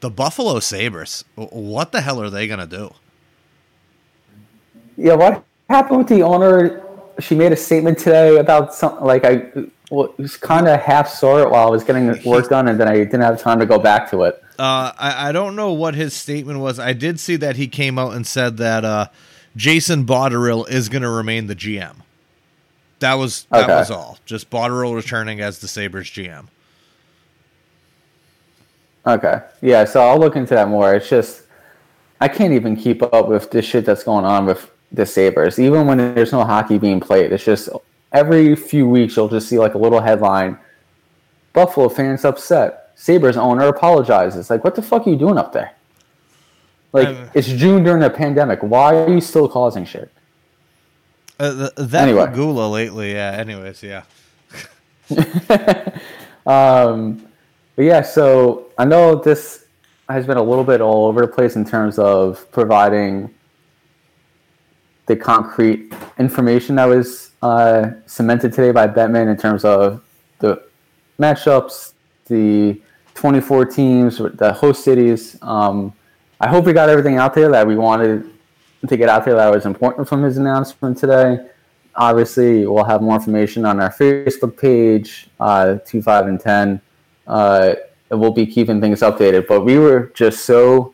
The 0.02 0.10
Buffalo 0.10 0.60
Sabres. 0.60 1.24
What 1.36 1.92
the 1.92 2.02
hell 2.02 2.22
are 2.22 2.30
they 2.30 2.48
going 2.48 2.60
to 2.60 2.68
do? 2.68 2.94
Yeah, 4.98 5.16
what 5.16 5.44
happened 5.70 6.00
with 6.00 6.08
the 6.08 6.22
owner? 6.24 6.82
She 7.20 7.36
made 7.36 7.52
a 7.52 7.56
statement 7.56 7.98
today 7.98 8.38
about 8.38 8.74
something 8.74 9.06
like 9.06 9.24
I 9.26 9.52
was 9.90 10.36
kind 10.38 10.68
of 10.68 10.80
half 10.82 11.08
saw 11.10 11.40
it 11.40 11.50
while 11.50 11.68
I 11.68 11.70
was 11.70 11.84
getting 11.84 12.08
work 12.24 12.50
done, 12.50 12.68
and 12.68 12.80
then 12.80 12.88
I 12.88 12.96
didn't 12.98 13.22
have 13.22 13.40
time 13.40 13.60
to 13.60 13.66
go 13.66 13.80
back 13.80 14.10
to 14.12 14.24
it. 14.24 14.42
Uh, 14.60 14.92
I, 14.98 15.30
I 15.30 15.32
don't 15.32 15.56
know 15.56 15.72
what 15.74 15.96
his 15.96 16.14
statement 16.14 16.60
was. 16.60 16.80
I 16.80 16.94
did 16.94 17.20
see 17.20 17.36
that 17.38 17.56
he 17.56 17.68
came 17.68 17.98
out 18.00 18.14
and 18.14 18.26
said 18.28 18.58
that 18.58 18.84
uh, 18.86 19.08
Jason 19.56 20.06
Botterill 20.06 20.68
is 20.70 20.90
going 20.90 21.02
to 21.04 21.10
remain 21.10 21.48
the 21.48 21.56
GM. 21.56 21.96
That 23.00 23.16
was 23.16 23.46
that 23.52 23.66
Okay. 23.66 23.76
was 23.76 23.92
all. 23.92 24.18
Just 24.26 24.50
Botterill 24.50 24.96
returning 24.96 25.40
as 25.42 25.60
the 25.60 25.68
Sabres 25.68 26.08
GM. 26.08 26.48
Okay, 29.08 29.40
yeah, 29.62 29.86
so 29.86 30.02
I'll 30.02 30.20
look 30.20 30.36
into 30.36 30.56
that 30.56 30.68
more. 30.68 30.96
It's 30.96 31.08
just 31.10 31.44
I 32.20 32.28
can't 32.28 32.54
even 32.54 32.76
keep 32.76 33.04
up 33.04 33.28
with 33.28 33.52
the 33.52 33.62
shit 33.62 33.86
that's 33.86 34.04
going 34.04 34.26
on 34.26 34.46
with 34.46 34.72
the 34.92 35.06
Sabres, 35.06 35.60
even 35.60 35.86
when 35.86 35.98
there's 35.98 36.32
no 36.32 36.44
hockey 36.44 36.78
being 36.78 37.00
played. 37.00 37.32
It's 37.32 37.44
just 37.44 37.70
every 38.12 38.56
few 38.56 38.88
weeks 38.88 39.16
you'll 39.16 39.28
just 39.30 39.48
see 39.48 39.60
like 39.60 39.76
a 39.76 39.78
little 39.78 40.02
headline: 40.02 40.58
Buffalo 41.54 41.90
fans 41.90 42.26
upset. 42.26 42.92
Sabres 42.96 43.36
owner 43.38 43.68
apologizes. 43.68 44.50
Like, 44.50 44.64
what 44.64 44.74
the 44.76 44.82
fuck 44.82 45.06
are 45.06 45.10
you 45.10 45.18
doing 45.18 45.38
up 45.38 45.52
there? 45.52 45.72
Like, 46.94 47.10
Um, 47.10 47.30
it's 47.34 47.48
June 47.50 47.84
during 47.84 48.02
a 48.04 48.10
pandemic. 48.10 48.60
Why 48.62 48.96
are 48.96 49.10
you 49.10 49.20
still 49.20 49.50
causing 49.50 49.84
shit? 49.84 50.10
Uh, 51.38 51.54
th- 51.54 51.90
that 51.90 52.08
Anyway. 52.08 52.26
Pegula 52.28 52.72
lately, 52.72 53.12
yeah. 53.12 53.32
Anyways, 53.38 53.84
yeah. 53.84 54.04
Um, 56.48 57.26
but 57.76 57.84
yeah, 57.84 58.02
so 58.02 58.65
I 58.78 58.84
know 58.84 59.16
this 59.16 59.68
has 60.10 60.28
been 60.28 60.38
a 60.38 60.44
little 60.44 60.66
bit 60.66 60.82
all 60.82 61.06
over 61.06 61.22
the 61.22 61.28
place 61.28 61.56
in 61.56 61.64
terms 61.64 61.98
of 61.98 62.52
providing 62.52 63.34
the 65.06 65.16
concrete 65.16 65.94
information 66.20 66.76
that 66.76 66.86
was 66.86 67.32
uh, 67.42 67.92
cemented 68.06 68.52
today 68.52 68.72
by 68.72 68.88
Bettman 68.88 69.30
in 69.30 69.38
terms 69.38 69.64
of 69.64 70.04
the 70.40 70.62
matchups, 71.20 71.94
the 72.26 72.82
24 73.14 73.66
teams, 73.66 74.18
the 74.18 74.52
host 74.52 74.84
cities. 74.84 75.38
Um, 75.42 75.94
I 76.42 76.50
hope 76.50 76.66
we 76.66 76.74
got 76.74 76.90
everything 76.90 77.18
out 77.18 77.34
there 77.34 77.50
that 77.50 77.66
we 77.66 77.78
wanted 77.78 78.30
to 78.86 78.98
get 78.98 79.08
out 79.08 79.24
there 79.24 79.36
that 79.36 79.52
was 79.52 79.66
important 79.66 80.10
from 80.10 80.22
his 80.22 80.38
announcement 80.38 80.98
today. 80.98 81.48
Obviously, 81.96 82.68
we'll 82.68 82.84
have 82.84 83.02
more 83.02 83.16
information 83.16 83.64
on 83.66 83.80
our 83.80 83.92
Facebook 83.92 84.58
page, 84.60 85.30
uh, 85.40 85.78
2, 85.86 86.02
5, 86.02 86.28
and 86.28 86.40
10. 86.42 86.82
Uh, 87.26 87.76
and 88.10 88.20
we'll 88.20 88.32
be 88.32 88.46
keeping 88.46 88.82
things 88.82 89.02
updated. 89.02 89.48
But 89.48 89.62
we 89.62 89.78
were 89.78 90.12
just 90.16 90.46
so 90.46 90.94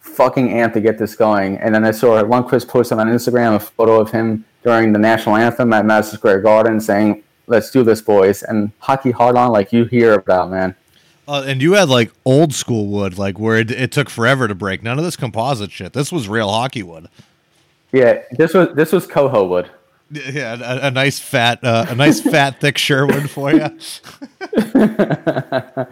fucking 0.00 0.48
amped 0.48 0.74
to 0.74 0.80
get 0.80 0.98
this 0.98 1.14
going. 1.14 1.58
And 1.58 1.74
then 1.74 1.84
I 1.84 1.92
saw 1.92 2.22
Lundqvist 2.22 2.68
posted 2.68 2.98
on 2.98 3.06
Instagram 3.08 3.56
a 3.56 3.60
photo 3.60 4.00
of 4.00 4.10
him 4.10 4.44
during 4.64 4.92
the 4.92 4.98
national 4.98 5.36
anthem 5.36 5.72
at 5.72 5.86
Madison 5.86 6.18
Square 6.18 6.40
Garden 6.40 6.80
saying, 6.80 7.22
let's 7.46 7.70
do 7.70 7.82
this, 7.84 8.02
boys. 8.02 8.42
And 8.42 8.72
hockey 8.80 9.10
hard 9.10 9.36
on 9.36 9.52
like 9.52 9.72
you 9.72 9.84
hear 9.84 10.14
about, 10.14 10.50
man. 10.50 10.74
Uh, 11.26 11.44
and 11.46 11.60
you 11.60 11.74
had 11.74 11.88
like 11.88 12.10
old 12.24 12.54
school 12.54 12.86
wood, 12.86 13.18
like 13.18 13.38
where 13.38 13.58
it, 13.58 13.70
it 13.70 13.92
took 13.92 14.08
forever 14.08 14.48
to 14.48 14.54
break. 14.54 14.82
None 14.82 14.98
of 14.98 15.04
this 15.04 15.16
composite 15.16 15.70
shit. 15.70 15.92
This 15.92 16.10
was 16.10 16.28
real 16.28 16.48
hockey 16.48 16.82
wood. 16.82 17.08
Yeah, 17.92 18.22
this 18.32 18.54
was 18.54 18.68
this 18.74 18.92
was 18.92 19.06
Koho 19.06 19.48
wood. 19.48 19.70
Yeah, 20.10 20.56
a, 20.60 20.88
a 20.88 20.90
nice 20.90 21.18
fat, 21.18 21.62
uh, 21.62 21.86
a 21.88 21.94
nice 21.94 22.20
fat 22.32 22.60
thick 22.60 22.78
Sherwood 22.78 23.30
for 23.30 23.52
you. 23.52 23.68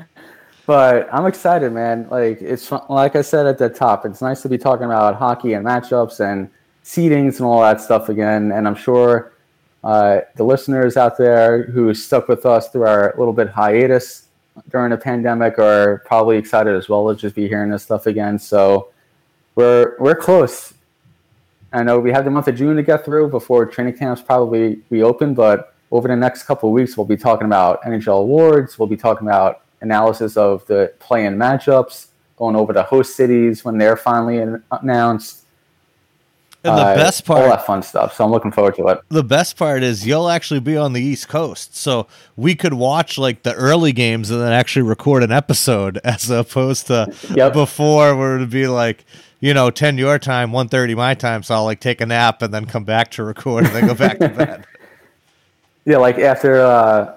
But 0.66 1.08
I'm 1.14 1.26
excited, 1.26 1.72
man. 1.72 2.08
Like 2.10 2.42
it's 2.42 2.66
fun- 2.66 2.82
like 2.90 3.14
I 3.14 3.22
said 3.22 3.46
at 3.46 3.56
the 3.56 3.68
top, 3.68 4.04
it's 4.04 4.20
nice 4.20 4.42
to 4.42 4.48
be 4.48 4.58
talking 4.58 4.84
about 4.84 5.14
hockey 5.14 5.52
and 5.52 5.64
matchups 5.64 6.18
and 6.18 6.50
seedings 6.84 7.36
and 7.36 7.42
all 7.42 7.60
that 7.62 7.80
stuff 7.80 8.08
again. 8.08 8.50
And 8.50 8.66
I'm 8.66 8.74
sure 8.74 9.32
uh, 9.84 10.22
the 10.34 10.42
listeners 10.42 10.96
out 10.96 11.16
there 11.18 11.62
who 11.64 11.94
stuck 11.94 12.26
with 12.26 12.44
us 12.44 12.68
through 12.70 12.82
our 12.82 13.14
little 13.16 13.32
bit 13.32 13.48
hiatus 13.48 14.26
during 14.70 14.90
the 14.90 14.96
pandemic 14.96 15.58
are 15.60 16.02
probably 16.04 16.36
excited 16.36 16.74
as 16.74 16.88
well 16.88 17.08
to 17.08 17.14
just 17.14 17.36
be 17.36 17.46
hearing 17.46 17.70
this 17.70 17.84
stuff 17.84 18.06
again. 18.06 18.36
So 18.36 18.88
we're 19.54 19.94
we're 20.00 20.16
close. 20.16 20.74
I 21.72 21.82
know 21.82 21.98
we 21.98 22.12
have 22.12 22.24
the 22.24 22.30
month 22.30 22.48
of 22.48 22.54
June 22.54 22.76
to 22.76 22.82
get 22.82 23.04
through 23.04 23.28
before 23.28 23.66
training 23.66 23.98
camps 23.98 24.22
probably 24.22 24.80
reopen, 24.90 25.34
but 25.34 25.74
over 25.90 26.08
the 26.08 26.16
next 26.16 26.44
couple 26.44 26.68
of 26.68 26.72
weeks, 26.72 26.96
we'll 26.96 27.06
be 27.06 27.16
talking 27.16 27.46
about 27.46 27.82
NHL 27.82 28.20
awards. 28.20 28.78
We'll 28.78 28.88
be 28.88 28.96
talking 28.96 29.26
about 29.26 29.62
analysis 29.80 30.36
of 30.36 30.66
the 30.66 30.92
play-in 30.98 31.36
matchups, 31.36 32.08
going 32.36 32.56
over 32.56 32.72
the 32.72 32.82
host 32.82 33.16
cities 33.16 33.64
when 33.64 33.78
they're 33.78 33.96
finally 33.96 34.58
announced. 34.70 35.45
And 36.66 36.76
the 36.78 36.82
uh, 36.82 36.94
best 36.96 37.28
all 37.30 37.36
that 37.48 37.64
fun 37.66 37.82
stuff. 37.82 38.14
So 38.14 38.24
I'm 38.24 38.30
looking 38.30 38.50
forward 38.52 38.74
to 38.76 38.86
it. 38.88 39.00
the 39.08 39.22
best 39.24 39.56
part 39.56 39.82
is 39.82 40.06
you'll 40.06 40.28
actually 40.28 40.60
be 40.60 40.76
on 40.76 40.92
the 40.92 41.00
East 41.02 41.28
Coast, 41.28 41.76
so 41.76 42.06
we 42.36 42.54
could 42.54 42.74
watch 42.74 43.18
like 43.18 43.42
the 43.42 43.54
early 43.54 43.92
games 43.92 44.30
and 44.30 44.40
then 44.40 44.52
actually 44.52 44.82
record 44.82 45.22
an 45.22 45.32
episode, 45.32 45.98
as 46.04 46.28
opposed 46.30 46.86
to 46.88 47.12
Yep. 47.34 47.52
before 47.52 48.16
where 48.16 48.36
it'd 48.36 48.50
be 48.50 48.66
like, 48.66 49.04
you 49.40 49.52
know, 49.54 49.70
ten 49.70 49.98
your 49.98 50.18
time, 50.18 50.50
1:30 50.52 50.96
my 50.96 51.14
time. 51.14 51.42
So 51.42 51.54
I'll 51.54 51.64
like 51.64 51.80
take 51.80 52.00
a 52.00 52.06
nap 52.06 52.42
and 52.42 52.52
then 52.52 52.66
come 52.66 52.84
back 52.84 53.10
to 53.12 53.22
record 53.24 53.64
and 53.66 53.74
then 53.74 53.86
go 53.86 53.94
back 53.94 54.18
to 54.18 54.28
bed. 54.28 54.64
Yeah, 55.88 55.98
like 55.98 56.18
after 56.18 56.60
uh, 56.60 57.14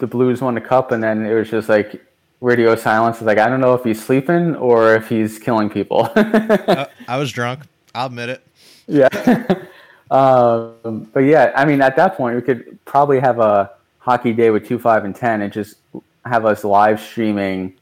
the 0.00 0.06
Blues 0.06 0.42
won 0.42 0.54
the 0.54 0.60
cup, 0.60 0.92
and 0.92 1.02
then 1.02 1.24
it 1.24 1.32
was 1.32 1.48
just 1.48 1.70
like 1.70 2.04
radio 2.42 2.76
silence. 2.76 3.16
It's 3.16 3.24
like 3.24 3.38
I 3.38 3.48
don't 3.48 3.60
know 3.62 3.72
if 3.72 3.84
he's 3.84 4.04
sleeping 4.04 4.54
or 4.56 4.94
if 4.96 5.08
he's 5.08 5.38
killing 5.38 5.70
people. 5.70 6.10
Uh, 6.16 6.84
I 7.08 7.16
was 7.16 7.32
drunk. 7.32 7.60
I'll 7.94 8.06
admit 8.08 8.28
it. 8.28 8.42
Yeah. 8.90 9.08
um, 10.10 11.08
but 11.12 11.20
yeah, 11.20 11.52
I 11.54 11.64
mean, 11.64 11.80
at 11.80 11.96
that 11.96 12.16
point, 12.16 12.36
we 12.36 12.42
could 12.42 12.84
probably 12.84 13.20
have 13.20 13.38
a 13.38 13.70
Hockey 13.98 14.32
Day 14.32 14.50
with 14.50 14.66
two, 14.66 14.78
five, 14.78 15.04
and 15.04 15.14
ten, 15.14 15.42
and 15.42 15.52
just 15.52 15.76
have 16.24 16.44
us 16.44 16.64
live 16.64 17.00
streaming 17.00 17.74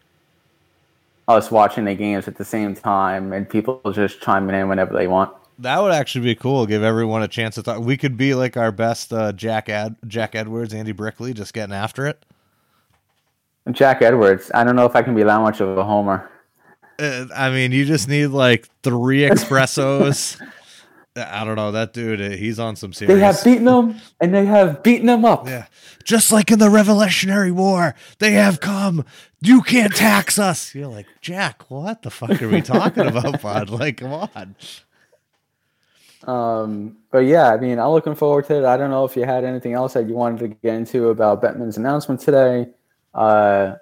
us 1.27 1.51
watching 1.51 1.85
the 1.85 1.95
games 1.95 2.29
at 2.29 2.37
the 2.37 2.45
same 2.45 2.75
time, 2.75 3.33
and 3.33 3.49
people 3.49 3.81
just 3.93 4.21
chiming 4.21 4.55
in 4.55 4.69
whenever 4.69 4.95
they 4.95 5.07
want. 5.07 5.33
That 5.59 5.83
would 5.83 5.93
actually 5.93 6.25
be 6.25 6.35
cool. 6.35 6.67
Give 6.67 6.83
everyone 6.83 7.23
a 7.23 7.29
chance 7.29 7.57
to 7.57 7.63
talk. 7.63 7.81
We 7.81 7.97
could 7.97 8.17
be 8.17 8.35
like 8.35 8.57
our 8.57 8.71
best 8.71 9.13
uh, 9.13 9.33
Jack 9.33 9.69
Ad- 9.69 9.97
Jack 10.07 10.35
Edwards, 10.35 10.73
Andy 10.73 10.93
Brickley, 10.93 11.33
just 11.33 11.53
getting 11.53 11.75
after 11.75 12.07
it. 12.07 12.25
Jack 13.73 14.03
Edwards. 14.03 14.51
I 14.55 14.65
don't 14.65 14.77
know 14.77 14.87
if 14.87 14.95
I 14.95 15.03
can 15.03 15.15
be 15.15 15.23
that 15.23 15.41
much 15.41 15.61
of 15.61 15.77
a 15.77 15.85
homer. 15.85 16.31
Uh, 16.99 17.27
I 17.35 17.51
mean, 17.51 17.73
you 17.73 17.85
just 17.85 18.09
need 18.09 18.29
like 18.29 18.69
three 18.83 19.21
espressos. 19.29 20.41
I 21.19 21.45
don't 21.45 21.57
know 21.57 21.73
that 21.73 21.93
dude. 21.93 22.21
uh, 22.21 22.31
He's 22.37 22.59
on 22.59 22.77
some 22.77 22.93
serious. 22.93 23.15
They 23.15 23.25
have 23.25 23.43
beaten 23.45 23.67
him, 23.69 24.01
and 24.21 24.35
they 24.35 24.47
have 24.47 24.83
beaten 24.83 25.09
him 25.09 25.25
up. 25.25 25.47
Yeah, 25.47 25.67
just 26.05 26.31
like 26.33 26.51
in 26.51 26.59
the 26.59 26.71
Revolutionary 26.71 27.51
War, 27.53 27.95
they 28.19 28.33
have 28.33 28.61
come. 28.61 29.05
You 29.41 29.63
can't 29.63 29.95
tax 29.95 30.39
us. 30.39 30.75
You're 30.75 30.89
like 30.89 31.07
Jack. 31.21 31.71
What 31.71 32.03
the 32.03 32.11
fuck 32.11 32.41
are 32.43 32.49
we 32.49 32.61
talking 32.63 33.07
about, 33.07 33.41
bud? 33.43 33.71
Like, 33.71 33.99
come 33.99 34.13
on. 34.13 34.57
Um, 36.27 36.97
but 37.11 37.21
yeah, 37.21 37.51
I 37.53 37.57
mean, 37.59 37.79
I'm 37.79 37.91
looking 37.91 38.15
forward 38.15 38.47
to 38.47 38.57
it. 38.59 38.65
I 38.65 38.77
don't 38.77 38.91
know 38.91 39.05
if 39.05 39.17
you 39.17 39.25
had 39.25 39.45
anything 39.45 39.73
else 39.75 39.95
that 39.95 40.09
you 40.09 40.15
wanted 40.15 40.41
to 40.41 40.49
get 40.49 40.75
into 40.75 41.09
about 41.11 41.43
Bettman's 41.43 41.77
announcement 41.77 42.21
today, 42.21 42.69
uh, 43.15 43.75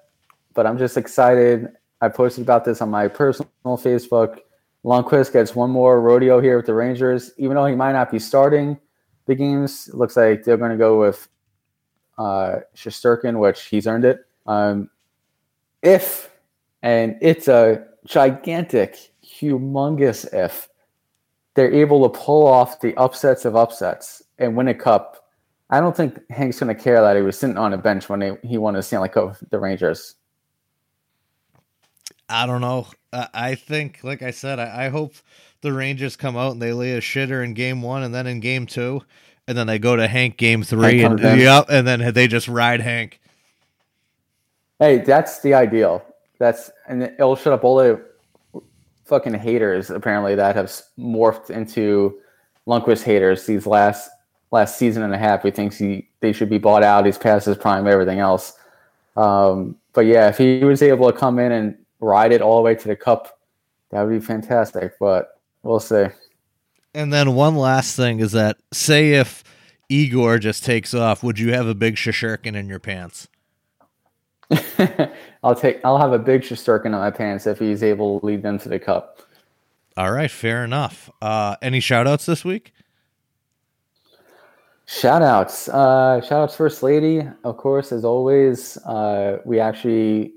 but 0.54 0.66
I'm 0.66 0.78
just 0.78 0.96
excited. 0.96 1.68
I 2.00 2.08
posted 2.08 2.42
about 2.44 2.64
this 2.64 2.82
on 2.82 2.90
my 2.90 3.08
personal 3.08 3.48
Facebook. 3.66 4.40
Lundqvist 4.86 5.32
gets 5.32 5.56
one 5.56 5.70
more 5.70 6.00
rodeo 6.00 6.40
here 6.40 6.56
with 6.56 6.66
the 6.66 6.74
Rangers, 6.74 7.32
even 7.38 7.56
though 7.56 7.66
he 7.66 7.74
might 7.74 7.92
not 7.92 8.08
be 8.08 8.20
starting 8.20 8.78
the 9.26 9.34
games. 9.34 9.88
It 9.88 9.96
looks 9.96 10.16
like 10.16 10.44
they're 10.44 10.56
going 10.56 10.70
to 10.70 10.76
go 10.76 11.00
with 11.00 11.28
uh, 12.18 12.60
which 12.72 13.64
he's 13.64 13.88
earned 13.88 14.04
it. 14.04 14.24
Um, 14.46 14.88
if, 15.82 16.30
and 16.82 17.16
it's 17.20 17.48
a 17.48 17.84
gigantic, 18.06 19.12
humongous 19.24 20.32
if, 20.32 20.68
they're 21.54 21.72
able 21.72 22.08
to 22.08 22.18
pull 22.18 22.46
off 22.46 22.80
the 22.80 22.94
upsets 22.96 23.44
of 23.44 23.56
upsets 23.56 24.22
and 24.38 24.56
win 24.56 24.68
a 24.68 24.74
cup. 24.74 25.30
I 25.68 25.80
don't 25.80 25.96
think 25.96 26.20
Hank's 26.30 26.60
going 26.60 26.74
to 26.74 26.80
care 26.80 27.00
that 27.00 27.16
he 27.16 27.22
was 27.22 27.36
sitting 27.36 27.58
on 27.58 27.72
a 27.72 27.78
bench 27.78 28.08
when 28.08 28.38
he 28.44 28.56
won 28.56 28.76
a 28.76 28.82
Stanley 28.82 29.08
Cup 29.08 29.30
with 29.30 29.50
the 29.50 29.58
Rangers. 29.58 30.14
I 32.28 32.46
don't 32.46 32.60
know. 32.60 32.88
I 33.12 33.54
think, 33.54 34.00
like 34.02 34.22
I 34.22 34.30
said, 34.30 34.58
I, 34.58 34.86
I 34.86 34.88
hope 34.88 35.14
the 35.60 35.72
Rangers 35.72 36.16
come 36.16 36.36
out 36.36 36.52
and 36.52 36.62
they 36.62 36.72
lay 36.72 36.92
a 36.92 37.00
shitter 37.00 37.44
in 37.44 37.54
game 37.54 37.82
one 37.82 38.02
and 38.02 38.14
then 38.14 38.26
in 38.26 38.40
game 38.40 38.66
two, 38.66 39.02
and 39.48 39.56
then 39.56 39.66
they 39.66 39.78
go 39.78 39.96
to 39.96 40.06
Hank 40.06 40.36
game 40.36 40.62
three 40.62 41.00
Hank 41.00 41.20
and 41.22 41.40
yep, 41.40 41.66
and 41.68 41.86
then 41.86 42.12
they 42.12 42.26
just 42.26 42.48
ride 42.48 42.80
Hank. 42.80 43.20
Hey, 44.78 44.98
that's 44.98 45.40
the 45.40 45.54
ideal. 45.54 46.04
That's 46.38 46.70
and 46.88 47.02
it'll 47.02 47.36
shut 47.36 47.52
up 47.52 47.64
all 47.64 47.76
the 47.76 48.04
fucking 49.04 49.34
haters 49.34 49.88
apparently 49.90 50.34
that 50.34 50.56
have 50.56 50.66
morphed 50.98 51.50
into 51.50 52.18
Lundqvist 52.66 53.04
haters 53.04 53.46
these 53.46 53.66
last 53.66 54.10
last 54.50 54.76
season 54.78 55.02
and 55.02 55.14
a 55.14 55.18
half. 55.18 55.42
He 55.42 55.50
thinks 55.50 55.78
he 55.78 56.08
they 56.20 56.32
should 56.32 56.50
be 56.50 56.58
bought 56.58 56.82
out. 56.82 57.06
He's 57.06 57.16
past 57.16 57.46
his 57.46 57.56
prime, 57.56 57.86
everything 57.86 58.18
else. 58.18 58.54
Um, 59.16 59.76
but 59.94 60.02
yeah, 60.02 60.28
if 60.28 60.36
he 60.36 60.62
was 60.64 60.82
able 60.82 61.10
to 61.10 61.16
come 61.16 61.38
in 61.38 61.52
and 61.52 61.78
ride 62.00 62.32
it 62.32 62.42
all 62.42 62.56
the 62.56 62.62
way 62.62 62.74
to 62.74 62.88
the 62.88 62.96
cup, 62.96 63.38
that 63.90 64.02
would 64.02 64.12
be 64.12 64.24
fantastic. 64.24 64.94
But 64.98 65.40
we'll 65.62 65.80
see. 65.80 66.06
And 66.94 67.12
then 67.12 67.34
one 67.34 67.56
last 67.56 67.96
thing 67.96 68.20
is 68.20 68.32
that 68.32 68.58
say 68.72 69.12
if 69.14 69.44
Igor 69.88 70.38
just 70.38 70.64
takes 70.64 70.94
off, 70.94 71.22
would 71.22 71.38
you 71.38 71.52
have 71.52 71.66
a 71.66 71.74
big 71.74 71.96
Shesterkin 71.96 72.56
in 72.56 72.68
your 72.68 72.80
pants? 72.80 73.28
I'll 75.42 75.54
take. 75.54 75.80
I'll 75.84 75.98
have 75.98 76.12
a 76.12 76.18
big 76.18 76.42
Shesterkin 76.42 76.86
in 76.86 76.92
my 76.92 77.10
pants 77.10 77.46
if 77.46 77.58
he's 77.58 77.82
able 77.82 78.20
to 78.20 78.26
lead 78.26 78.42
them 78.42 78.58
to 78.60 78.68
the 78.68 78.78
cup. 78.78 79.20
All 79.96 80.12
right, 80.12 80.30
fair 80.30 80.64
enough. 80.64 81.10
Uh, 81.22 81.56
any 81.62 81.80
shout 81.80 82.06
outs 82.06 82.26
this 82.26 82.44
week? 82.44 82.72
Shout 84.86 85.22
outs. 85.22 85.68
Uh, 85.68 86.20
shout 86.20 86.42
outs, 86.42 86.54
First 86.54 86.82
Lady, 86.82 87.26
of 87.44 87.56
course, 87.56 87.90
as 87.90 88.04
always. 88.04 88.76
Uh, 88.78 89.38
we 89.44 89.58
actually, 89.58 90.32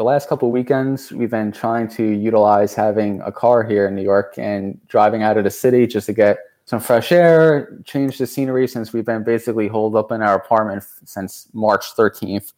the 0.00 0.04
last 0.04 0.30
couple 0.30 0.48
of 0.48 0.52
weekends, 0.54 1.12
we've 1.12 1.28
been 1.30 1.52
trying 1.52 1.86
to 1.86 2.02
utilize 2.02 2.72
having 2.72 3.20
a 3.20 3.30
car 3.30 3.62
here 3.62 3.86
in 3.86 3.94
New 3.94 4.02
York 4.02 4.32
and 4.38 4.80
driving 4.88 5.22
out 5.22 5.36
of 5.36 5.44
the 5.44 5.50
city 5.50 5.86
just 5.86 6.06
to 6.06 6.14
get 6.14 6.38
some 6.64 6.80
fresh 6.80 7.12
air, 7.12 7.78
change 7.84 8.16
the 8.16 8.26
scenery 8.26 8.66
since 8.66 8.94
we've 8.94 9.04
been 9.04 9.22
basically 9.22 9.68
holed 9.68 9.94
up 9.94 10.10
in 10.10 10.22
our 10.22 10.36
apartment 10.36 10.82
since 11.04 11.48
March 11.52 11.94
13th. 11.94 12.54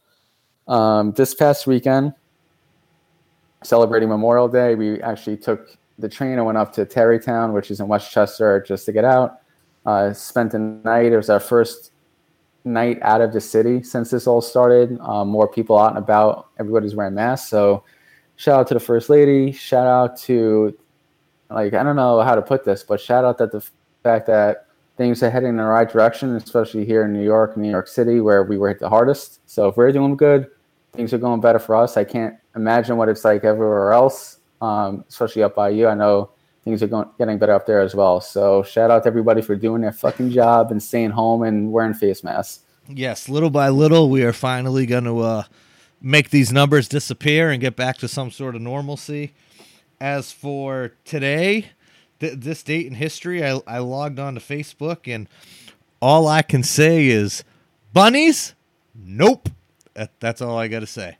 Um, 0.68 1.11
this 1.14 1.34
past 1.34 1.66
weekend, 1.66 2.14
celebrating 3.64 4.09
Memorial 4.09 4.47
Day, 4.47 4.76
we 4.76 5.03
actually 5.03 5.36
took 5.36 5.76
the 5.99 6.09
train 6.09 6.34
and 6.34 6.47
went 6.47 6.59
up 6.59 6.72
to 6.74 6.86
Tarrytown, 6.86 7.53
which 7.53 7.72
is 7.72 7.80
in 7.80 7.88
Westchester, 7.88 8.64
just 8.64 8.86
to 8.86 8.93
get 8.93 9.05
out. 9.05 9.40
Uh, 9.84 10.12
spent 10.12 10.53
the 10.53 10.61
night. 10.61 11.11
It 11.11 11.16
was 11.16 11.28
our 11.28 11.40
first 11.40 11.90
night 12.65 12.99
out 13.03 13.21
of 13.21 13.33
the 13.33 13.41
city 13.41 13.83
since 13.83 14.11
this 14.11 14.27
all 14.27 14.41
started. 14.41 14.99
Um, 15.01 15.29
more 15.29 15.49
people 15.49 15.79
out 15.79 15.91
and 15.91 15.99
about. 15.99 16.49
Everybody's 16.59 16.95
wearing 16.95 17.15
masks. 17.15 17.49
So, 17.49 17.85
shout 18.37 18.61
out 18.61 18.69
to 18.69 18.75
the 18.75 18.81
first 18.81 19.11
lady. 19.11 19.53
Shout 19.53 19.87
out 19.87 20.17
to, 20.21 20.77
like, 21.51 21.75
I 21.75 21.83
don't 21.83 21.97
know 21.97 22.21
how 22.21 22.35
to 22.35 22.43
put 22.43 22.65
this, 22.65 22.83
but 22.83 23.01
shout 23.01 23.25
out 23.25 23.39
that 23.39 23.53
the 23.53 23.65
fact 24.03 24.27
that 24.27 24.67
things 24.97 25.23
are 25.23 25.31
heading 25.31 25.51
in 25.51 25.57
the 25.57 25.65
right 25.65 25.91
direction, 25.91 26.37
especially 26.37 26.85
here 26.85 27.05
in 27.05 27.13
New 27.13 27.25
York, 27.25 27.57
New 27.57 27.71
York 27.71 27.89
City, 27.89 28.21
where 28.21 28.43
we 28.45 28.59
were 28.59 28.69
hit 28.69 28.79
the 28.79 28.89
hardest. 28.89 29.41
So, 29.51 29.69
if 29.69 29.77
we're 29.77 29.93
doing 29.93 30.17
good, 30.17 30.49
things 30.93 31.13
are 31.13 31.19
going 31.19 31.41
better 31.41 31.59
for 31.59 31.75
us. 31.75 31.97
I 31.97 32.05
can't 32.05 32.37
imagine 32.55 32.97
what 32.97 33.09
it's 33.09 33.25
like 33.25 33.45
everywhere 33.45 33.93
else, 33.93 34.39
um, 34.61 35.05
especially 35.09 35.43
up 35.43 35.55
by 35.55 35.71
you. 35.71 35.89
I 35.89 35.95
know 35.95 36.31
things 36.65 36.83
are 36.83 36.87
going 36.87 37.09
getting 37.19 37.39
better 37.39 37.55
up 37.55 37.67
there 37.67 37.81
as 37.81 37.95
well. 37.95 38.21
So 38.21 38.63
shout 38.63 38.91
out 38.91 39.03
to 39.03 39.09
everybody 39.09 39.43
for 39.43 39.57
doing 39.57 39.83
their 39.83 39.93
fucking 39.93 40.31
job 40.31 40.71
and 40.71 40.83
staying 40.83 41.11
home 41.11 41.43
and 41.43 41.73
wearing 41.73 41.95
face 41.95 42.23
masks. 42.23 42.61
Yes, 42.89 43.29
little 43.29 43.51
by 43.51 43.69
little, 43.69 44.11
we 44.11 44.25
are 44.25 44.33
finally 44.33 44.87
going 44.87 45.05
to 45.05 45.21
uh, 45.21 45.43
make 46.01 46.31
these 46.31 46.53
numbers 46.53 46.89
disappear 46.89 47.51
and 47.51 47.61
get 47.61 47.77
back 47.77 47.97
to 47.99 48.09
some 48.09 48.31
sort 48.31 48.55
of 48.57 48.63
normalcy. 48.63 49.33
As 50.01 50.33
for 50.33 50.93
today, 51.05 51.71
th- 52.19 52.35
this 52.39 52.63
date 52.63 52.87
in 52.87 52.95
history, 52.95 53.45
I, 53.45 53.61
I 53.67 53.79
logged 53.79 54.19
on 54.19 54.35
to 54.35 54.41
Facebook 54.41 55.13
and 55.13 55.29
all 56.01 56.27
I 56.27 56.43
can 56.43 56.65
say 56.65 57.07
is 57.07 57.45
bunnies? 57.93 58.55
Nope. 58.95 59.49
That, 59.95 60.11
that's 60.19 60.43
all 60.43 60.59
I 60.59 60.67
got 60.67 60.81
to 60.81 60.87
say. 60.87 61.19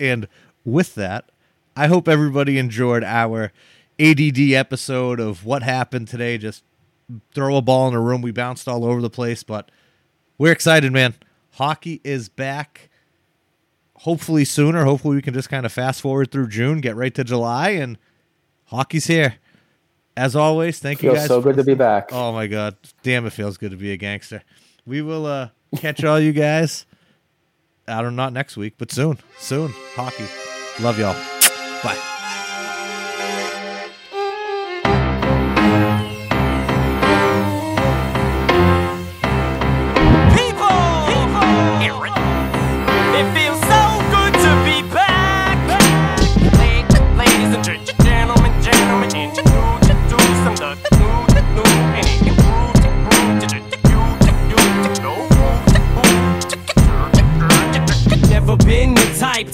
And 0.00 0.26
with 0.64 0.96
that, 0.96 1.30
I 1.76 1.86
hope 1.86 2.08
everybody 2.08 2.58
enjoyed 2.58 3.04
our 3.04 3.52
ADD 3.98 4.52
episode 4.52 5.20
of 5.20 5.44
what 5.44 5.62
happened 5.62 6.08
today. 6.08 6.38
Just 6.38 6.64
throw 7.34 7.56
a 7.56 7.62
ball 7.62 7.88
in 7.88 7.94
a 7.94 8.00
room. 8.00 8.22
We 8.22 8.30
bounced 8.32 8.66
all 8.68 8.84
over 8.84 9.00
the 9.00 9.10
place, 9.10 9.42
but 9.42 9.70
we're 10.38 10.52
excited, 10.52 10.92
man. 10.92 11.14
Hockey 11.52 12.00
is 12.04 12.28
back. 12.28 12.90
Hopefully 13.98 14.44
sooner. 14.44 14.84
Hopefully 14.84 15.16
we 15.16 15.22
can 15.22 15.34
just 15.34 15.48
kind 15.48 15.64
of 15.64 15.72
fast 15.72 16.00
forward 16.00 16.30
through 16.30 16.48
June, 16.48 16.80
get 16.80 16.96
right 16.96 17.14
to 17.14 17.24
July, 17.24 17.70
and 17.70 17.96
hockey's 18.66 19.06
here. 19.06 19.36
As 20.16 20.36
always, 20.36 20.78
thank 20.78 21.02
you 21.02 21.10
Feels 21.10 21.20
guys. 21.20 21.28
so 21.28 21.40
good 21.40 21.56
to 21.56 21.64
be 21.64 21.74
back. 21.74 22.10
Oh 22.12 22.32
my 22.32 22.46
god, 22.46 22.76
damn! 23.02 23.26
It 23.26 23.30
feels 23.32 23.56
good 23.56 23.72
to 23.72 23.76
be 23.76 23.90
a 23.92 23.96
gangster. 23.96 24.42
We 24.86 25.02
will 25.02 25.26
uh, 25.26 25.48
catch 25.76 26.04
all 26.04 26.20
you 26.20 26.32
guys. 26.32 26.86
I 27.88 28.00
don't 28.00 28.16
not 28.16 28.32
next 28.32 28.56
week, 28.56 28.74
but 28.78 28.92
soon. 28.92 29.18
Soon. 29.38 29.72
Hockey. 29.94 30.26
Love 30.80 30.98
y'all. 30.98 31.14
Bye. 31.82 32.13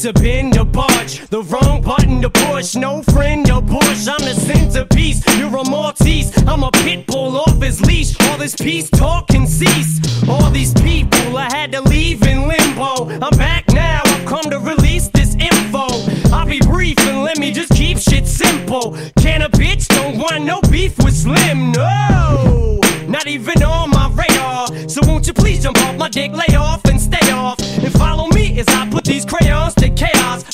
To 0.01 0.13
bend 0.15 0.57
or 0.57 0.65
budge. 0.65 1.29
The 1.29 1.43
wrong 1.43 1.83
button 1.83 2.23
to 2.23 2.31
push. 2.31 2.75
No 2.75 3.03
friend 3.03 3.51
or 3.51 3.61
push. 3.61 4.09
I'm 4.09 4.25
the 4.25 4.35
centerpiece. 4.35 5.23
You're 5.37 5.55
a 5.55 5.65
Maltese. 5.69 6.33
I'm 6.47 6.63
a 6.63 6.71
pit 6.71 7.07
bull 7.07 7.37
off 7.37 7.61
his 7.61 7.83
leash. 7.83 8.19
All 8.29 8.39
this 8.39 8.57
peace 8.57 8.89
talk 8.89 9.29
can 9.29 9.47
cease. 9.47 10.01
All 10.27 10.51
these 10.51 10.73
people 10.75 11.37
I 11.37 11.49
had 11.53 11.73
to 11.73 11.83
leave 11.83 12.23
in 12.23 12.49
limbo. 12.49 13.11
I'm 13.21 13.37
back 13.37 13.65
now. 13.73 14.01
I've 14.05 14.27
come 14.27 14.49
to 14.51 14.59
release 14.59 15.09
this 15.09 15.35
info. 15.35 15.87
I'll 16.35 16.47
be 16.47 16.61
brief 16.61 16.99
and 17.01 17.23
let 17.23 17.39
me 17.39 17.53
just 17.53 17.73
keep 17.73 17.99
shit 17.99 18.27
simple. 18.27 18.97
Can 19.19 19.43
a 19.43 19.51
bitch 19.51 19.87
don't 19.89 20.17
want 20.17 20.45
no 20.45 20.63
beef 20.71 20.97
with 20.99 21.15
Slim? 21.15 21.73
No, 21.73 22.81
not 23.07 23.27
even 23.27 23.63
on 23.63 23.91
my 23.91 24.09
radar. 24.15 24.69
So 24.89 25.01
won't 25.03 25.21
Won't 25.21 25.27
you 25.27 25.35
please 25.35 25.63
jump 25.63 25.77
off 25.83 25.97
my 25.99 26.09
dick, 26.09 26.33
lay 26.33 26.57
off 26.57 26.70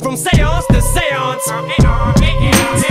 From 0.02 0.16
seance 0.16 0.66
to 0.66 0.82
seance. 0.82 2.25